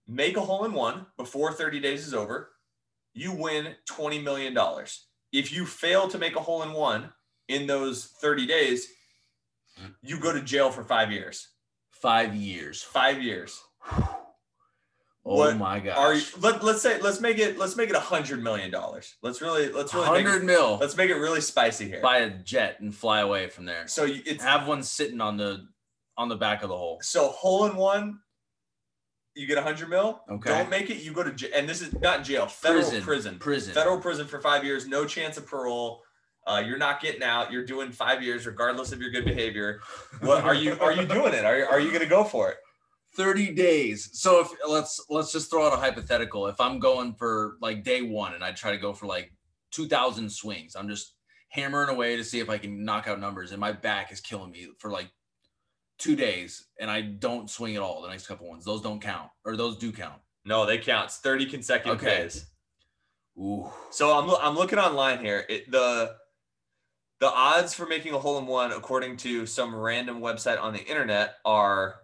make 0.06 0.36
a 0.36 0.40
hole 0.40 0.64
in 0.66 0.72
one 0.74 1.06
before 1.16 1.50
30 1.52 1.80
days 1.80 2.06
is 2.06 2.12
over, 2.14 2.50
you 3.14 3.32
win 3.32 3.74
$20 3.90 4.22
million. 4.22 4.56
If 5.32 5.50
you 5.50 5.64
fail 5.64 6.08
to 6.08 6.18
make 6.18 6.36
a 6.36 6.40
hole 6.40 6.62
in 6.62 6.72
one 6.72 7.10
in 7.48 7.66
those 7.66 8.04
30 8.20 8.46
days, 8.46 8.86
you 10.02 10.20
go 10.20 10.32
to 10.32 10.42
jail 10.42 10.70
for 10.70 10.84
five 10.84 11.10
years. 11.10 11.48
Five 11.90 12.36
years. 12.36 12.82
Five 12.82 13.22
years. 13.22 13.60
Oh 13.90 15.36
What 15.36 15.56
my 15.56 15.80
gosh. 15.80 15.96
Are 15.96 16.14
you, 16.14 16.22
let, 16.40 16.62
let's 16.62 16.80
say 16.80 17.00
let's 17.00 17.20
make 17.20 17.38
it 17.38 17.58
let's 17.58 17.76
make 17.76 17.90
it 17.90 17.96
a 17.96 18.00
hundred 18.00 18.42
million 18.42 18.70
dollars. 18.70 19.16
Let's 19.22 19.42
really 19.42 19.70
let's 19.70 19.92
really 19.92 20.06
hundred 20.06 20.44
mil? 20.44 20.78
let's 20.78 20.96
make 20.96 21.10
it 21.10 21.16
really 21.16 21.40
spicy 21.42 21.86
here. 21.86 22.00
Buy 22.00 22.18
a 22.18 22.30
jet 22.30 22.80
and 22.80 22.94
fly 22.94 23.20
away 23.20 23.48
from 23.48 23.66
there. 23.66 23.88
So 23.88 24.04
you- 24.04 24.22
it's 24.24 24.42
Have 24.42 24.66
one 24.66 24.82
sitting 24.82 25.20
on 25.20 25.36
the 25.36 25.66
on 26.18 26.28
the 26.28 26.36
back 26.36 26.62
of 26.62 26.68
the 26.68 26.76
hole. 26.76 26.98
so 27.00 27.28
hole 27.28 27.64
in 27.66 27.76
one, 27.76 28.18
you 29.34 29.46
get 29.46 29.56
a 29.56 29.62
hundred 29.62 29.88
mil. 29.88 30.20
Okay. 30.28 30.50
Don't 30.50 30.68
make 30.68 30.90
it, 30.90 30.98
you 30.98 31.12
go 31.12 31.22
to 31.22 31.32
jail. 31.32 31.50
And 31.54 31.68
this 31.68 31.80
is 31.80 31.94
not 32.00 32.24
jail, 32.24 32.46
federal 32.46 32.82
Prison. 32.82 33.02
prison. 33.02 33.38
Prison. 33.38 33.72
Federal 33.72 34.00
prison 34.00 34.26
for 34.26 34.40
five 34.40 34.64
years, 34.64 34.86
no 34.86 35.06
chance 35.06 35.36
of 35.38 35.46
parole. 35.46 36.02
Uh, 36.46 36.62
you're 36.66 36.78
not 36.78 37.00
getting 37.00 37.22
out. 37.22 37.52
You're 37.52 37.64
doing 37.64 37.92
five 37.92 38.22
years, 38.22 38.46
regardless 38.46 38.90
of 38.90 39.00
your 39.00 39.10
good 39.10 39.24
behavior. 39.24 39.80
What 40.20 40.44
are 40.44 40.54
you? 40.54 40.78
Are 40.80 40.92
you 40.92 41.06
doing 41.06 41.34
it? 41.34 41.44
Are 41.44 41.58
you, 41.58 41.64
are 41.66 41.78
you 41.78 41.88
going 41.88 42.02
to 42.02 42.08
go 42.08 42.24
for 42.24 42.50
it? 42.50 42.56
30 43.16 43.52
days. 43.52 44.08
So 44.14 44.40
if 44.40 44.48
let's 44.68 45.04
let's 45.10 45.30
just 45.30 45.50
throw 45.50 45.66
out 45.66 45.74
a 45.74 45.76
hypothetical. 45.76 46.46
If 46.46 46.60
I'm 46.60 46.78
going 46.78 47.14
for 47.14 47.56
like 47.60 47.84
day 47.84 48.02
one 48.02 48.34
and 48.34 48.42
I 48.42 48.52
try 48.52 48.70
to 48.70 48.78
go 48.78 48.92
for 48.92 49.06
like 49.06 49.32
2,000 49.72 50.30
swings, 50.30 50.74
I'm 50.74 50.88
just 50.88 51.14
hammering 51.50 51.90
away 51.90 52.16
to 52.16 52.24
see 52.24 52.40
if 52.40 52.48
I 52.48 52.58
can 52.58 52.84
knock 52.84 53.08
out 53.08 53.20
numbers, 53.20 53.52
and 53.52 53.60
my 53.60 53.72
back 53.72 54.10
is 54.10 54.20
killing 54.20 54.50
me 54.50 54.68
for 54.78 54.90
like 54.90 55.10
two 55.98 56.16
days, 56.16 56.66
and 56.80 56.90
I 56.90 57.00
don't 57.02 57.50
swing 57.50 57.76
at 57.76 57.82
all 57.82 58.00
the 58.02 58.08
next 58.08 58.26
couple 58.26 58.48
ones. 58.48 58.64
Those 58.64 58.82
don't 58.82 59.00
count, 59.00 59.30
or 59.44 59.56
those 59.56 59.76
do 59.76 59.92
count. 59.92 60.20
No, 60.44 60.64
they 60.64 60.78
count. 60.78 61.06
It's 61.06 61.18
30 61.18 61.46
consecutive 61.46 61.98
Okay. 62.00 62.22
days. 62.22 62.46
Ooh, 63.38 63.70
So 63.90 64.16
I'm 64.18 64.30
I'm 64.42 64.56
looking 64.56 64.78
online 64.78 65.20
here. 65.20 65.44
It, 65.48 65.70
the 65.70 66.16
the 67.20 67.28
odds 67.28 67.74
for 67.74 67.86
making 67.86 68.14
a 68.14 68.18
hole 68.18 68.38
in 68.38 68.46
one, 68.46 68.72
according 68.72 69.16
to 69.18 69.44
some 69.46 69.74
random 69.74 70.20
website 70.20 70.60
on 70.60 70.72
the 70.72 70.84
internet, 70.84 71.36
are 71.44 71.96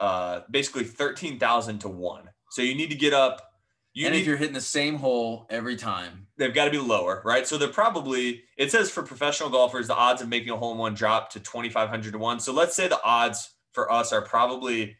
uh, 0.00 0.40
basically 0.50 0.84
thirteen 0.84 1.38
thousand 1.38 1.80
to 1.80 1.88
one. 1.88 2.30
So 2.50 2.62
you 2.62 2.74
need 2.74 2.90
to 2.90 2.96
get 2.96 3.12
up. 3.12 3.51
You 3.94 4.06
and 4.06 4.14
need, 4.14 4.22
if 4.22 4.26
you're 4.26 4.36
hitting 4.36 4.54
the 4.54 4.60
same 4.60 4.96
hole 4.96 5.46
every 5.50 5.76
time, 5.76 6.26
they've 6.38 6.54
got 6.54 6.64
to 6.64 6.70
be 6.70 6.78
lower, 6.78 7.20
right? 7.24 7.46
So 7.46 7.58
they're 7.58 7.68
probably. 7.68 8.44
It 8.56 8.70
says 8.70 8.90
for 8.90 9.02
professional 9.02 9.50
golfers, 9.50 9.86
the 9.86 9.94
odds 9.94 10.22
of 10.22 10.28
making 10.28 10.50
a 10.50 10.56
hole 10.56 10.72
in 10.72 10.78
one 10.78 10.94
drop 10.94 11.30
to 11.30 11.40
twenty 11.40 11.68
five 11.68 11.88
hundred 11.88 12.12
to 12.12 12.18
one. 12.18 12.40
So 12.40 12.52
let's 12.52 12.74
say 12.74 12.88
the 12.88 13.02
odds 13.02 13.50
for 13.72 13.90
us 13.90 14.12
are 14.12 14.22
probably. 14.22 14.96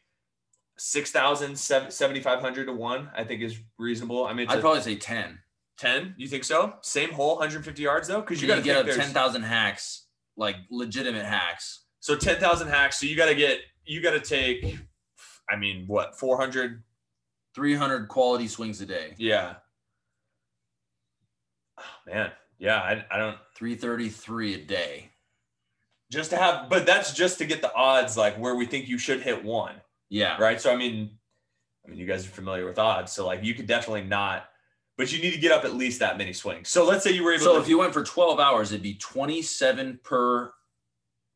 6,000, 0.78 1.56
7,500 1.56 2.64
to 2.64 2.72
1, 2.72 3.10
I 3.14 3.24
think 3.24 3.42
is 3.42 3.60
reasonable. 3.78 4.24
I 4.26 4.32
mean, 4.32 4.48
I'd 4.48 4.58
a 4.58 4.60
probably 4.60 4.80
say 4.80 4.96
10. 4.96 5.38
10. 5.78 6.14
You 6.16 6.26
think 6.26 6.44
so? 6.44 6.74
Same 6.80 7.12
hole, 7.12 7.36
150 7.36 7.80
yards 7.82 8.08
though? 8.08 8.20
Because 8.20 8.40
you 8.40 8.48
You 8.48 8.54
got 8.54 8.60
to 8.60 8.64
get 8.64 8.86
get 8.86 8.98
up 8.98 9.04
10,000 9.04 9.42
hacks, 9.42 10.06
like 10.36 10.56
legitimate 10.70 11.26
hacks. 11.26 11.84
So 12.00 12.16
10,000 12.16 12.68
hacks. 12.68 12.98
So 12.98 13.06
you 13.06 13.16
got 13.16 13.26
to 13.26 13.34
get, 13.34 13.58
you 13.84 14.00
got 14.02 14.12
to 14.12 14.20
take, 14.20 14.78
I 15.48 15.56
mean, 15.56 15.84
what, 15.86 16.18
400? 16.18 16.82
300 17.54 18.08
quality 18.08 18.48
swings 18.48 18.80
a 18.80 18.86
day. 18.86 19.14
Yeah. 19.18 19.54
Oh, 21.78 21.82
man. 22.06 22.32
Yeah. 22.58 22.78
I, 22.78 23.04
I 23.10 23.18
don't, 23.18 23.36
333 23.56 24.54
a 24.54 24.58
day. 24.64 25.10
just 26.10 26.30
to 26.30 26.36
have, 26.36 26.68
but 26.68 26.86
that's 26.86 27.12
just 27.12 27.38
to 27.38 27.44
get 27.46 27.62
the 27.62 27.74
odds 27.74 28.16
like 28.16 28.36
where 28.38 28.54
we 28.54 28.66
think 28.66 28.88
you 28.88 28.98
should 28.98 29.22
hit 29.22 29.44
one. 29.44 29.74
Yeah. 30.10 30.36
Right. 30.40 30.60
So, 30.60 30.72
I 30.72 30.76
mean, 30.76 31.10
I 31.86 31.90
mean, 31.90 31.98
you 31.98 32.06
guys 32.06 32.26
are 32.26 32.30
familiar 32.30 32.66
with 32.66 32.78
odds. 32.78 33.12
So, 33.12 33.26
like, 33.26 33.42
you 33.42 33.54
could 33.54 33.66
definitely 33.66 34.04
not, 34.04 34.44
but 34.98 35.12
you 35.12 35.20
need 35.22 35.32
to 35.32 35.40
get 35.40 35.52
up 35.52 35.64
at 35.64 35.74
least 35.74 36.00
that 36.00 36.18
many 36.18 36.32
swings. 36.32 36.68
So, 36.68 36.86
let's 36.86 37.02
say 37.02 37.12
you 37.12 37.24
were 37.24 37.32
able 37.32 37.44
So 37.44 37.54
to, 37.56 37.60
if 37.62 37.68
you 37.68 37.78
went 37.78 37.92
for 37.92 38.04
12 38.04 38.38
hours, 38.38 38.72
it'd 38.72 38.82
be 38.82 38.94
27 38.94 40.00
per 40.04 40.52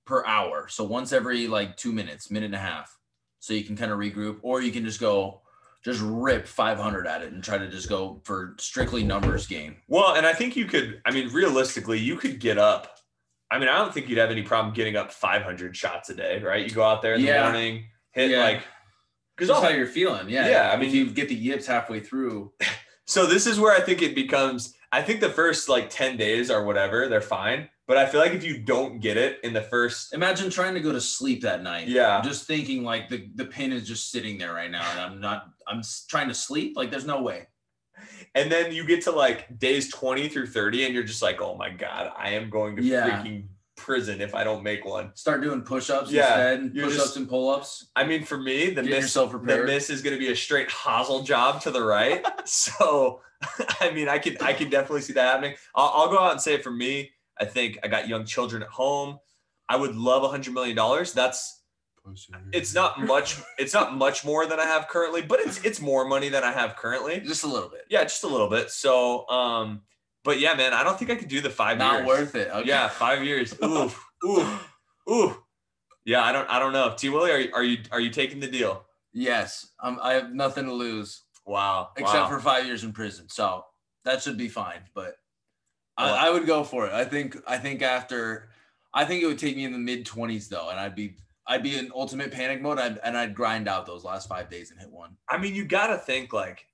per 0.04 0.24
hour. 0.24 0.68
So 0.68 0.84
once 0.84 1.12
every 1.12 1.48
like 1.48 1.76
two 1.76 1.92
minutes, 1.92 2.30
minute 2.30 2.46
and 2.46 2.54
a 2.54 2.58
half. 2.58 2.96
So 3.40 3.54
you 3.54 3.64
can 3.64 3.76
kind 3.76 3.90
of 3.90 3.98
regroup, 3.98 4.38
or 4.42 4.62
you 4.62 4.70
can 4.70 4.84
just 4.84 5.00
go 5.00 5.40
just 5.86 6.00
rip 6.02 6.48
500 6.48 7.06
at 7.06 7.22
it 7.22 7.32
and 7.32 7.44
try 7.44 7.56
to 7.58 7.68
just 7.68 7.88
go 7.88 8.20
for 8.24 8.56
strictly 8.58 9.04
numbers 9.04 9.46
game. 9.46 9.76
well, 9.86 10.16
and 10.16 10.26
I 10.26 10.32
think 10.34 10.56
you 10.56 10.64
could, 10.66 11.00
I 11.06 11.12
mean, 11.12 11.32
realistically, 11.32 12.00
you 12.00 12.16
could 12.16 12.40
get 12.40 12.58
up. 12.58 12.98
I 13.52 13.60
mean, 13.60 13.68
I 13.68 13.78
don't 13.78 13.94
think 13.94 14.08
you'd 14.08 14.18
have 14.18 14.32
any 14.32 14.42
problem 14.42 14.74
getting 14.74 14.96
up 14.96 15.12
500 15.12 15.76
shots 15.76 16.10
a 16.10 16.14
day, 16.14 16.42
right? 16.42 16.64
You 16.68 16.74
go 16.74 16.82
out 16.82 17.02
there 17.02 17.14
in 17.14 17.20
the 17.22 17.28
Yeah. 17.28 17.44
morning, 17.44 17.84
hit 18.10 18.30
Yeah. 18.32 18.42
like, 18.42 18.62
Because 19.36 19.48
that's 19.48 19.60
how 19.62 19.68
you're 19.68 19.86
feeling. 19.86 20.28
Yeah. 20.28 20.48
Yeah, 20.48 20.72
I 20.72 20.76
mean- 20.76 20.88
if 20.88 20.94
you 20.96 21.08
get 21.10 21.28
the 21.28 21.34
yips 21.36 21.66
halfway 21.66 22.00
through. 22.00 22.52
So 23.08 23.24
this 23.24 23.46
is 23.46 23.60
where 23.60 23.72
I 23.72 23.80
think 23.80 24.02
it 24.02 24.16
becomes. 24.16 24.74
I 24.90 25.00
think 25.00 25.20
the 25.20 25.30
first 25.30 25.68
like 25.68 25.88
ten 25.90 26.16
days 26.16 26.50
or 26.50 26.64
whatever, 26.64 27.06
they're 27.06 27.20
fine. 27.20 27.68
But 27.86 27.96
I 27.98 28.06
feel 28.06 28.20
like 28.20 28.32
if 28.32 28.42
you 28.42 28.58
don't 28.58 28.98
get 29.00 29.16
it 29.16 29.38
in 29.44 29.52
the 29.52 29.62
first, 29.62 30.12
Imagine 30.12 30.50
trying 30.50 30.74
to 30.74 30.80
go 30.80 30.90
to 30.92 31.00
sleep 31.00 31.42
that 31.42 31.62
night. 31.62 31.86
Yeah. 31.86 32.20
Just 32.20 32.44
thinking 32.46 32.82
like 32.82 33.08
the, 33.08 33.28
the 33.36 33.44
pin 33.44 33.72
is 33.72 33.86
just 33.86 34.10
sitting 34.10 34.38
there 34.38 34.52
right 34.52 34.70
now 34.70 34.88
and 34.90 35.00
I'm 35.00 35.20
not, 35.20 35.46
I'm 35.68 35.78
s- 35.78 36.04
trying 36.08 36.26
to 36.28 36.34
sleep. 36.34 36.76
Like 36.76 36.90
there's 36.90 37.06
no 37.06 37.22
way. 37.22 37.46
and 38.34 38.50
then 38.50 38.72
you 38.72 38.84
get 38.86 39.02
to 39.04 39.10
like 39.12 39.58
days 39.58 39.90
twenty 39.92 40.28
through 40.28 40.48
thirty, 40.48 40.84
and 40.84 40.92
you're 40.92 41.02
just 41.04 41.22
like, 41.22 41.40
oh 41.40 41.56
my 41.56 41.70
god, 41.70 42.12
I 42.16 42.30
am 42.30 42.50
going 42.50 42.76
to 42.76 42.82
Yeah. 42.82 43.08
freaking 43.22 43.46
prison 43.76 44.20
if 44.20 44.34
I 44.34 44.42
don't 44.44 44.62
make 44.62 44.84
one. 44.84 45.12
Start 45.14 45.40
doing 45.42 45.62
push 45.62 45.88
ups 45.88 46.10
Yeah, 46.10 46.22
instead, 46.24 46.58
and 46.60 46.74
you're 46.74 46.86
push 46.86 46.96
ups 46.96 47.04
just- 47.04 47.16
and 47.18 47.28
pull 47.28 47.48
ups. 47.50 47.86
I 47.94 48.04
mean, 48.04 48.24
for 48.24 48.36
me, 48.38 48.66
the 48.70 48.82
Get 48.82 48.90
miss, 48.90 49.00
yourself 49.04 49.32
the 49.32 49.38
prepared. 49.38 49.66
miss 49.66 49.88
is 49.90 50.02
going 50.02 50.14
to 50.14 50.20
be 50.20 50.30
a 50.32 50.36
straight 50.36 50.68
hosel 50.68 51.22
job 51.24 51.62
to 51.62 51.70
the 51.70 51.82
right. 51.82 52.24
so, 52.44 53.20
I 53.80 53.90
mean, 53.92 54.08
I 54.08 54.18
could, 54.18 54.42
I 54.42 54.52
could 54.54 54.70
definitely 54.70 55.02
see 55.02 55.12
that 55.14 55.22
happening. 55.32 55.54
I'll, 55.74 55.92
I'll 55.94 56.08
go 56.08 56.18
out 56.18 56.32
and 56.32 56.40
say 56.40 56.58
for 56.60 56.70
me, 56.70 57.10
I 57.40 57.44
think 57.44 57.78
I 57.82 57.88
got 57.88 58.08
young 58.08 58.24
children 58.24 58.62
at 58.62 58.68
home. 58.68 59.18
I 59.68 59.76
would 59.76 59.94
love 59.96 60.22
a 60.22 60.28
hundred 60.28 60.54
million 60.54 60.76
dollars. 60.76 61.12
That's 61.12 61.62
it's 62.52 62.72
not 62.72 63.04
much 63.04 63.36
it's 63.58 63.74
not 63.74 63.96
much 63.96 64.24
more 64.24 64.46
than 64.46 64.60
i 64.60 64.64
have 64.64 64.86
currently 64.86 65.22
but 65.22 65.40
it's 65.40 65.58
it's 65.64 65.80
more 65.80 66.06
money 66.06 66.28
than 66.28 66.44
i 66.44 66.52
have 66.52 66.76
currently 66.76 67.18
just 67.18 67.42
a 67.42 67.48
little 67.48 67.68
bit. 67.68 67.80
yeah 67.90 68.04
just 68.04 68.22
a 68.22 68.28
little 68.28 68.48
bit 68.48 68.70
so 68.70 69.28
um 69.28 69.80
but 70.22 70.38
yeah 70.38 70.54
man 70.54 70.72
i 70.72 70.84
don't 70.84 71.00
think 71.00 71.10
i 71.10 71.16
could 71.16 71.26
do 71.26 71.40
the 71.40 71.50
five 71.50 71.78
Not 71.78 71.94
years 71.94 72.06
worth 72.06 72.34
it. 72.36 72.48
Okay. 72.48 72.68
yeah 72.68 72.86
five 72.86 73.24
years 73.24 73.56
ooh 73.64 73.90
ooh 74.24 74.58
ooh 75.10 75.36
yeah 76.04 76.22
i 76.22 76.30
don't 76.30 76.48
i 76.48 76.60
don't 76.60 76.72
know 76.72 76.94
t 76.96 77.08
willie 77.08 77.32
are, 77.32 77.40
you- 77.40 77.50
are 77.52 77.64
you 77.64 77.78
are 77.90 77.98
you 77.98 78.10
taking 78.10 78.38
the 78.38 78.46
deal 78.46 78.86
Yes. 79.16 79.66
Um, 79.82 79.98
I 80.02 80.12
have 80.12 80.34
nothing 80.34 80.66
to 80.66 80.74
lose 80.74 81.22
wow 81.46 81.88
except 81.96 82.24
wow. 82.24 82.28
for 82.28 82.38
five 82.38 82.66
years 82.66 82.84
in 82.84 82.92
prison. 82.92 83.30
So 83.30 83.64
that 84.04 84.22
should 84.22 84.36
be 84.36 84.48
fine. 84.48 84.80
But 84.94 85.14
I, 85.96 86.28
I 86.28 86.30
would 86.30 86.46
go 86.46 86.62
for 86.64 86.86
it. 86.86 86.92
I 86.92 87.04
think 87.04 87.36
I 87.46 87.58
think 87.58 87.82
after 87.82 88.48
I 88.92 89.04
think 89.04 89.22
it 89.22 89.26
would 89.26 89.38
take 89.38 89.56
me 89.56 89.64
in 89.64 89.72
the 89.72 89.78
mid 89.78 90.06
twenties 90.06 90.48
though, 90.48 90.70
and 90.70 90.78
I'd 90.78 90.94
be 90.94 91.16
I'd 91.46 91.62
be 91.62 91.76
in 91.76 91.92
ultimate 91.94 92.32
panic 92.32 92.60
mode, 92.60 92.78
I'd, 92.78 92.98
and 92.98 93.16
I'd 93.16 93.34
grind 93.34 93.68
out 93.68 93.86
those 93.86 94.04
last 94.04 94.28
five 94.28 94.50
days 94.50 94.70
and 94.70 94.80
hit 94.80 94.90
one. 94.90 95.16
I 95.28 95.38
mean, 95.38 95.54
you 95.54 95.64
got 95.64 95.88
to 95.88 95.96
think 95.96 96.32
like, 96.32 96.66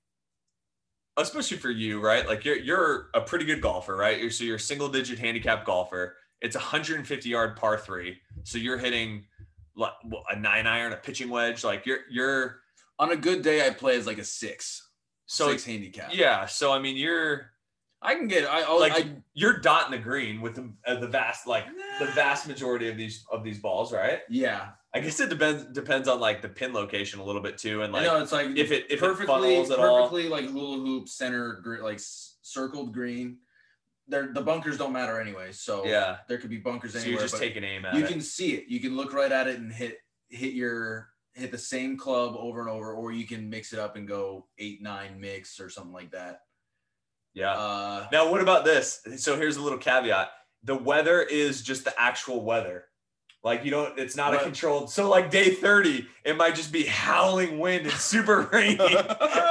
especially 1.17 1.57
for 1.57 1.69
you, 1.69 2.01
right? 2.01 2.27
Like 2.27 2.43
you're 2.43 2.57
you're 2.57 3.09
a 3.13 3.21
pretty 3.21 3.45
good 3.45 3.61
golfer, 3.61 3.95
right? 3.95 4.19
You're 4.19 4.31
so 4.31 4.43
you're 4.43 4.55
a 4.55 4.59
single 4.59 4.89
digit 4.89 5.19
handicap 5.19 5.65
golfer. 5.65 6.15
It's 6.41 6.55
a 6.55 6.59
150 6.59 7.29
yard 7.29 7.55
par 7.55 7.77
three, 7.77 8.17
so 8.43 8.57
you're 8.57 8.77
hitting 8.77 9.25
like 9.75 9.93
a 10.29 10.37
nine 10.37 10.67
iron, 10.67 10.91
a 10.91 10.97
pitching 10.97 11.29
wedge. 11.29 11.63
Like 11.63 11.85
you're 11.85 11.99
you're 12.09 12.59
on 12.99 13.11
a 13.11 13.15
good 13.15 13.41
day, 13.41 13.65
I 13.65 13.69
play 13.69 13.95
as 13.97 14.07
like 14.07 14.17
a 14.17 14.23
six, 14.23 14.89
so 15.25 15.49
six 15.49 15.63
handicap. 15.65 16.13
yeah. 16.13 16.45
So 16.47 16.73
I 16.73 16.79
mean, 16.79 16.97
you're 16.97 17.52
I 18.03 18.15
can 18.15 18.27
get. 18.27 18.45
I 18.45 18.61
I'll- 18.61 18.79
like 18.79 18.93
I 18.93 19.15
you're 19.33 19.57
dotting 19.59 19.91
the 19.91 19.97
green 20.03 20.41
with 20.41 20.55
the, 20.55 20.71
uh, 20.85 20.99
the 20.99 21.07
vast 21.07 21.47
like 21.47 21.65
the 21.99 22.05
vast 22.07 22.47
majority 22.47 22.89
of 22.89 22.97
these 22.97 23.25
of 23.31 23.43
these 23.43 23.59
balls, 23.59 23.93
right? 23.93 24.19
yeah. 24.29 24.69
I 24.95 24.99
guess 24.99 25.19
it 25.19 25.29
depends 25.29 25.63
depends 25.73 26.07
on 26.07 26.19
like 26.19 26.43
the 26.43 26.49
pin 26.49 26.71
location 26.71 27.19
a 27.19 27.23
little 27.23 27.41
bit 27.41 27.57
too, 27.57 27.81
and 27.81 27.95
I 27.95 27.99
like 27.99 28.07
know 28.07 28.21
it's 28.21 28.31
like 28.31 28.49
if 28.55 28.71
it 28.71 28.85
if 28.91 28.93
it 28.93 28.99
perfectly 28.99 29.25
funnels 29.25 29.71
at 29.71 29.79
all. 29.79 30.03
perfectly 30.07 30.29
like 30.29 30.45
hula 30.51 30.77
hoop 30.77 31.09
center 31.09 31.61
gr- 31.63 31.81
like 31.81 31.95
s- 31.95 32.35
circled 32.43 32.93
green. 32.93 33.37
They're, 34.07 34.33
the 34.33 34.41
bunkers 34.41 34.77
don't 34.77 34.91
matter 34.91 35.19
anyway, 35.21 35.53
so 35.53 35.85
Yeah. 35.85 36.17
there 36.27 36.37
could 36.37 36.49
be 36.49 36.57
bunkers 36.57 36.91
So 36.91 36.99
anywhere. 36.99 37.13
you're 37.13 37.21
just 37.21 37.35
but 37.35 37.39
taking 37.39 37.63
aim 37.63 37.85
at 37.85 37.95
you 37.95 38.03
it. 38.03 38.07
can 38.09 38.19
see 38.21 38.53
it. 38.53 38.65
You 38.67 38.81
can 38.81 38.97
look 38.97 39.13
right 39.13 39.31
at 39.31 39.47
it 39.47 39.59
and 39.59 39.71
hit 39.71 39.97
hit 40.29 40.53
your 40.53 41.09
hit 41.33 41.51
the 41.51 41.57
same 41.57 41.97
club 41.97 42.35
over 42.37 42.59
and 42.59 42.69
over, 42.69 42.93
or 42.93 43.11
you 43.13 43.25
can 43.25 43.49
mix 43.49 43.71
it 43.73 43.79
up 43.79 43.95
and 43.95 44.07
go 44.07 44.45
eight 44.59 44.81
nine 44.83 45.19
mix 45.19 45.59
or 45.59 45.69
something 45.69 45.93
like 45.93 46.11
that. 46.11 46.41
Yeah. 47.33 47.51
Uh, 47.53 48.07
Now, 48.11 48.29
what 48.31 48.41
about 48.41 48.65
this? 48.65 49.01
So 49.17 49.35
here's 49.37 49.57
a 49.57 49.61
little 49.61 49.79
caveat: 49.79 50.29
the 50.63 50.75
weather 50.75 51.21
is 51.21 51.61
just 51.61 51.83
the 51.85 51.93
actual 51.99 52.43
weather. 52.43 52.85
Like 53.45 53.65
you 53.65 53.71
don't, 53.71 53.99
it's 53.99 54.15
not 54.15 54.33
a 54.33 54.39
controlled. 54.39 54.89
So 54.89 55.09
like 55.09 55.29
day 55.29 55.49
30, 55.53 56.07
it 56.23 56.37
might 56.37 56.55
just 56.55 56.71
be 56.71 56.85
howling 56.85 57.59
wind 57.59 57.85
and 57.85 57.93
super 57.95 58.43
rainy, 58.53 58.77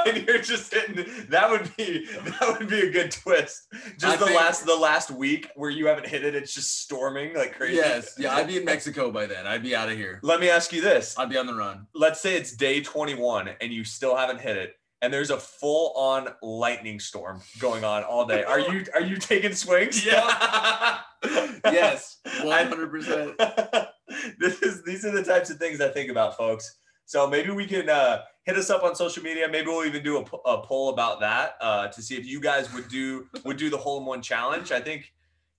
and 0.07 0.25
you're 0.27 0.39
just 0.41 0.73
hitting. 0.73 1.05
That 1.29 1.51
would 1.51 1.69
be 1.77 2.07
that 2.07 2.55
would 2.57 2.67
be 2.67 2.79
a 2.79 2.89
good 2.91 3.11
twist. 3.11 3.67
Just 3.99 4.05
I 4.05 4.15
the 4.15 4.25
think- 4.25 4.39
last 4.39 4.65
the 4.65 4.75
last 4.75 5.11
week 5.11 5.47
where 5.55 5.69
you 5.69 5.85
haven't 5.85 6.07
hit 6.07 6.25
it, 6.25 6.33
it's 6.33 6.55
just 6.55 6.81
storming 6.81 7.35
like 7.35 7.55
crazy. 7.55 7.75
yes, 7.75 8.15
yeah, 8.17 8.33
I'd 8.35 8.47
be 8.47 8.57
in 8.57 8.65
Mexico 8.73 9.11
by 9.11 9.27
then. 9.27 9.45
I'd 9.45 9.61
be 9.61 9.75
out 9.75 9.89
of 9.89 9.95
here. 9.95 10.19
Let 10.23 10.39
me 10.39 10.49
ask 10.49 10.73
you 10.73 10.81
this: 10.81 11.15
I'd 11.19 11.29
be 11.29 11.37
on 11.37 11.45
the 11.45 11.53
run. 11.53 11.85
Let's 11.93 12.19
say 12.19 12.35
it's 12.35 12.51
day 12.55 12.81
21 12.81 13.47
and 13.61 13.71
you 13.71 13.83
still 13.83 14.15
haven't 14.15 14.39
hit 14.41 14.57
it. 14.57 14.73
And 15.03 15.13
there's 15.13 15.29
a 15.29 15.37
full-on 15.37 16.29
lightning 16.41 16.99
storm 16.99 17.41
going 17.59 17.83
on 17.83 18.03
all 18.03 18.25
day. 18.25 18.43
Are 18.43 18.59
you 18.59 18.85
are 18.95 19.01
you 19.01 19.17
taking 19.17 19.53
swings? 19.53 20.05
Yeah. 20.05 20.99
Yes, 21.65 22.17
one 22.43 22.67
hundred 22.67 22.91
percent. 22.91 23.37
this 24.37 24.61
is 24.61 24.83
these 24.83 25.05
are 25.05 25.11
the 25.11 25.23
types 25.23 25.49
of 25.49 25.57
things 25.57 25.79
I 25.79 25.87
think 25.87 26.11
about, 26.11 26.35
folks. 26.35 26.79
So 27.05 27.29
maybe 27.29 27.51
we 27.51 27.65
can 27.65 27.89
uh, 27.89 28.23
hit 28.43 28.57
us 28.57 28.69
up 28.69 28.83
on 28.83 28.95
social 28.95 29.23
media. 29.23 29.47
Maybe 29.49 29.67
we'll 29.67 29.85
even 29.85 30.03
do 30.03 30.17
a, 30.17 30.49
a 30.49 30.65
poll 30.65 30.89
about 30.89 31.19
that 31.21 31.55
uh, 31.61 31.87
to 31.87 32.01
see 32.01 32.17
if 32.17 32.25
you 32.25 32.41
guys 32.41 32.73
would 32.73 32.87
do 32.89 33.27
would 33.45 33.57
do 33.57 33.69
the 33.69 33.77
hole 33.77 33.99
in 33.99 34.05
one 34.05 34.21
challenge. 34.21 34.71
I 34.71 34.81
think, 34.81 35.13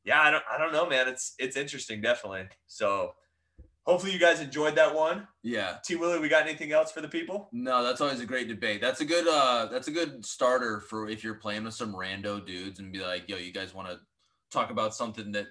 yeah, 0.05 0.21
I 0.21 0.31
don't 0.31 0.45
I 0.53 0.59
don't 0.59 0.73
know, 0.73 0.87
man. 0.87 1.09
It's 1.09 1.35
it's 1.39 1.57
interesting, 1.57 2.01
definitely. 2.01 2.49
So 2.67 3.15
hopefully 3.85 4.13
you 4.13 4.19
guys 4.19 4.41
enjoyed 4.41 4.75
that 4.77 4.95
one. 4.95 5.27
Yeah. 5.43 5.77
T 5.85 5.97
Willie, 5.97 6.19
we 6.19 6.29
got 6.29 6.47
anything 6.47 6.73
else 6.73 6.91
for 6.93 7.01
the 7.01 7.09
people? 7.09 7.49
No, 7.53 7.83
that's 7.85 8.01
always 8.01 8.21
a 8.21 8.27
great 8.27 8.49
debate. 8.49 8.81
That's 8.81 9.01
a 9.01 9.05
good 9.05 9.27
uh 9.29 9.67
that's 9.71 9.89
a 9.89 9.93
good 9.93 10.25
starter 10.25 10.81
for 10.81 11.09
if 11.09 11.23
you're 11.25 11.35
playing 11.35 11.65
with 11.65 11.75
some 11.75 11.95
rando 11.95 12.45
dudes 12.45 12.79
and 12.79 12.93
be 12.93 13.01
like, 13.01 13.29
yo, 13.29 13.37
you 13.37 13.53
guys 13.53 13.75
want 13.75 13.89
to 13.89 13.99
talk 14.51 14.71
about 14.71 14.95
something 14.95 15.33
that 15.33 15.47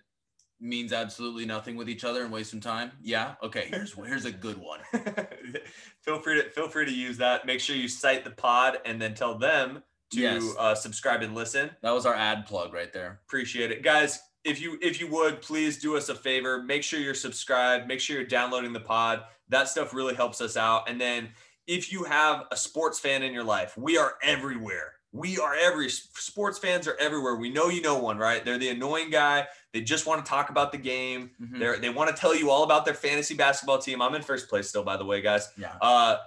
means 0.60 0.94
absolutely 0.94 1.46
nothing 1.46 1.76
with 1.76 1.90
each 1.90 2.04
other 2.06 2.24
and 2.24 2.32
waste 2.32 2.52
some 2.52 2.62
time? 2.62 2.92
Yeah. 3.02 3.36
Okay, 3.44 3.68
here's 3.70 3.94
here's 3.94 4.26
a 4.26 4.32
good 4.32 4.58
one. 4.58 4.80
feel 6.02 6.20
free 6.20 6.42
to 6.42 6.50
feel 6.50 6.68
free 6.70 6.86
to 6.86 6.94
use 6.94 7.18
that. 7.18 7.46
Make 7.46 7.60
sure 7.60 7.76
you 7.76 7.88
cite 7.88 8.24
the 8.24 8.32
pod 8.32 8.78
and 8.86 9.02
then 9.02 9.14
tell 9.14 9.38
them 9.38 9.84
to 10.12 10.20
Yes. 10.20 10.44
uh, 10.60 10.76
subscribe 10.76 11.22
and 11.22 11.34
listen. 11.36 11.72
That 11.82 11.92
was 11.92 12.06
our 12.06 12.14
ad 12.14 12.46
plug 12.46 12.74
right 12.74 12.92
there. 12.94 13.20
Appreciate 13.28 13.72
it, 13.72 13.84
guys. 13.84 14.20
If 14.44 14.62
you 14.62 14.78
if 14.82 15.00
you 15.00 15.08
would 15.08 15.42
please 15.42 15.80
do 15.80 15.96
us 15.96 16.10
a 16.10 16.16
favor, 16.16 16.62
make 16.64 16.84
sure 16.84 17.00
you're 17.00 17.14
subscribed. 17.14 17.88
Make 17.88 18.00
sure 18.00 18.18
you're 18.18 18.26
downloading 18.26 18.74
the 18.74 18.80
pod. 18.80 19.24
That 19.50 19.68
stuff 19.70 19.94
really 19.94 20.16
helps 20.16 20.42
us 20.42 20.58
out. 20.58 20.90
And 20.90 21.00
then 21.00 21.30
if 21.68 21.92
you 21.92 22.04
have 22.04 22.46
a 22.52 22.58
sports 22.58 23.00
fan 23.00 23.24
in 23.24 23.34
your 23.34 23.44
life, 23.44 23.78
we 23.78 23.98
are 23.98 24.16
everywhere. 24.22 24.94
We 25.14 25.38
are 25.40 25.54
every 25.54 25.90
sports 25.90 26.58
fans 26.58 26.88
are 26.88 26.98
everywhere. 27.00 27.36
We 27.36 27.52
know 27.52 27.70
you 27.70 27.82
know 27.82 28.00
one, 28.00 28.18
right? 28.18 28.44
They're 28.44 28.58
the 28.58 28.70
annoying 28.70 29.12
guy. 29.12 29.48
They 29.72 29.82
just 29.82 30.08
want 30.08 30.26
to 30.26 30.30
talk 30.30 30.50
about 30.50 30.72
the 30.72 30.78
game. 30.80 31.30
Mhm. 31.40 31.60
They're, 31.60 31.78
they 31.78 31.90
want 31.92 32.10
to 32.10 32.20
tell 32.20 32.36
you 32.36 32.50
all 32.50 32.64
about 32.64 32.84
their 32.84 32.96
fantasy 32.96 33.36
basketball 33.36 33.78
team. 33.78 34.02
I'm 34.02 34.16
in 34.16 34.24
first 34.24 34.50
place 34.50 34.68
still, 34.70 34.84
by 34.84 34.98
the 34.98 35.06
way, 35.06 35.22
guys. 35.22 35.50
Yeah. 35.56 35.76
Uh, 35.82 36.18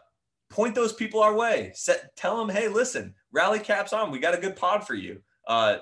point 0.50 0.76
those 0.76 0.92
people 0.92 1.20
our 1.20 1.34
way. 1.34 1.72
Set, 1.74 2.14
tell 2.16 2.36
them, 2.38 2.48
hey, 2.54 2.68
listen, 2.68 3.12
rally 3.32 3.58
caps 3.58 3.92
on. 3.92 4.12
We 4.12 4.20
got 4.20 4.34
a 4.34 4.40
good 4.40 4.54
pod 4.54 4.86
for 4.86 4.94
you. 4.94 5.20
Uh, 5.48 5.78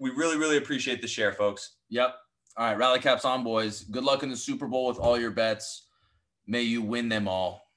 we 0.00 0.10
really, 0.10 0.36
really 0.36 0.56
appreciate 0.56 1.00
the 1.00 1.08
share, 1.08 1.32
folks. 1.32 1.76
Yep. 1.90 2.14
All 2.56 2.66
right, 2.66 2.76
rally 2.76 2.98
caps 2.98 3.24
on, 3.24 3.44
boys. 3.44 3.84
Good 3.84 4.02
luck 4.02 4.22
in 4.22 4.30
the 4.30 4.36
Super 4.36 4.66
Bowl 4.66 4.88
with 4.88 4.98
all 4.98 5.18
your 5.18 5.30
bets. 5.30 5.86
May 6.46 6.62
you 6.62 6.82
win 6.82 7.08
them 7.08 7.28
all. 7.28 7.69